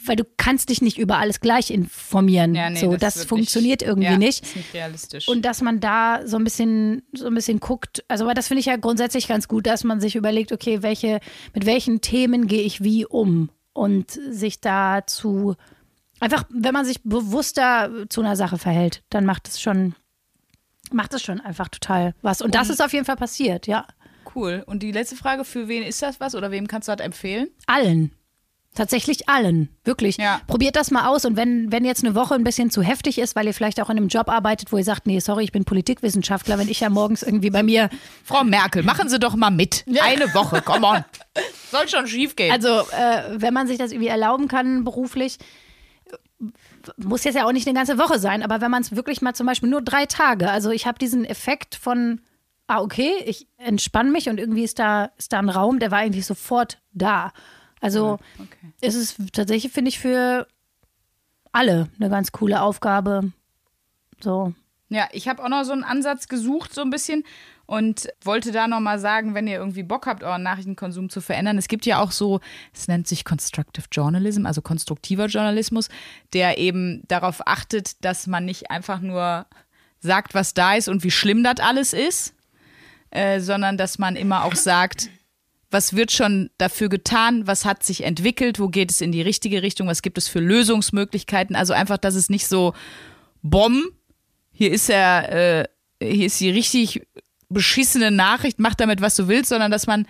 weil 0.04 0.16
du 0.16 0.24
kannst 0.36 0.70
dich 0.70 0.82
nicht 0.82 0.98
über 0.98 1.18
alles 1.18 1.40
gleich 1.40 1.70
informieren. 1.70 2.54
Ja, 2.54 2.70
nee, 2.70 2.80
so, 2.80 2.96
das 2.96 3.14
das, 3.14 3.24
funktioniert 3.24 3.80
nicht, 3.80 3.88
irgendwie 3.88 4.12
ja, 4.12 4.18
nicht. 4.18 4.44
Ist 4.44 4.56
nicht 4.56 4.74
realistisch. 4.74 5.28
Und 5.28 5.42
dass 5.42 5.60
man 5.60 5.80
da 5.80 6.26
so 6.26 6.36
ein 6.36 6.44
bisschen, 6.44 7.02
so 7.12 7.26
ein 7.26 7.34
bisschen 7.34 7.60
guckt, 7.60 8.04
also 8.08 8.24
aber 8.24 8.34
das 8.34 8.48
finde 8.48 8.60
ich 8.60 8.66
ja 8.66 8.76
grundsätzlich 8.76 9.28
ganz 9.28 9.48
gut, 9.48 9.66
dass 9.66 9.84
man 9.84 10.00
sich 10.00 10.16
überlegt, 10.16 10.52
okay, 10.52 10.82
welche, 10.82 11.20
mit 11.54 11.66
welchen 11.66 12.00
Themen 12.00 12.46
gehe 12.46 12.62
ich 12.62 12.82
wie 12.82 13.04
um 13.04 13.50
und 13.72 14.10
sich 14.10 14.60
dazu 14.60 15.56
einfach, 16.20 16.44
wenn 16.50 16.74
man 16.74 16.84
sich 16.84 17.02
bewusster 17.02 18.06
zu 18.08 18.20
einer 18.20 18.36
Sache 18.36 18.58
verhält, 18.58 19.02
dann 19.10 19.24
macht 19.24 19.48
es 19.48 19.60
schon, 19.60 19.94
macht 20.92 21.14
es 21.14 21.22
schon 21.22 21.40
einfach 21.40 21.68
total 21.68 22.14
was. 22.22 22.42
Und 22.42 22.54
das 22.54 22.70
ist 22.70 22.82
auf 22.82 22.92
jeden 22.92 23.04
Fall 23.04 23.16
passiert, 23.16 23.66
ja. 23.66 23.86
cool. 24.34 24.62
Und 24.66 24.82
die 24.82 24.92
letzte 24.92 25.16
Frage, 25.16 25.44
für 25.44 25.68
wen 25.68 25.82
ist 25.82 26.02
das 26.02 26.20
was 26.20 26.34
oder 26.34 26.50
wem 26.50 26.68
kannst 26.68 26.88
du 26.88 26.92
das 26.92 27.04
empfehlen? 27.04 27.48
Allen. 27.66 28.12
Tatsächlich 28.74 29.28
allen, 29.28 29.68
wirklich. 29.83 30.16
Ja. 30.16 30.40
Probiert 30.46 30.76
das 30.76 30.92
mal 30.92 31.09
aus 31.09 31.24
und 31.24 31.37
wenn, 31.37 31.72
wenn 31.72 31.85
jetzt 31.85 32.04
eine 32.04 32.14
Woche 32.14 32.35
ein 32.35 32.44
bisschen 32.44 32.70
zu 32.70 32.83
heftig 32.83 33.18
ist, 33.18 33.35
weil 33.35 33.46
ihr 33.46 33.54
vielleicht 33.54 33.80
auch 33.80 33.90
in 33.90 33.96
einem 33.96 34.06
Job 34.06 34.28
arbeitet, 34.28 34.70
wo 34.70 34.78
ihr 34.78 34.85
sagt, 34.85 35.09
nee, 35.09 35.18
sorry, 35.18 35.42
ich 35.42 35.50
bin 35.50 35.64
Politikwissenschaftler, 35.64 36.56
wenn 36.56 36.68
ich 36.68 36.78
ja 36.78 36.88
morgens 36.88 37.24
irgendwie 37.24 37.50
bei 37.50 37.64
mir 37.64 37.90
Frau 38.24 38.44
Merkel, 38.44 38.85
machen 38.85 39.09
Sie 39.09 39.18
doch 39.18 39.35
mal 39.35 39.50
mit. 39.50 39.85
Eine 40.00 40.33
Woche, 40.35 40.62
come 40.62 40.87
on. 40.87 41.04
Soll 41.72 41.88
schon 41.88 42.06
schief 42.06 42.37
gehen. 42.37 42.52
Also, 42.52 42.68
äh, 42.68 43.22
wenn 43.35 43.52
man 43.52 43.66
sich 43.66 43.76
das 43.76 43.90
irgendwie 43.90 44.09
erlauben 44.09 44.46
kann, 44.46 44.85
beruflich, 44.85 45.38
muss 46.96 47.24
jetzt 47.24 47.35
ja 47.35 47.46
auch 47.46 47.52
nicht 47.52 47.66
eine 47.66 47.76
ganze 47.76 47.98
Woche 47.98 48.20
sein, 48.20 48.42
aber 48.42 48.61
wenn 48.61 48.70
man 48.70 48.83
es 48.83 48.94
wirklich 48.94 49.20
mal 49.20 49.35
zum 49.35 49.46
Beispiel 49.46 49.68
nur 49.68 49.83
drei 49.83 50.06
Tage, 50.06 50.48
also 50.48 50.70
ich 50.70 50.87
habe 50.87 50.98
diesen 50.98 51.24
Effekt 51.24 51.74
von, 51.74 52.20
ah, 52.68 52.80
okay, 52.80 53.12
ich 53.26 53.48
entspanne 53.59 54.11
mich 54.11 54.28
und 54.28 54.38
irgendwie 54.38 54.62
ist 54.62 54.78
da, 54.78 55.11
ist 55.18 55.33
da 55.33 55.40
ein 55.40 55.48
Raum, 55.48 55.80
der 55.80 55.90
war 55.90 55.98
eigentlich 55.98 56.26
sofort 56.26 56.80
da. 56.92 57.33
Also, 57.80 58.18
okay. 58.38 58.72
es 58.80 58.94
ist 58.94 59.16
tatsächlich, 59.32 59.72
finde 59.72 59.88
ich, 59.88 59.98
für 59.98 60.46
alle 61.52 61.88
eine 61.98 62.10
ganz 62.10 62.32
coole 62.32 62.62
Aufgabe. 62.62 63.32
So. 64.20 64.54
Ja, 64.88 65.08
ich 65.12 65.28
habe 65.28 65.42
auch 65.42 65.48
noch 65.48 65.64
so 65.64 65.72
einen 65.72 65.84
Ansatz 65.84 66.28
gesucht, 66.28 66.74
so 66.74 66.82
ein 66.82 66.90
bisschen. 66.90 67.24
Und 67.66 68.08
wollte 68.24 68.50
da 68.50 68.66
noch 68.66 68.80
mal 68.80 68.98
sagen, 68.98 69.34
wenn 69.34 69.46
ihr 69.46 69.58
irgendwie 69.58 69.84
Bock 69.84 70.08
habt, 70.08 70.24
euren 70.24 70.42
Nachrichtenkonsum 70.42 71.08
zu 71.08 71.20
verändern. 71.20 71.56
Es 71.56 71.68
gibt 71.68 71.86
ja 71.86 72.00
auch 72.00 72.10
so, 72.10 72.40
es 72.74 72.88
nennt 72.88 73.06
sich 73.06 73.24
Constructive 73.24 73.86
Journalism, 73.92 74.44
also 74.44 74.60
konstruktiver 74.60 75.26
Journalismus, 75.26 75.88
der 76.32 76.58
eben 76.58 77.04
darauf 77.06 77.46
achtet, 77.46 78.04
dass 78.04 78.26
man 78.26 78.44
nicht 78.44 78.72
einfach 78.72 79.00
nur 79.00 79.46
sagt, 80.00 80.34
was 80.34 80.52
da 80.52 80.74
ist 80.74 80.88
und 80.88 81.04
wie 81.04 81.12
schlimm 81.12 81.44
das 81.44 81.60
alles 81.60 81.92
ist, 81.92 82.34
äh, 83.10 83.38
sondern 83.38 83.76
dass 83.76 84.00
man 84.00 84.16
immer 84.16 84.44
auch 84.44 84.56
sagt, 84.56 85.08
was 85.70 85.94
wird 85.94 86.11
schon 86.11 86.50
dafür 86.59 86.88
getan, 86.88 87.46
was 87.46 87.64
hat 87.64 87.85
sich 87.85 88.04
entwickelt, 88.04 88.59
wo 88.59 88.68
geht 88.68 88.90
es 88.90 89.00
in 89.00 89.12
die 89.12 89.22
richtige 89.22 89.62
Richtung, 89.62 89.87
was 89.87 90.02
gibt 90.02 90.18
es 90.18 90.28
für 90.28 90.40
Lösungsmöglichkeiten. 90.40 91.54
Also 91.54 91.72
einfach, 91.72 91.98
dass 91.98 92.14
es 92.14 92.28
nicht 92.28 92.46
so 92.46 92.74
Bomb, 93.42 93.92
hier 94.52 94.72
ist 94.72 94.90
er, 94.90 95.62
äh, 95.62 95.68
hier 96.02 96.26
ist 96.26 96.40
die 96.40 96.50
richtig 96.50 97.06
beschissene 97.48 98.11
Nachricht, 98.11 98.59
mach 98.59 98.74
damit, 98.74 99.00
was 99.00 99.16
du 99.16 99.28
willst, 99.28 99.48
sondern 99.50 99.70
dass 99.70 99.87
man 99.87 100.06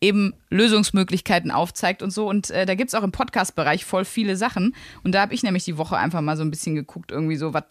eben 0.00 0.34
Lösungsmöglichkeiten 0.50 1.50
aufzeigt 1.50 2.02
und 2.02 2.10
so. 2.10 2.28
Und 2.28 2.50
äh, 2.50 2.66
da 2.66 2.74
gibt 2.74 2.88
es 2.88 2.94
auch 2.94 3.02
im 3.02 3.12
Podcast-Bereich 3.12 3.84
voll 3.84 4.04
viele 4.04 4.36
Sachen. 4.36 4.74
Und 5.02 5.12
da 5.12 5.22
habe 5.22 5.34
ich 5.34 5.42
nämlich 5.42 5.64
die 5.64 5.76
Woche 5.76 5.96
einfach 5.96 6.20
mal 6.20 6.36
so 6.36 6.42
ein 6.42 6.50
bisschen 6.50 6.74
geguckt, 6.74 7.10
irgendwie 7.10 7.36
so, 7.36 7.52
was 7.54 7.64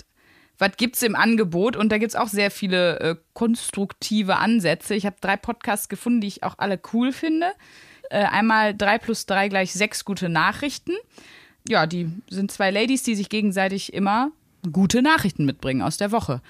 was 0.58 0.78
gibt's 0.78 1.04
im 1.04 1.16
Angebot? 1.16 1.76
Und 1.76 1.92
da 1.92 1.98
gibt's 1.98 2.16
auch 2.16 2.28
sehr 2.28 2.52
viele 2.52 3.00
äh, 3.00 3.16
konstruktive 3.34 4.38
Ansätze. 4.38 4.96
Ich 4.96 5.06
habe 5.06 5.18
drei 5.22 5.38
Podcasts 5.38 5.90
gefunden, 5.90 6.22
die 6.22 6.28
ich 6.28 6.44
auch 6.44 6.56
alle 6.58 6.80
cool 6.94 7.12
finde. 7.12 7.52
Äh, 8.10 8.24
einmal 8.24 8.76
drei 8.76 8.98
plus 8.98 9.26
drei 9.26 9.50
gleich 9.50 9.74
sechs 9.74 10.06
gute 10.06 10.30
Nachrichten. 10.30 10.94
Ja, 11.68 11.86
die 11.86 12.10
sind 12.30 12.52
zwei 12.52 12.72
Ladies, 12.72 13.04
die 13.04 13.16
sich 13.16 13.30
gegenseitig 13.30 13.94
immer 13.94 14.32
gute 14.72 15.02
Nachrichten 15.02 15.46
mitbringen 15.46 15.82
aus 15.82 15.98
der 15.98 16.12
Woche. 16.12 16.42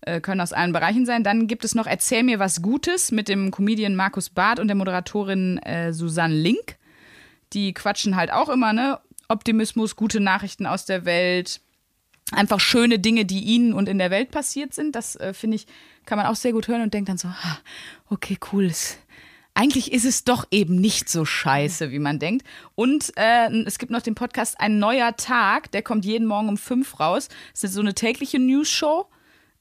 Äh, 0.00 0.20
können 0.20 0.40
aus 0.40 0.52
allen 0.52 0.72
Bereichen 0.72 1.06
sein. 1.06 1.24
Dann 1.24 1.46
gibt 1.46 1.64
es 1.64 1.74
noch 1.74 1.86
Erzähl 1.86 2.22
mir 2.22 2.38
was 2.38 2.60
Gutes 2.60 3.12
mit 3.12 3.28
dem 3.28 3.50
Comedian 3.50 3.94
Markus 3.94 4.28
Barth 4.28 4.58
und 4.58 4.68
der 4.68 4.76
Moderatorin 4.76 5.58
äh, 5.58 5.92
Susanne 5.92 6.34
Link. 6.34 6.76
Die 7.52 7.72
quatschen 7.72 8.16
halt 8.16 8.32
auch 8.32 8.48
immer, 8.48 8.72
ne? 8.72 8.98
Optimismus, 9.28 9.96
gute 9.96 10.20
Nachrichten 10.20 10.66
aus 10.66 10.84
der 10.84 11.06
Welt, 11.06 11.60
einfach 12.32 12.60
schöne 12.60 12.98
Dinge, 12.98 13.24
die 13.24 13.40
ihnen 13.40 13.72
und 13.72 13.88
in 13.88 13.98
der 13.98 14.10
Welt 14.10 14.30
passiert 14.30 14.74
sind. 14.74 14.94
Das 14.94 15.16
äh, 15.16 15.34
finde 15.34 15.56
ich, 15.56 15.66
kann 16.06 16.18
man 16.18 16.26
auch 16.26 16.36
sehr 16.36 16.52
gut 16.52 16.68
hören 16.68 16.82
und 16.82 16.94
denkt 16.94 17.08
dann 17.08 17.18
so, 17.18 17.28
okay, 18.10 18.38
cool. 18.52 18.70
Eigentlich 19.56 19.92
ist 19.92 20.04
es 20.04 20.24
doch 20.24 20.48
eben 20.50 20.76
nicht 20.76 21.08
so 21.08 21.24
scheiße, 21.24 21.92
wie 21.92 22.00
man 22.00 22.18
denkt. 22.18 22.44
Und 22.74 23.12
äh, 23.16 23.48
es 23.64 23.78
gibt 23.78 23.92
noch 23.92 24.02
den 24.02 24.16
Podcast 24.16 24.58
Ein 24.58 24.80
neuer 24.80 25.14
Tag, 25.16 25.70
der 25.70 25.82
kommt 25.82 26.04
jeden 26.04 26.26
Morgen 26.26 26.48
um 26.48 26.56
fünf 26.56 26.98
raus. 26.98 27.28
Das 27.52 27.64
ist 27.64 27.74
so 27.74 27.80
eine 27.80 27.94
tägliche 27.94 28.40
News-Show 28.40 29.06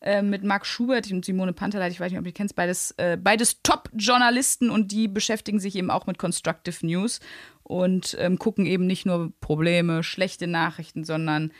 äh, 0.02 0.24
mit 0.24 0.44
Marc 0.44 0.66
Schubert 0.66 1.12
und 1.12 1.24
Simone 1.24 1.54
Panteleit, 1.54 1.92
ich 1.92 2.00
weiß 2.00 2.12
nicht, 2.12 2.20
ob 2.20 2.26
die 2.26 2.32
kennst, 2.32 2.56
beides, 2.56 2.92
äh, 2.98 3.18
beides 3.18 3.62
Top-Journalisten 3.62 4.70
und 4.72 4.92
die 4.92 5.08
beschäftigen 5.08 5.60
sich 5.60 5.76
eben 5.76 5.92
auch 5.92 6.08
mit 6.08 6.18
Constructive 6.18 6.86
News 6.86 7.20
und 7.62 8.18
ähm, 8.20 8.40
gucken 8.40 8.66
eben 8.66 8.88
nicht 8.88 9.06
nur 9.06 9.32
Probleme, 9.40 10.04
schlechte 10.04 10.48
Nachrichten, 10.48 11.04
sondern 11.04 11.52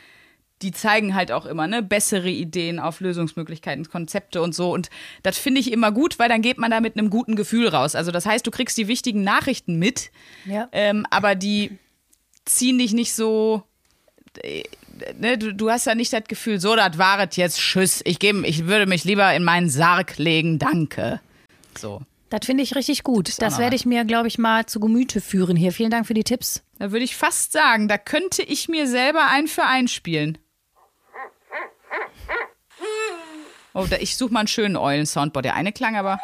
die 0.62 0.72
zeigen 0.72 1.14
halt 1.14 1.30
auch 1.32 1.46
immer 1.46 1.66
ne, 1.66 1.82
bessere 1.82 2.28
Ideen 2.30 2.78
auf 2.78 3.00
Lösungsmöglichkeiten, 3.00 3.88
Konzepte 3.88 4.40
und 4.40 4.54
so. 4.54 4.72
Und 4.72 4.88
das 5.22 5.36
finde 5.36 5.60
ich 5.60 5.70
immer 5.72 5.92
gut, 5.92 6.18
weil 6.18 6.28
dann 6.28 6.42
geht 6.42 6.58
man 6.58 6.70
da 6.70 6.80
mit 6.80 6.96
einem 6.96 7.10
guten 7.10 7.36
Gefühl 7.36 7.68
raus. 7.68 7.94
Also 7.94 8.10
das 8.10 8.24
heißt, 8.24 8.46
du 8.46 8.50
kriegst 8.50 8.78
die 8.78 8.88
wichtigen 8.88 9.24
Nachrichten 9.24 9.78
mit, 9.78 10.10
Ja. 10.46 10.68
ähm, 10.72 11.06
aber 11.10 11.34
die 11.34 11.78
ziehen 12.46 12.78
dich 12.78 12.92
nicht 12.92 13.14
so. 13.14 13.62
äh, 14.42 14.62
Ne, 15.18 15.36
du, 15.36 15.52
du 15.52 15.70
hast 15.70 15.86
ja 15.86 15.96
nicht 15.96 16.12
das 16.12 16.22
Gefühl, 16.28 16.60
so, 16.60 16.76
das 16.76 16.98
waret 16.98 17.36
jetzt, 17.36 17.58
tschüss, 17.58 18.00
ich, 18.04 18.20
geb, 18.20 18.44
ich 18.46 18.66
würde 18.66 18.86
mich 18.86 19.02
lieber 19.02 19.34
in 19.34 19.42
meinen 19.42 19.68
Sarg 19.68 20.18
legen, 20.18 20.60
danke. 20.60 21.20
So, 21.76 22.00
Das 22.30 22.46
finde 22.46 22.62
ich 22.62 22.76
richtig 22.76 23.02
gut. 23.02 23.42
Das 23.42 23.54
noch 23.54 23.58
werde 23.58 23.74
ich 23.74 23.86
mir, 23.86 24.04
glaube 24.04 24.28
ich, 24.28 24.38
mal 24.38 24.66
zu 24.66 24.78
Gemüte 24.78 25.20
führen 25.20 25.56
hier. 25.56 25.72
Vielen 25.72 25.90
Dank 25.90 26.06
für 26.06 26.14
die 26.14 26.22
Tipps. 26.22 26.62
da 26.78 26.92
würde 26.92 27.04
ich 27.04 27.16
fast 27.16 27.50
sagen, 27.50 27.88
da 27.88 27.98
könnte 27.98 28.42
ich 28.44 28.68
mir 28.68 28.86
selber 28.86 29.26
ein 29.30 29.48
für 29.48 29.64
einspielen. 29.64 30.38
Oh, 33.72 33.86
da, 33.90 33.96
ich 33.96 34.16
suche 34.16 34.32
mal 34.32 34.40
einen 34.40 34.48
schönen 34.48 34.76
Eulen-Soundboard. 34.76 35.44
Der 35.44 35.54
eine 35.54 35.72
klang 35.72 35.96
aber. 35.96 36.20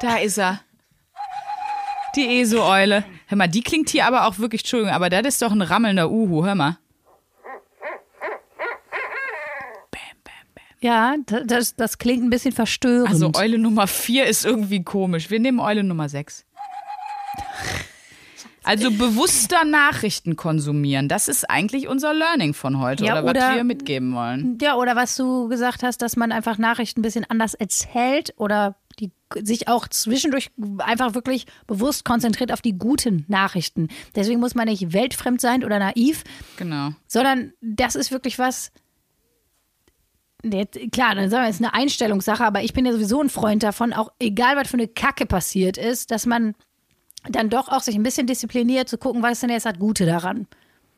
Da 0.00 0.16
ist 0.18 0.38
er. 0.38 0.60
Die 2.14 2.40
ESO-Eule. 2.40 3.04
Hör 3.26 3.38
mal, 3.38 3.48
die 3.48 3.62
klingt 3.62 3.88
hier 3.90 4.06
aber 4.06 4.26
auch 4.26 4.38
wirklich, 4.38 4.62
Entschuldigung, 4.62 4.94
aber 4.94 5.08
das 5.10 5.26
ist 5.26 5.42
doch 5.42 5.50
ein 5.52 5.62
rammelnder 5.62 6.10
Uhu, 6.10 6.44
hör 6.44 6.54
mal. 6.54 6.78
Ja, 10.80 11.14
da- 11.26 11.44
das, 11.44 11.76
das 11.76 11.98
klingt 11.98 12.24
ein 12.24 12.30
bisschen 12.30 12.50
verstörend. 12.52 13.08
Also 13.08 13.30
Eule 13.36 13.56
Nummer 13.56 13.86
4 13.86 14.26
ist 14.26 14.44
irgendwie 14.44 14.82
komisch. 14.82 15.30
Wir 15.30 15.38
nehmen 15.38 15.60
Eule 15.60 15.84
Nummer 15.84 16.08
6. 16.08 16.44
Also 18.64 18.90
bewusster 18.90 19.64
Nachrichten 19.64 20.36
konsumieren, 20.36 21.08
das 21.08 21.28
ist 21.28 21.48
eigentlich 21.50 21.88
unser 21.88 22.14
Learning 22.14 22.54
von 22.54 22.78
heute 22.78 23.04
Ja, 23.04 23.14
oder, 23.14 23.24
was 23.24 23.30
oder- 23.30 23.54
wir 23.56 23.64
mitgeben 23.64 24.14
wollen. 24.14 24.58
ja, 24.62 24.76
oder 24.76 24.94
was 24.96 25.16
du 25.16 25.48
gesagt 25.48 25.82
hast, 25.82 26.02
dass 26.02 26.16
man 26.16 26.30
einfach 26.32 26.58
Nachrichten 26.58 27.00
ein 27.00 27.02
bisschen 27.02 27.24
anders 27.28 27.54
erzählt 27.54 28.32
oder 28.36 28.76
Die 29.00 29.10
sich 29.40 29.66
auch 29.68 29.88
zwischendurch 29.88 30.50
einfach 30.76 31.14
wirklich 31.14 31.46
bewusst 31.66 32.04
konzentriert 32.04 32.52
auf 32.52 32.60
die 32.60 32.76
guten 32.76 33.24
Nachrichten. 33.26 33.88
Deswegen 34.14 34.38
muss 34.38 34.54
man 34.54 34.68
nicht 34.68 34.92
weltfremd 34.92 35.40
sein 35.40 35.64
oder 35.64 35.78
naiv, 35.78 36.24
Genau. 36.58 36.90
sondern 37.06 37.54
das 37.62 37.94
ist 37.94 38.10
wirklich 38.10 38.38
was. 38.38 38.70
Klar, 40.92 41.14
dann 41.14 41.30
sagen 41.30 41.44
wir, 41.44 41.48
es 41.48 41.56
ist 41.56 41.62
eine 41.64 41.72
Einstellungssache, 41.72 42.44
aber 42.44 42.62
ich 42.62 42.74
bin 42.74 42.84
ja 42.84 42.92
sowieso 42.92 43.22
ein 43.22 43.30
Freund 43.30 43.62
davon, 43.62 43.92
auch 43.94 44.10
egal 44.18 44.56
was 44.56 44.68
für 44.68 44.74
eine 44.76 44.88
Kacke 44.88 45.24
passiert 45.24 45.78
ist, 45.78 46.10
dass 46.10 46.26
man 46.26 46.54
dann 47.28 47.50
doch 47.50 47.68
auch 47.68 47.80
sich 47.80 47.94
ein 47.94 48.02
bisschen 48.02 48.26
diszipliniert 48.26 48.88
zu 48.88 48.98
gucken, 48.98 49.22
was 49.22 49.32
ist 49.32 49.42
denn 49.42 49.50
jetzt 49.50 49.66
das 49.66 49.78
Gute 49.78 50.06
daran. 50.06 50.46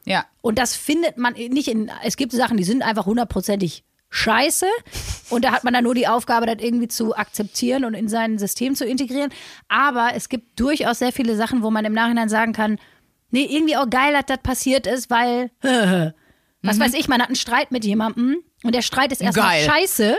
Ja. 0.05 0.27
Und 0.43 0.59
das 0.59 0.75
findet 0.75 1.17
man 1.19 1.35
nicht 1.35 1.69
in. 1.69 1.91
Es 2.03 2.17
gibt 2.17 2.33
Sachen, 2.33 2.57
die 2.57 2.65
sind 2.65 2.83
einfach 2.83 3.07
hundertprozentig 3.07 3.85
scheiße. 4.11 4.67
Und 5.31 5.45
da 5.45 5.53
hat 5.53 5.65
man 5.65 5.75
dann 5.75 5.85
nur 5.85 5.95
die 5.95 6.07
Aufgabe, 6.07 6.47
das 6.47 6.57
irgendwie 6.65 6.89
zu 6.89 7.17
akzeptieren 7.17 7.85
und 7.85 7.95
in 7.95 8.09
sein 8.09 8.39
System 8.39 8.75
zu 8.75 8.85
integrieren. 8.85 9.31
Aber 9.69 10.13
es 10.15 10.29
gibt 10.29 10.61
durchaus 10.61 11.01
sehr 11.01 11.13
viele 11.13 11.37
Sachen, 11.37 11.63
wo 11.63 11.71
man 11.71 11.85
im 11.85 11.93
Nachhinein 11.93 12.29
sagen 12.29 12.53
kann, 12.53 12.79
nee, 13.31 13.45
irgendwie 13.45 13.77
auch 13.77 13.91
geil, 13.91 14.13
dass 14.13 14.27
das 14.27 14.39
passiert 14.39 14.87
ist, 14.87 15.11
weil, 15.11 15.51
was 16.63 16.79
weiß 16.79 16.95
ich, 16.95 17.09
man 17.09 17.21
hat 17.21 17.29
einen 17.29 17.37
Streit 17.37 17.73
mit 17.73 17.85
jemandem 17.85 18.37
und 18.63 18.75
der 18.75 18.83
Streit 18.83 19.11
ist 19.11 19.21
erstmal 19.21 19.61
scheiße. 19.61 20.17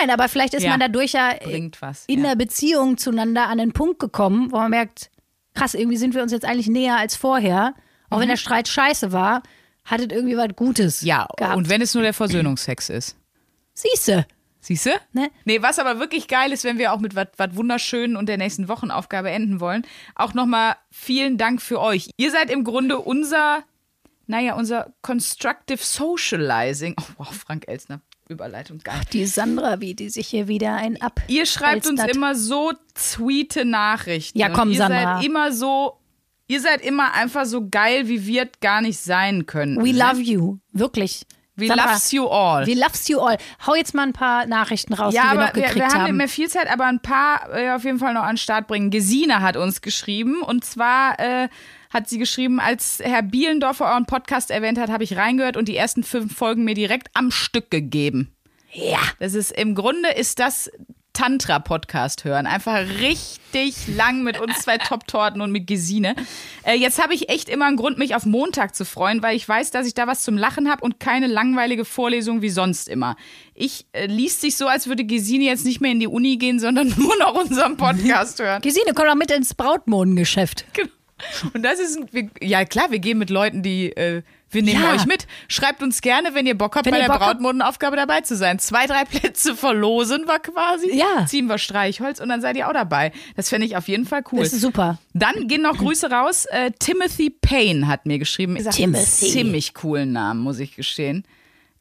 Nein, 0.00 0.10
aber 0.10 0.28
vielleicht 0.28 0.54
ist 0.54 0.62
Ja. 0.62 0.70
man 0.70 0.80
dadurch 0.80 1.12
ja 1.12 1.32
was. 1.80 2.04
in 2.06 2.20
ja. 2.22 2.30
der 2.30 2.36
Beziehung 2.36 2.96
zueinander 2.98 3.48
an 3.48 3.58
den 3.58 3.72
Punkt 3.72 3.98
gekommen, 3.98 4.50
wo 4.52 4.56
man 4.56 4.70
merkt, 4.70 5.10
krass, 5.54 5.74
irgendwie 5.74 5.96
sind 5.98 6.14
wir 6.14 6.22
uns 6.22 6.32
jetzt 6.32 6.44
eigentlich 6.44 6.68
näher 6.68 6.96
als 6.96 7.16
vorher. 7.16 7.74
Auch 8.10 8.20
wenn 8.20 8.28
der 8.28 8.36
Streit 8.36 8.68
scheiße 8.68 9.12
war, 9.12 9.42
hattet 9.84 10.12
irgendwie 10.12 10.36
was 10.36 10.48
Gutes 10.54 11.02
Mhm. 11.02 11.08
Ja, 11.08 11.28
gehabt. 11.36 11.56
und 11.56 11.68
wenn 11.68 11.80
es 11.82 11.94
nur 11.94 12.02
der 12.02 12.12
Versöhnungsex 12.14 12.88
ist. 12.90 13.16
Siehste. 13.74 14.26
Siehst 14.60 14.86
du? 14.86 14.90
Ne? 15.12 15.28
Nee, 15.44 15.60
was 15.60 15.78
aber 15.80 15.98
wirklich 15.98 16.28
geil 16.28 16.52
ist, 16.52 16.62
wenn 16.62 16.78
wir 16.78 16.92
auch 16.92 17.00
mit 17.00 17.16
was 17.16 17.26
Wunderschönen 17.56 18.16
und 18.16 18.28
der 18.28 18.36
nächsten 18.38 18.68
Wochenaufgabe 18.68 19.28
enden 19.30 19.58
wollen, 19.58 19.84
auch 20.14 20.34
nochmal 20.34 20.76
vielen 20.92 21.36
Dank 21.36 21.60
für 21.60 21.80
euch. 21.80 22.10
Ihr 22.16 22.30
seid 22.30 22.48
im 22.48 22.62
Grunde 22.62 23.00
unser, 23.00 23.64
naja, 24.28 24.54
unser 24.54 24.92
Constructive 25.02 25.82
Socializing. 25.82 26.94
Oh, 27.00 27.04
wow, 27.18 27.34
Frank 27.34 27.64
Elsner, 27.66 28.00
Überleitung, 28.32 28.78
geil. 28.78 29.00
Die 29.12 29.26
Sandra, 29.26 29.80
wie 29.80 29.94
die 29.94 30.08
sich 30.10 30.26
hier 30.28 30.48
wieder 30.48 30.74
ein 30.74 31.00
ab. 31.00 31.20
Ihr 31.28 31.46
schreibt 31.46 31.86
uns 31.86 32.00
Elstert. 32.00 32.16
immer 32.16 32.34
so 32.34 32.72
sweete 32.98 33.64
Nachrichten. 33.64 34.38
Ja, 34.38 34.48
komm, 34.50 34.70
ihr 34.70 34.78
Sandra. 34.78 35.16
seid 35.18 35.26
immer 35.26 35.52
so, 35.52 35.98
ihr 36.48 36.60
seid 36.60 36.80
immer 36.82 37.12
einfach 37.14 37.44
so 37.46 37.68
geil, 37.68 38.08
wie 38.08 38.26
wir 38.26 38.42
es 38.44 38.60
gar 38.60 38.80
nicht 38.80 38.98
sein 38.98 39.46
können. 39.46 39.76
We 39.84 39.92
love 39.92 40.20
you. 40.20 40.58
Wirklich. 40.72 41.22
We 41.54 41.66
Sandra, 41.66 41.92
loves 41.92 42.10
you 42.12 42.26
all. 42.28 42.66
We 42.66 42.72
loves 42.74 43.08
you 43.08 43.20
all. 43.20 43.36
Hau 43.66 43.74
jetzt 43.74 43.92
mal 43.94 44.04
ein 44.04 44.14
paar 44.14 44.46
Nachrichten 44.46 44.94
raus, 44.94 45.12
Ja, 45.12 45.32
die 45.32 45.36
wir 45.38 45.46
noch 45.46 45.52
gekriegt 45.52 45.74
wir 45.74 45.82
haben 45.84 45.92
nicht 45.92 46.08
haben. 46.08 46.16
mehr 46.16 46.28
viel 46.28 46.48
Zeit, 46.48 46.66
aber 46.72 46.86
ein 46.86 47.00
paar 47.00 47.54
äh, 47.54 47.70
auf 47.72 47.84
jeden 47.84 47.98
Fall 47.98 48.14
noch 48.14 48.22
an 48.22 48.32
den 48.32 48.36
Start 48.38 48.66
bringen. 48.68 48.90
Gesine 48.90 49.42
hat 49.42 49.58
uns 49.58 49.82
geschrieben 49.82 50.40
und 50.40 50.64
zwar 50.64 51.20
äh, 51.20 51.48
hat 51.92 52.08
sie 52.08 52.18
geschrieben, 52.18 52.58
als 52.60 53.00
Herr 53.02 53.22
Bielendorfer 53.22 53.86
euren 53.86 54.06
Podcast 54.06 54.50
erwähnt 54.50 54.78
hat, 54.78 54.90
habe 54.90 55.04
ich 55.04 55.16
reingehört 55.16 55.56
und 55.56 55.68
die 55.68 55.76
ersten 55.76 56.02
fünf 56.02 56.34
Folgen 56.34 56.64
mir 56.64 56.74
direkt 56.74 57.08
am 57.14 57.30
Stück 57.30 57.70
gegeben. 57.70 58.34
ja. 58.72 59.00
Das 59.18 59.34
ist 59.34 59.52
im 59.52 59.74
Grunde 59.74 60.10
ist 60.10 60.38
das 60.38 60.70
Tantra-Podcast 61.12 62.24
hören. 62.24 62.46
Einfach 62.46 62.80
richtig 63.00 63.86
lang 63.86 64.22
mit 64.22 64.40
uns 64.40 64.60
zwei 64.60 64.78
Top-Torten 64.88 65.40
und 65.40 65.52
mit 65.52 65.66
Gesine. 65.66 66.14
Äh, 66.64 66.74
jetzt 66.76 67.02
habe 67.02 67.14
ich 67.14 67.28
echt 67.28 67.48
immer 67.48 67.66
einen 67.66 67.76
Grund, 67.76 67.98
mich 67.98 68.14
auf 68.14 68.24
Montag 68.24 68.74
zu 68.74 68.84
freuen, 68.84 69.22
weil 69.22 69.36
ich 69.36 69.46
weiß, 69.46 69.70
dass 69.70 69.86
ich 69.86 69.94
da 69.94 70.06
was 70.06 70.22
zum 70.22 70.38
Lachen 70.38 70.70
habe 70.70 70.82
und 70.82 71.00
keine 71.00 71.26
langweilige 71.26 71.84
Vorlesung 71.84 72.40
wie 72.40 72.48
sonst 72.48 72.88
immer. 72.88 73.16
Ich 73.54 73.86
äh, 73.92 74.06
liest 74.06 74.40
sich 74.40 74.56
so, 74.56 74.66
als 74.66 74.86
würde 74.86 75.04
Gesine 75.04 75.44
jetzt 75.44 75.64
nicht 75.66 75.80
mehr 75.80 75.92
in 75.92 76.00
die 76.00 76.06
Uni 76.08 76.38
gehen, 76.38 76.58
sondern 76.58 76.88
nur 76.96 77.16
noch 77.18 77.34
unseren 77.34 77.76
Podcast 77.76 78.40
hören. 78.40 78.62
Gesine, 78.62 78.92
komm 78.94 79.06
doch 79.06 79.14
mit 79.14 79.30
ins 79.30 79.54
Brautmodengeschäft. 79.54 80.64
Genau. 80.72 80.88
Und 81.54 81.62
das 81.62 81.78
ist, 81.80 81.98
ein, 81.98 82.08
wir, 82.12 82.28
ja 82.40 82.64
klar, 82.64 82.90
wir 82.90 82.98
gehen 82.98 83.18
mit 83.18 83.30
Leuten, 83.30 83.62
die, 83.62 83.94
äh, 83.96 84.22
wir 84.50 84.62
nehmen 84.62 84.82
Ja. 84.82 84.92
euch 84.92 85.06
mit. 85.06 85.26
Schreibt 85.48 85.82
uns 85.82 86.02
gerne, 86.02 86.34
wenn 86.34 86.46
ihr 86.46 86.56
Bock 86.56 86.76
habt, 86.76 86.84
Wenn 86.86 86.92
bei 86.92 87.00
der 87.00 87.08
Brautmodenaufgabe 87.08 87.96
dabei 87.96 88.20
zu 88.20 88.36
sein. 88.36 88.58
Zwei, 88.58 88.86
drei 88.86 89.04
Plätze 89.04 89.54
verlosen 89.56 90.26
wir 90.26 90.38
quasi. 90.40 90.94
Ja. 90.94 91.24
Ziehen 91.26 91.46
wir 91.46 91.56
Streichholz 91.58 92.20
und 92.20 92.28
dann 92.28 92.40
seid 92.42 92.56
ihr 92.56 92.68
auch 92.68 92.72
dabei. 92.74 93.12
Das 93.36 93.48
fände 93.48 93.66
ich 93.66 93.76
auf 93.76 93.88
jeden 93.88 94.04
Fall 94.04 94.22
cool. 94.32 94.40
Das 94.40 94.52
ist 94.52 94.60
super. 94.60 94.98
Dann 95.14 95.48
gehen 95.48 95.62
noch 95.62 95.78
Grüße 95.78 96.10
raus. 96.10 96.44
Äh, 96.46 96.70
Timothy 96.78 97.30
Payne 97.30 97.88
hat 97.88 98.04
mir 98.06 98.18
geschrieben. 98.18 98.56
Timothy. 98.70 99.30
ziemlich 99.30 99.72
coolen 99.74 100.12
Namen, 100.12 100.40
muss 100.40 100.58
ich 100.58 100.76
gestehen. 100.76 101.24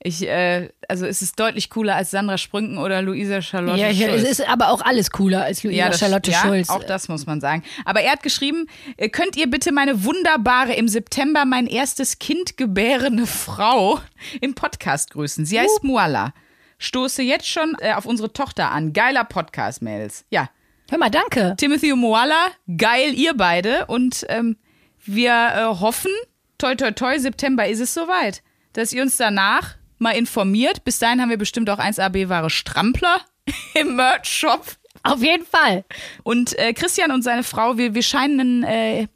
Ich, 0.04 0.28
äh, 0.28 0.70
also 0.88 1.06
es 1.06 1.22
ist 1.22 1.40
deutlich 1.40 1.70
cooler 1.70 1.96
als 1.96 2.10
Sandra 2.10 2.40
Sprünken 2.40 2.80
oder 2.80 3.04
Luisa 3.04 3.40
Charlotte 3.42 3.80
Ja, 3.80 3.90
ja, 3.90 4.10
Schulz. 4.10 4.24
es 4.24 4.40
ist 4.40 4.50
aber 4.50 4.70
auch 4.70 4.82
alles 4.82 5.12
cooler 5.12 5.44
als 5.44 5.64
Luisa 5.64 5.90
das- 5.90 6.00
Charlotte 6.00 6.32
ja, 6.32 6.40
Schulz. 6.42 6.70
Auch 6.70 6.84
das 6.84 7.08
muss 7.08 7.28
man 7.28 7.40
sagen. 7.40 7.64
Aber 7.86 8.02
er 8.02 8.14
hat 8.14 8.24
geschrieben, 8.24 8.66
äh, 8.98 9.10
könnt 9.10 9.36
ihr 9.38 9.48
bitte 9.48 9.72
meine 9.72 10.04
wunderbare 10.04 10.74
im 10.74 10.88
September 10.88 11.46
mein 11.46 11.68
erstes 11.68 12.18
Kind 12.18 12.58
gebärende 12.58 13.28
Frau 13.28 14.00
im 14.42 14.56
Podcast 14.56 15.12
grüßen. 15.12 15.46
Sie 15.46 15.60
heißt 15.60 15.84
Muala. 15.84 16.34
Stoße 16.80 17.22
jetzt 17.22 17.48
schon 17.48 17.76
äh, 17.80 17.94
auf 17.94 18.08
unsere 18.08 18.34
Tochter 18.34 18.72
an. 18.72 18.94
Geiler 18.94 19.24
Podcast, 19.24 19.84
Mails. 19.84 20.26
Ja. 20.32 20.50
Hör 20.90 20.98
mal, 20.98 21.12
danke. 21.12 21.54
Timothy 21.58 21.94
und 21.94 22.00
Moala, 22.00 22.48
geil 22.76 23.14
ihr 23.14 23.36
beide. 23.38 23.86
Und 23.86 24.26
ähm, 24.30 24.58
wir 25.06 25.32
äh, 25.32 25.80
hoffen, 25.80 26.12
toi 26.58 26.74
toi 26.74 26.90
toi, 26.90 27.20
September 27.20 27.68
ist 27.68 27.80
es 27.82 27.94
soweit, 27.94 28.42
dass 28.74 28.92
ihr 28.94 29.04
uns 29.04 29.16
danach 29.18 29.76
mal 30.02 30.12
informiert. 30.12 30.84
Bis 30.84 31.00
dahin 31.00 31.22
haben 31.22 31.30
wir 31.30 31.38
bestimmt 31.38 31.70
auch 31.70 31.80
1AB-Ware 31.80 32.50
Strampler 32.50 33.22
im 33.74 33.96
Merch-Shop. 33.96 34.66
Auf 35.04 35.24
jeden 35.24 35.46
Fall. 35.46 35.86
Und 36.24 36.58
äh, 36.60 36.74
Christian 36.74 37.12
und 37.12 37.24
seine 37.24 37.44
Frau, 37.44 37.78
wir, 37.78 37.96
wir 37.96 38.04
scheinen 38.04 38.64
ein 38.64 38.64
äh, 38.64 39.08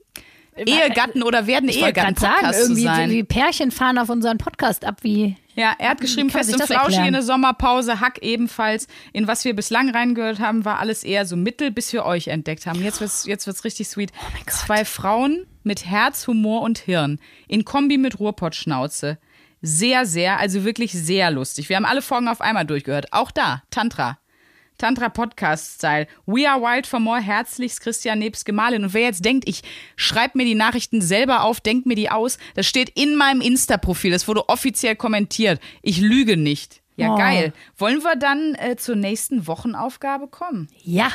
Ehegatten 0.55 1.21
oder 1.21 1.47
werden 1.47 1.67
gerade 1.67 1.79
sagen, 1.79 2.15
Ehegatten-Podcast 2.15 2.59
zu 2.59 2.65
irgendwie 2.65 2.83
sein. 2.83 3.09
wie 3.09 3.23
Pärchen 3.23 3.71
fahren 3.71 3.97
auf 3.97 4.09
unseren 4.09 4.37
Podcast 4.37 4.85
ab, 4.85 4.99
wie. 5.01 5.35
Ja, 5.55 5.73
er 5.77 5.89
hat 5.89 6.01
geschrieben, 6.01 6.29
fest 6.29 6.53
und 6.53 6.61
flauschig 6.63 7.05
in 7.05 7.13
der 7.13 7.21
Sommerpause, 7.21 7.99
Hack 8.01 8.19
ebenfalls. 8.21 8.87
In 9.13 9.27
was 9.27 9.45
wir 9.45 9.55
bislang 9.55 9.89
reingehört 9.89 10.39
haben, 10.39 10.65
war 10.65 10.79
alles 10.79 11.03
eher 11.03 11.25
so 11.25 11.35
mittel, 11.35 11.71
bis 11.71 11.93
wir 11.93 12.05
euch 12.05 12.27
entdeckt 12.27 12.65
haben. 12.65 12.83
Jetzt 12.83 12.99
wird's, 12.99 13.25
jetzt 13.25 13.47
wird's 13.47 13.63
richtig 13.63 13.87
sweet. 13.87 14.11
Zwei 14.47 14.83
Frauen 14.83 15.45
mit 15.63 15.85
Herz, 15.85 16.27
Humor 16.27 16.61
und 16.61 16.79
Hirn. 16.79 17.19
In 17.47 17.63
Kombi 17.63 17.97
mit 17.97 18.19
Ruhrpottschnauze. 18.19 19.17
Sehr, 19.65 20.05
sehr, 20.05 20.39
also 20.39 20.63
wirklich 20.63 20.91
sehr 20.91 21.31
lustig. 21.31 21.69
Wir 21.69 21.75
haben 21.77 21.85
alle 21.85 22.01
Folgen 22.03 22.27
auf 22.27 22.39
einmal 22.41 22.65
durchgehört. 22.65 23.07
Auch 23.11 23.31
da, 23.31 23.63
Tantra. 23.71 24.19
Tantra 24.77 25.07
Podcast 25.09 25.75
Style. 25.75 26.05
We 26.25 26.47
are 26.49 26.61
wild 26.61 26.85
for 26.85 26.99
more. 26.99 27.21
Herzlichst 27.21 27.79
Christian 27.81 28.19
nebst 28.19 28.45
Gemahlin. 28.45 28.83
Und 28.83 28.93
wer 28.93 29.03
jetzt 29.03 29.23
denkt, 29.23 29.47
ich 29.47 29.61
schreibe 29.95 30.37
mir 30.37 30.45
die 30.45 30.53
Nachrichten 30.53 31.01
selber 31.01 31.43
auf, 31.43 31.61
denk 31.61 31.85
mir 31.85 31.95
die 31.95 32.11
aus, 32.11 32.37
das 32.55 32.67
steht 32.67 32.89
in 32.89 33.15
meinem 33.15 33.41
Insta-Profil. 33.41 34.11
Das 34.11 34.27
wurde 34.27 34.49
offiziell 34.49 34.95
kommentiert. 34.95 35.59
Ich 35.81 35.99
lüge 35.99 36.35
nicht. 36.37 36.81
Ja, 36.97 37.13
Oh. 37.13 37.17
geil. 37.17 37.53
Wollen 37.77 38.03
wir 38.03 38.15
dann 38.17 38.55
äh, 38.55 38.75
zur 38.75 38.95
nächsten 38.97 39.47
Wochenaufgabe 39.47 40.27
kommen? 40.27 40.67
Ja. 40.83 41.09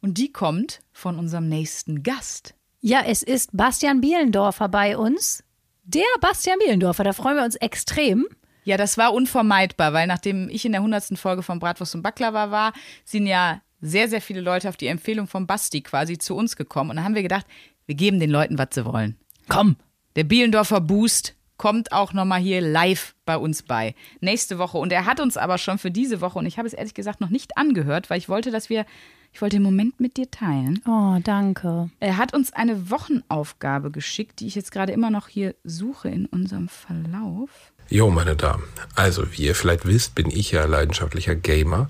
Und 0.00 0.18
die 0.18 0.32
kommt 0.32 0.80
von 0.92 1.18
unserem 1.18 1.48
nächsten 1.48 2.02
Gast. 2.02 2.54
Ja, 2.80 3.02
es 3.06 3.22
ist 3.22 3.50
Bastian 3.56 4.00
Bielendorfer 4.00 4.68
bei 4.68 4.96
uns. 4.98 5.44
Der 5.84 6.02
Bastian 6.20 6.58
Bielendorfer, 6.60 7.02
da 7.02 7.12
freuen 7.12 7.36
wir 7.36 7.44
uns 7.44 7.56
extrem. 7.56 8.26
Ja, 8.64 8.76
das 8.76 8.96
war 8.96 9.12
unvermeidbar, 9.12 9.92
weil 9.92 10.06
nachdem 10.06 10.48
ich 10.48 10.64
in 10.64 10.72
der 10.72 10.82
hundertsten 10.82 11.16
Folge 11.16 11.42
von 11.42 11.58
Bratwurst 11.58 11.96
und 11.96 12.02
Baklava 12.02 12.52
war, 12.52 12.72
sind 13.04 13.26
ja 13.26 13.60
sehr, 13.80 14.08
sehr 14.08 14.20
viele 14.20 14.40
Leute 14.40 14.68
auf 14.68 14.76
die 14.76 14.86
Empfehlung 14.86 15.26
von 15.26 15.48
Basti 15.48 15.80
quasi 15.80 16.18
zu 16.18 16.36
uns 16.36 16.54
gekommen. 16.54 16.90
Und 16.90 16.96
dann 16.96 17.04
haben 17.04 17.16
wir 17.16 17.22
gedacht, 17.22 17.46
wir 17.86 17.96
geben 17.96 18.20
den 18.20 18.30
Leuten, 18.30 18.58
was 18.58 18.68
sie 18.72 18.84
wollen. 18.84 19.16
Komm. 19.48 19.76
Der 20.14 20.22
Bielendorfer 20.22 20.80
Boost 20.80 21.34
kommt 21.56 21.90
auch 21.90 22.12
nochmal 22.12 22.40
hier 22.40 22.60
live 22.60 23.16
bei 23.24 23.36
uns 23.36 23.64
bei. 23.64 23.96
Nächste 24.20 24.58
Woche. 24.58 24.78
Und 24.78 24.92
er 24.92 25.04
hat 25.04 25.18
uns 25.18 25.36
aber 25.36 25.58
schon 25.58 25.78
für 25.78 25.90
diese 25.90 26.20
Woche, 26.20 26.38
und 26.38 26.46
ich 26.46 26.58
habe 26.58 26.68
es 26.68 26.74
ehrlich 26.74 26.94
gesagt 26.94 27.20
noch 27.20 27.30
nicht 27.30 27.56
angehört, 27.56 28.08
weil 28.08 28.18
ich 28.18 28.28
wollte, 28.28 28.52
dass 28.52 28.70
wir, 28.70 28.86
ich 29.32 29.40
wollte 29.40 29.56
den 29.56 29.62
Moment 29.62 29.98
mit 29.98 30.16
dir 30.16 30.30
teilen. 30.30 30.80
Oh, 30.86 31.18
danke. 31.22 31.90
Er 32.00 32.16
hat 32.18 32.34
uns 32.34 32.52
eine 32.52 32.90
Wochenaufgabe 32.90 33.90
geschickt, 33.90 34.40
die 34.40 34.46
ich 34.46 34.54
jetzt 34.54 34.72
gerade 34.72 34.92
immer 34.92 35.10
noch 35.10 35.28
hier 35.28 35.54
suche 35.64 36.08
in 36.08 36.26
unserem 36.26 36.68
Verlauf. 36.68 37.50
Jo, 37.88 38.10
meine 38.10 38.36
Damen. 38.36 38.64
Also, 38.94 39.32
wie 39.32 39.42
ihr 39.46 39.54
vielleicht 39.54 39.86
wisst, 39.86 40.14
bin 40.14 40.30
ich 40.30 40.52
ja 40.52 40.64
leidenschaftlicher 40.64 41.34
Gamer. 41.34 41.88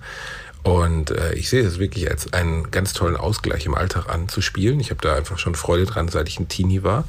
Und 0.63 1.11
äh, 1.11 1.35
ich 1.35 1.49
sehe 1.49 1.63
es 1.63 1.81
wirklich 1.81 2.09
als 2.09 2.33
einen 2.33 2.71
ganz 2.71 2.93
tollen 2.93 3.17
Ausgleich 3.17 3.67
im 3.67 3.75
Alltag 3.75 4.09
an 4.09 4.29
zu 4.29 4.41
spielen. 4.41 4.79
Ich 4.79 4.91
habe 4.91 5.01
da 5.01 5.17
einfach 5.17 5.39
schon 5.39 5.57
Freude 5.57 5.87
dran, 5.87 6.09
seit 6.09 6.29
ich 6.29 6.39
ein 6.39 6.49
Teenie 6.49 6.85
war. 6.85 7.05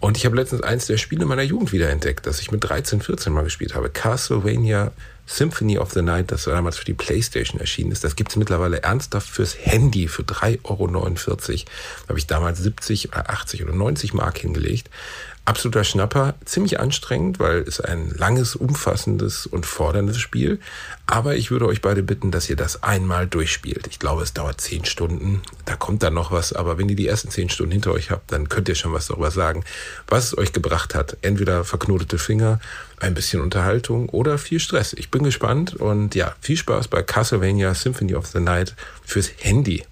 Und 0.00 0.18
ich 0.18 0.26
habe 0.26 0.36
letztens 0.36 0.62
eins 0.62 0.86
der 0.86 0.98
Spiele 0.98 1.24
meiner 1.24 1.42
Jugend 1.42 1.72
wiederentdeckt, 1.72 2.26
das 2.26 2.40
ich 2.40 2.50
mit 2.50 2.62
13, 2.62 3.00
14 3.00 3.32
mal 3.32 3.44
gespielt 3.44 3.74
habe. 3.74 3.88
Castlevania 3.88 4.92
Symphony 5.32 5.78
of 5.78 5.92
the 5.92 6.02
Night, 6.02 6.32
das 6.32 6.44
damals 6.44 6.76
für 6.76 6.84
die 6.84 6.92
Playstation 6.92 7.60
erschienen 7.60 7.92
ist. 7.92 8.02
Das 8.02 8.16
gibt's 8.16 8.34
mittlerweile 8.34 8.82
ernsthaft 8.82 9.28
fürs 9.28 9.56
Handy 9.56 10.08
für 10.08 10.22
3,49 10.22 10.60
Euro. 10.64 10.86
Da 10.88 12.08
habe 12.08 12.18
ich 12.18 12.26
damals 12.26 12.58
70 12.58 13.10
oder 13.10 13.30
80 13.30 13.62
oder 13.62 13.72
90 13.72 14.12
Mark 14.12 14.38
hingelegt. 14.38 14.90
Absoluter 15.50 15.82
Schnapper, 15.82 16.36
ziemlich 16.44 16.78
anstrengend, 16.78 17.40
weil 17.40 17.62
es 17.62 17.80
ein 17.80 18.10
langes, 18.10 18.54
umfassendes 18.54 19.46
und 19.46 19.66
forderndes 19.66 20.20
Spiel. 20.20 20.60
Aber 21.08 21.34
ich 21.34 21.50
würde 21.50 21.66
euch 21.66 21.82
beide 21.82 22.04
bitten, 22.04 22.30
dass 22.30 22.48
ihr 22.48 22.54
das 22.54 22.84
einmal 22.84 23.26
durchspielt. 23.26 23.88
Ich 23.88 23.98
glaube, 23.98 24.22
es 24.22 24.32
dauert 24.32 24.60
zehn 24.60 24.84
Stunden. 24.84 25.42
Da 25.64 25.74
kommt 25.74 26.04
dann 26.04 26.14
noch 26.14 26.30
was. 26.30 26.52
Aber 26.52 26.78
wenn 26.78 26.88
ihr 26.88 26.94
die 26.94 27.08
ersten 27.08 27.30
zehn 27.30 27.50
Stunden 27.50 27.72
hinter 27.72 27.90
euch 27.90 28.12
habt, 28.12 28.30
dann 28.30 28.48
könnt 28.48 28.68
ihr 28.68 28.76
schon 28.76 28.92
was 28.92 29.08
darüber 29.08 29.32
sagen, 29.32 29.64
was 30.06 30.26
es 30.26 30.38
euch 30.38 30.52
gebracht 30.52 30.94
hat. 30.94 31.16
Entweder 31.20 31.64
verknotete 31.64 32.18
Finger, 32.18 32.60
ein 33.00 33.14
bisschen 33.14 33.40
Unterhaltung 33.40 34.08
oder 34.08 34.38
viel 34.38 34.60
Stress. 34.60 34.92
Ich 34.92 35.10
bin 35.10 35.24
gespannt 35.24 35.74
und 35.74 36.14
ja, 36.14 36.36
viel 36.40 36.58
Spaß 36.58 36.86
bei 36.86 37.02
Castlevania 37.02 37.74
Symphony 37.74 38.14
of 38.14 38.28
the 38.28 38.38
Night 38.38 38.76
fürs 39.04 39.32
Handy. 39.40 39.84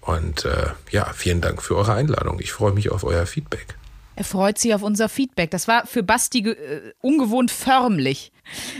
Und 0.00 0.46
äh, 0.46 0.68
ja, 0.90 1.12
vielen 1.12 1.42
Dank 1.42 1.60
für 1.60 1.76
eure 1.76 1.92
Einladung. 1.92 2.40
Ich 2.40 2.52
freue 2.52 2.72
mich 2.72 2.90
auf 2.90 3.04
euer 3.04 3.26
Feedback. 3.26 3.76
Er 4.16 4.24
freut 4.24 4.58
sich 4.58 4.74
auf 4.74 4.82
unser 4.82 5.08
Feedback. 5.08 5.50
Das 5.50 5.68
war 5.68 5.86
für 5.86 6.02
Basti 6.02 6.40
äh, 6.40 6.92
ungewohnt 7.00 7.50
förmlich. 7.50 8.32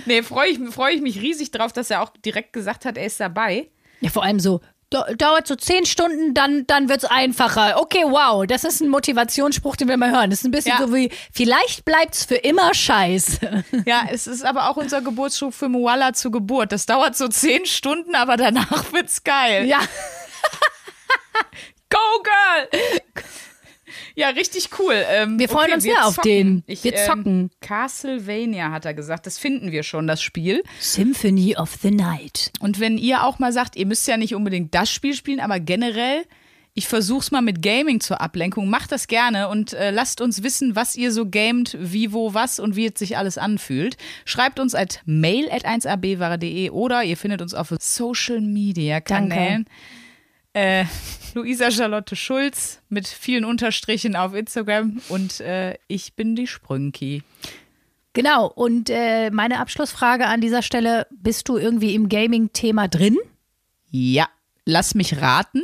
Nee, 0.05 0.23
freue 0.23 0.51
ich, 0.51 0.59
freu 0.71 0.91
ich 0.91 1.01
mich 1.01 1.21
riesig 1.21 1.51
drauf, 1.51 1.73
dass 1.73 1.91
er 1.91 2.03
auch 2.03 2.11
direkt 2.25 2.53
gesagt 2.53 2.85
hat, 2.85 2.97
er 2.97 3.07
ist 3.07 3.21
dabei. 3.21 3.69
Ja, 4.01 4.11
vor 4.11 4.23
allem 4.23 4.41
so, 4.41 4.61
dauert 4.91 5.47
so 5.47 5.55
zehn 5.55 5.87
Stunden, 5.87 6.35
dann, 6.35 6.67
dann 6.67 6.89
wird 6.89 7.05
es 7.05 7.05
einfacher. 7.05 7.81
Okay, 7.81 8.03
wow, 8.07 8.45
das 8.47 8.65
ist 8.65 8.81
ein 8.81 8.89
Motivationsspruch, 8.89 9.77
den 9.77 9.89
wir 9.89 9.97
mal 9.97 10.11
hören. 10.11 10.31
Das 10.31 10.41
ist 10.41 10.47
ein 10.47 10.51
bisschen 10.51 10.75
ja. 10.79 10.87
so 10.87 10.93
wie, 10.95 11.11
vielleicht 11.33 11.85
bleibt 11.85 12.15
es 12.15 12.25
für 12.25 12.37
immer 12.37 12.75
scheiße. 12.75 13.65
Ja, 13.87 14.03
es 14.11 14.27
ist 14.27 14.45
aber 14.45 14.69
auch 14.69 14.77
unser 14.77 15.01
Geburtsspruch 15.01 15.53
für 15.53 15.69
Moala 15.69 16.13
zur 16.13 16.33
Geburt. 16.33 16.73
Das 16.73 16.87
dauert 16.87 17.17
so 17.17 17.29
zehn 17.29 17.67
Stunden, 17.67 18.15
aber 18.15 18.37
danach 18.37 18.93
wird's 18.93 19.23
geil. 19.23 19.67
Ja. 19.67 19.79
Go, 21.89 21.99
Girl! 22.23 22.69
Ja, 24.15 24.29
richtig 24.31 24.69
cool. 24.79 24.95
Ähm, 25.09 25.39
wir 25.39 25.49
freuen 25.49 25.67
okay, 25.67 25.75
uns 25.75 25.83
sehr 25.85 26.07
auf 26.07 26.17
den. 26.19 26.63
Ich, 26.67 26.85
wir 26.85 26.95
zocken. 26.97 27.41
Ähm, 27.41 27.51
Castlevania 27.61 28.71
hat 28.71 28.85
er 28.85 28.95
gesagt. 28.95 29.27
Das 29.27 29.39
finden 29.39 29.73
wir 29.73 29.83
schon, 29.83 30.07
das 30.07 30.23
Spiel. 30.23 30.63
Symphony 30.79 31.57
of 31.57 31.77
the 31.83 31.91
Night. 31.91 32.53
Und 32.61 32.81
wenn 32.81 32.99
ihr 32.99 33.25
auch 33.25 33.39
mal 33.39 33.53
sagt, 33.53 33.77
ihr 33.77 33.87
müsst 33.87 34.07
ja 34.09 34.17
nicht 34.17 34.35
unbedingt 34.35 34.75
das 34.75 34.91
Spiel 34.91 35.15
spielen, 35.15 35.41
aber 35.41 35.61
generell, 35.61 36.25
ich 36.75 36.87
versuch's 36.87 37.31
mal 37.31 37.43
mit 37.43 37.63
Gaming 37.63 38.01
zur 38.01 38.21
Ablenkung. 38.21 38.69
Macht 38.69 38.93
das 38.93 39.07
gerne 39.07 39.49
und 39.49 39.73
äh, 39.73 39.91
lasst 39.91 40.21
uns 40.21 40.43
wissen, 40.43 40.77
was 40.77 40.97
ihr 40.97 41.13
so 41.13 41.29
gamet, 41.29 41.77
wie, 41.79 42.13
wo, 42.13 42.35
was 42.35 42.61
und 42.61 42.77
wie 42.77 42.87
es 42.87 42.99
sich 42.99 43.17
alles 43.17 43.39
anfühlt. 43.39 43.97
Schreibt 44.25 44.61
uns 44.61 44.75
at 44.75 45.03
mail 45.05 45.49
at 45.51 45.67
1abware.de 45.67 46.71
oder 46.71 47.03
ihr 47.03 47.17
findet 47.17 47.43
uns 47.43 47.55
auf 47.55 47.75
Social 47.81 48.41
Media 48.41 49.01
Kanälen. 49.01 49.65
Danke. 49.65 49.71
Äh, 50.53 50.85
Luisa 51.35 51.71
Charlotte 51.71 52.17
Schulz 52.17 52.81
mit 52.89 53.07
vielen 53.07 53.45
Unterstrichen 53.45 54.17
auf 54.17 54.35
Instagram 54.35 55.01
und 55.09 55.41
äh, 55.41 55.79
ich 55.87 56.15
bin 56.15 56.35
die 56.35 56.47
Sprünki. 56.47 57.23
Genau, 58.13 58.49
und 58.49 58.91
äh, 58.91 59.31
meine 59.31 59.61
Abschlussfrage 59.61 60.27
an 60.27 60.41
dieser 60.41 60.63
Stelle: 60.63 61.07
Bist 61.11 61.49
du 61.49 61.57
irgendwie 61.57 61.95
im 61.95 62.09
Gaming-Thema 62.09 62.89
drin? 62.89 63.17
Ja, 63.91 64.29
lass 64.65 64.95
mich 64.95 65.21
raten. 65.21 65.63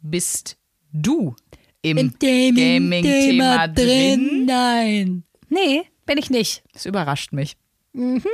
Bist 0.00 0.56
du 0.92 1.36
im, 1.82 1.98
Im 1.98 2.14
Gaming-Thema 2.18 3.68
Gaming 3.68 3.74
drin? 3.74 4.46
Nein. 4.46 5.22
Nee, 5.48 5.82
bin 6.06 6.18
ich 6.18 6.30
nicht. 6.30 6.64
Das 6.72 6.86
überrascht 6.86 7.32
mich. 7.32 7.56
Mhm. 7.92 8.24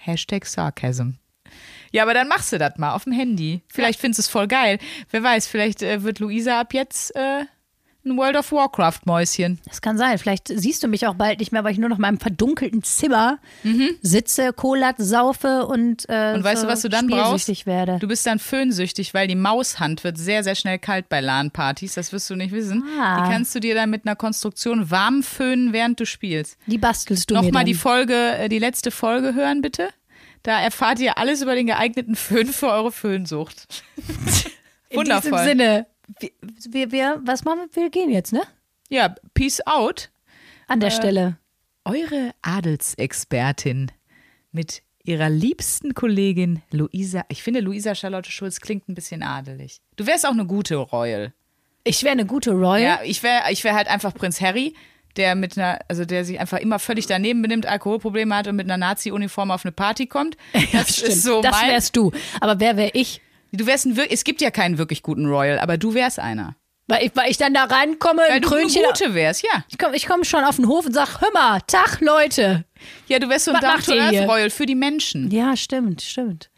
Hashtag 0.00 0.46
Sarcasm. 0.46 1.18
Ja, 1.94 2.02
aber 2.02 2.12
dann 2.12 2.26
machst 2.26 2.52
du 2.52 2.58
das 2.58 2.76
mal 2.76 2.92
auf 2.92 3.04
dem 3.04 3.12
Handy. 3.12 3.62
Vielleicht 3.68 4.00
ja. 4.00 4.00
findest 4.00 4.18
du 4.18 4.22
es 4.22 4.28
voll 4.28 4.48
geil. 4.48 4.80
Wer 5.12 5.22
weiß, 5.22 5.46
vielleicht 5.46 5.80
äh, 5.80 6.02
wird 6.02 6.18
Luisa 6.18 6.58
ab 6.58 6.74
jetzt 6.74 7.14
äh, 7.14 7.44
ein 8.04 8.16
World 8.16 8.34
of 8.36 8.50
Warcraft-Mäuschen. 8.50 9.60
Das 9.64 9.80
kann 9.80 9.96
sein. 9.96 10.18
Vielleicht 10.18 10.48
siehst 10.48 10.82
du 10.82 10.88
mich 10.88 11.06
auch 11.06 11.14
bald 11.14 11.38
nicht 11.38 11.52
mehr, 11.52 11.62
weil 11.62 11.70
ich 11.70 11.78
nur 11.78 11.88
noch 11.88 11.98
in 11.98 12.02
meinem 12.02 12.18
verdunkelten 12.18 12.82
Zimmer 12.82 13.38
mhm. 13.62 13.90
sitze, 14.02 14.52
Kolat 14.52 14.96
saufe 14.98 15.66
und, 15.66 16.08
äh, 16.08 16.32
und 16.34 16.42
weißt 16.42 16.62
so 16.62 16.66
du, 16.66 16.72
was 16.72 16.82
du 16.82 16.88
dann 16.88 17.06
brauchst? 17.06 17.64
werde. 17.64 17.98
Du 18.00 18.08
bist 18.08 18.26
dann 18.26 18.40
föhnsüchtig, 18.40 19.14
weil 19.14 19.28
die 19.28 19.36
Maushand 19.36 20.02
wird 20.02 20.18
sehr, 20.18 20.42
sehr 20.42 20.56
schnell 20.56 20.80
kalt 20.80 21.08
bei 21.08 21.20
LAN-Partys. 21.20 21.94
Das 21.94 22.12
wirst 22.12 22.28
du 22.28 22.34
nicht 22.34 22.50
wissen. 22.50 22.82
Ah. 23.00 23.22
Die 23.22 23.32
kannst 23.32 23.54
du 23.54 23.60
dir 23.60 23.76
dann 23.76 23.90
mit 23.90 24.04
einer 24.04 24.16
Konstruktion 24.16 24.90
warm 24.90 25.22
föhnen, 25.22 25.72
während 25.72 26.00
du 26.00 26.06
spielst. 26.06 26.58
Die 26.66 26.76
bastelst 26.76 27.30
du 27.30 27.34
Nochmal 27.34 27.44
mir 27.44 27.52
Nochmal 27.52 27.64
die 27.66 27.74
Folge, 27.74 28.14
äh, 28.14 28.48
die 28.48 28.58
letzte 28.58 28.90
Folge 28.90 29.34
hören, 29.34 29.62
bitte. 29.62 29.90
Da 30.44 30.60
erfahrt 30.60 31.00
ihr 31.00 31.16
alles 31.16 31.42
über 31.42 31.54
den 31.54 31.66
geeigneten 31.66 32.14
Föhn 32.14 32.46
für 32.46 32.68
eure 32.68 32.92
Föhnsucht. 32.92 33.66
Wundervoll. 34.92 35.32
In 35.40 35.46
diesem 35.46 35.58
Sinne, 35.58 35.86
wir, 36.68 36.92
wir, 36.92 37.20
was 37.24 37.44
machen 37.44 37.60
wir? 37.72 37.82
Wir 37.82 37.90
gehen 37.90 38.10
jetzt, 38.10 38.32
ne? 38.32 38.42
Ja, 38.90 39.14
peace 39.32 39.66
out. 39.66 40.10
An 40.68 40.80
der 40.80 40.90
äh, 40.90 40.92
Stelle. 40.92 41.38
Eure 41.86 42.34
Adelsexpertin 42.42 43.90
mit 44.52 44.82
ihrer 45.02 45.30
liebsten 45.30 45.94
Kollegin 45.94 46.62
Luisa. 46.70 47.24
Ich 47.28 47.42
finde, 47.42 47.60
Luisa 47.60 47.94
Charlotte 47.94 48.30
Schulz 48.30 48.60
klingt 48.60 48.86
ein 48.88 48.94
bisschen 48.94 49.22
adelig. 49.22 49.80
Du 49.96 50.06
wärst 50.06 50.26
auch 50.26 50.32
eine 50.32 50.46
gute 50.46 50.76
Royal. 50.76 51.32
Ich 51.84 52.02
wäre 52.02 52.12
eine 52.12 52.26
gute 52.26 52.52
Royal? 52.52 52.80
Ja, 52.80 53.00
ich 53.02 53.22
wäre 53.22 53.50
ich 53.50 53.64
wär 53.64 53.74
halt 53.74 53.88
einfach 53.88 54.12
Prinz 54.12 54.42
Harry 54.42 54.74
der 55.16 55.34
mit 55.34 55.56
einer, 55.58 55.78
also 55.88 56.04
der 56.04 56.24
sich 56.24 56.40
einfach 56.40 56.58
immer 56.58 56.78
völlig 56.78 57.06
daneben 57.06 57.42
benimmt, 57.42 57.66
Alkoholprobleme 57.66 58.34
hat 58.34 58.48
und 58.48 58.56
mit 58.56 58.66
einer 58.66 58.76
Nazi-Uniform 58.76 59.50
auf 59.50 59.64
eine 59.64 59.72
Party 59.72 60.06
kommt. 60.06 60.36
Das, 60.72 60.86
das 60.86 61.02
ist 61.02 61.22
so 61.22 61.40
Das 61.40 61.62
wärst 61.62 61.96
du. 61.96 62.12
Aber 62.40 62.58
wer 62.58 62.76
wäre 62.76 62.90
ich? 62.94 63.20
Du 63.52 63.66
wärst 63.66 63.86
ein, 63.86 63.98
es 64.10 64.24
gibt 64.24 64.40
ja 64.40 64.50
keinen 64.50 64.78
wirklich 64.78 65.02
guten 65.02 65.26
Royal, 65.26 65.58
aber 65.60 65.78
du 65.78 65.94
wärst 65.94 66.18
einer. 66.18 66.56
Weil 66.86 67.06
ich, 67.06 67.12
weil 67.14 67.30
ich 67.30 67.38
dann 67.38 67.54
da 67.54 67.64
reinkomme, 67.64 68.22
weil 68.28 68.40
du 68.40 68.48
Krönchen. 68.48 68.82
eine 68.82 68.92
gute 68.92 69.14
wärst, 69.14 69.42
ja. 69.42 69.64
Ich 69.68 69.78
komme 69.78 69.96
ich 69.96 70.06
komm 70.06 70.24
schon 70.24 70.44
auf 70.44 70.56
den 70.56 70.68
Hof 70.68 70.84
und 70.84 70.92
sag, 70.92 71.20
hör 71.20 71.30
mal, 71.32 71.60
Tag, 71.66 72.00
Leute. 72.00 72.64
Ja, 73.08 73.18
du 73.18 73.28
wärst 73.28 73.46
so 73.46 73.52
ein 73.52 73.60
Dark 73.60 73.88
Royal 73.88 74.50
für 74.50 74.66
die 74.66 74.74
Menschen. 74.74 75.30
Ja, 75.30 75.56
stimmt, 75.56 76.02
stimmt. 76.02 76.50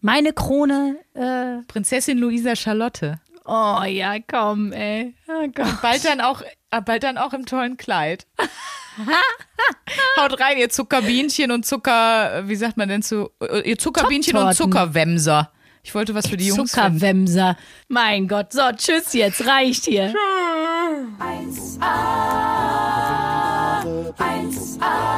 Meine 0.00 0.32
Krone. 0.32 0.96
Äh 1.14 1.62
Prinzessin 1.66 2.18
Luisa 2.18 2.54
Charlotte. 2.56 3.20
Oh 3.50 3.82
ja, 3.84 4.16
komm, 4.20 4.72
ey. 4.72 5.14
Oh. 5.26 5.46
Bald 5.80 6.04
dann 6.04 6.20
auch, 6.20 6.42
bald 6.84 7.02
dann 7.02 7.16
auch 7.16 7.32
im 7.32 7.46
tollen 7.46 7.78
Kleid. 7.78 8.26
Haut 10.18 10.38
rein, 10.38 10.58
ihr 10.58 10.68
Zuckerbienchen 10.68 11.50
und 11.50 11.64
Zucker, 11.64 12.46
wie 12.46 12.56
sagt 12.56 12.76
man 12.76 12.90
denn 12.90 13.02
zu, 13.02 13.30
ihr 13.64 13.78
Zuckerbienchen 13.78 14.36
und 14.36 14.52
Zuckerwemser. 14.54 15.50
Ich 15.82 15.94
wollte 15.94 16.14
was 16.14 16.26
für 16.26 16.36
die 16.36 16.48
Jungs 16.48 16.72
Zuckerwemser. 16.72 17.56
Mein 17.88 18.28
Gott, 18.28 18.52
so, 18.52 18.70
tschüss 18.76 19.14
jetzt, 19.14 19.46
reicht 19.46 19.86
hier. 19.86 20.12
1a, 21.18 21.80
1a, 24.18 24.18
1a. 24.18 25.17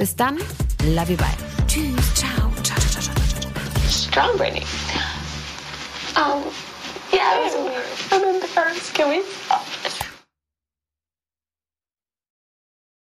Bis 0.00 0.16
dann, 0.16 0.38
love 0.82 1.10
you, 1.10 1.18
bye. 1.18 1.26
Tschüss, 1.68 2.14
ciao, 2.14 2.50
ciao, 2.62 2.78
ciao, 2.78 3.02
ciao, 3.02 3.02
ciao. 3.02 3.90
Strong 3.90 4.38
Britney. 4.38 4.64
Um, 6.16 6.42
yeah, 7.12 7.36
it 7.36 7.44
was 7.44 7.54
weird. 7.66 7.84
And 8.10 8.24
then 8.24 8.40
the 8.40 8.46
first, 8.46 8.94
can 8.94 9.10
we? 9.10 10.09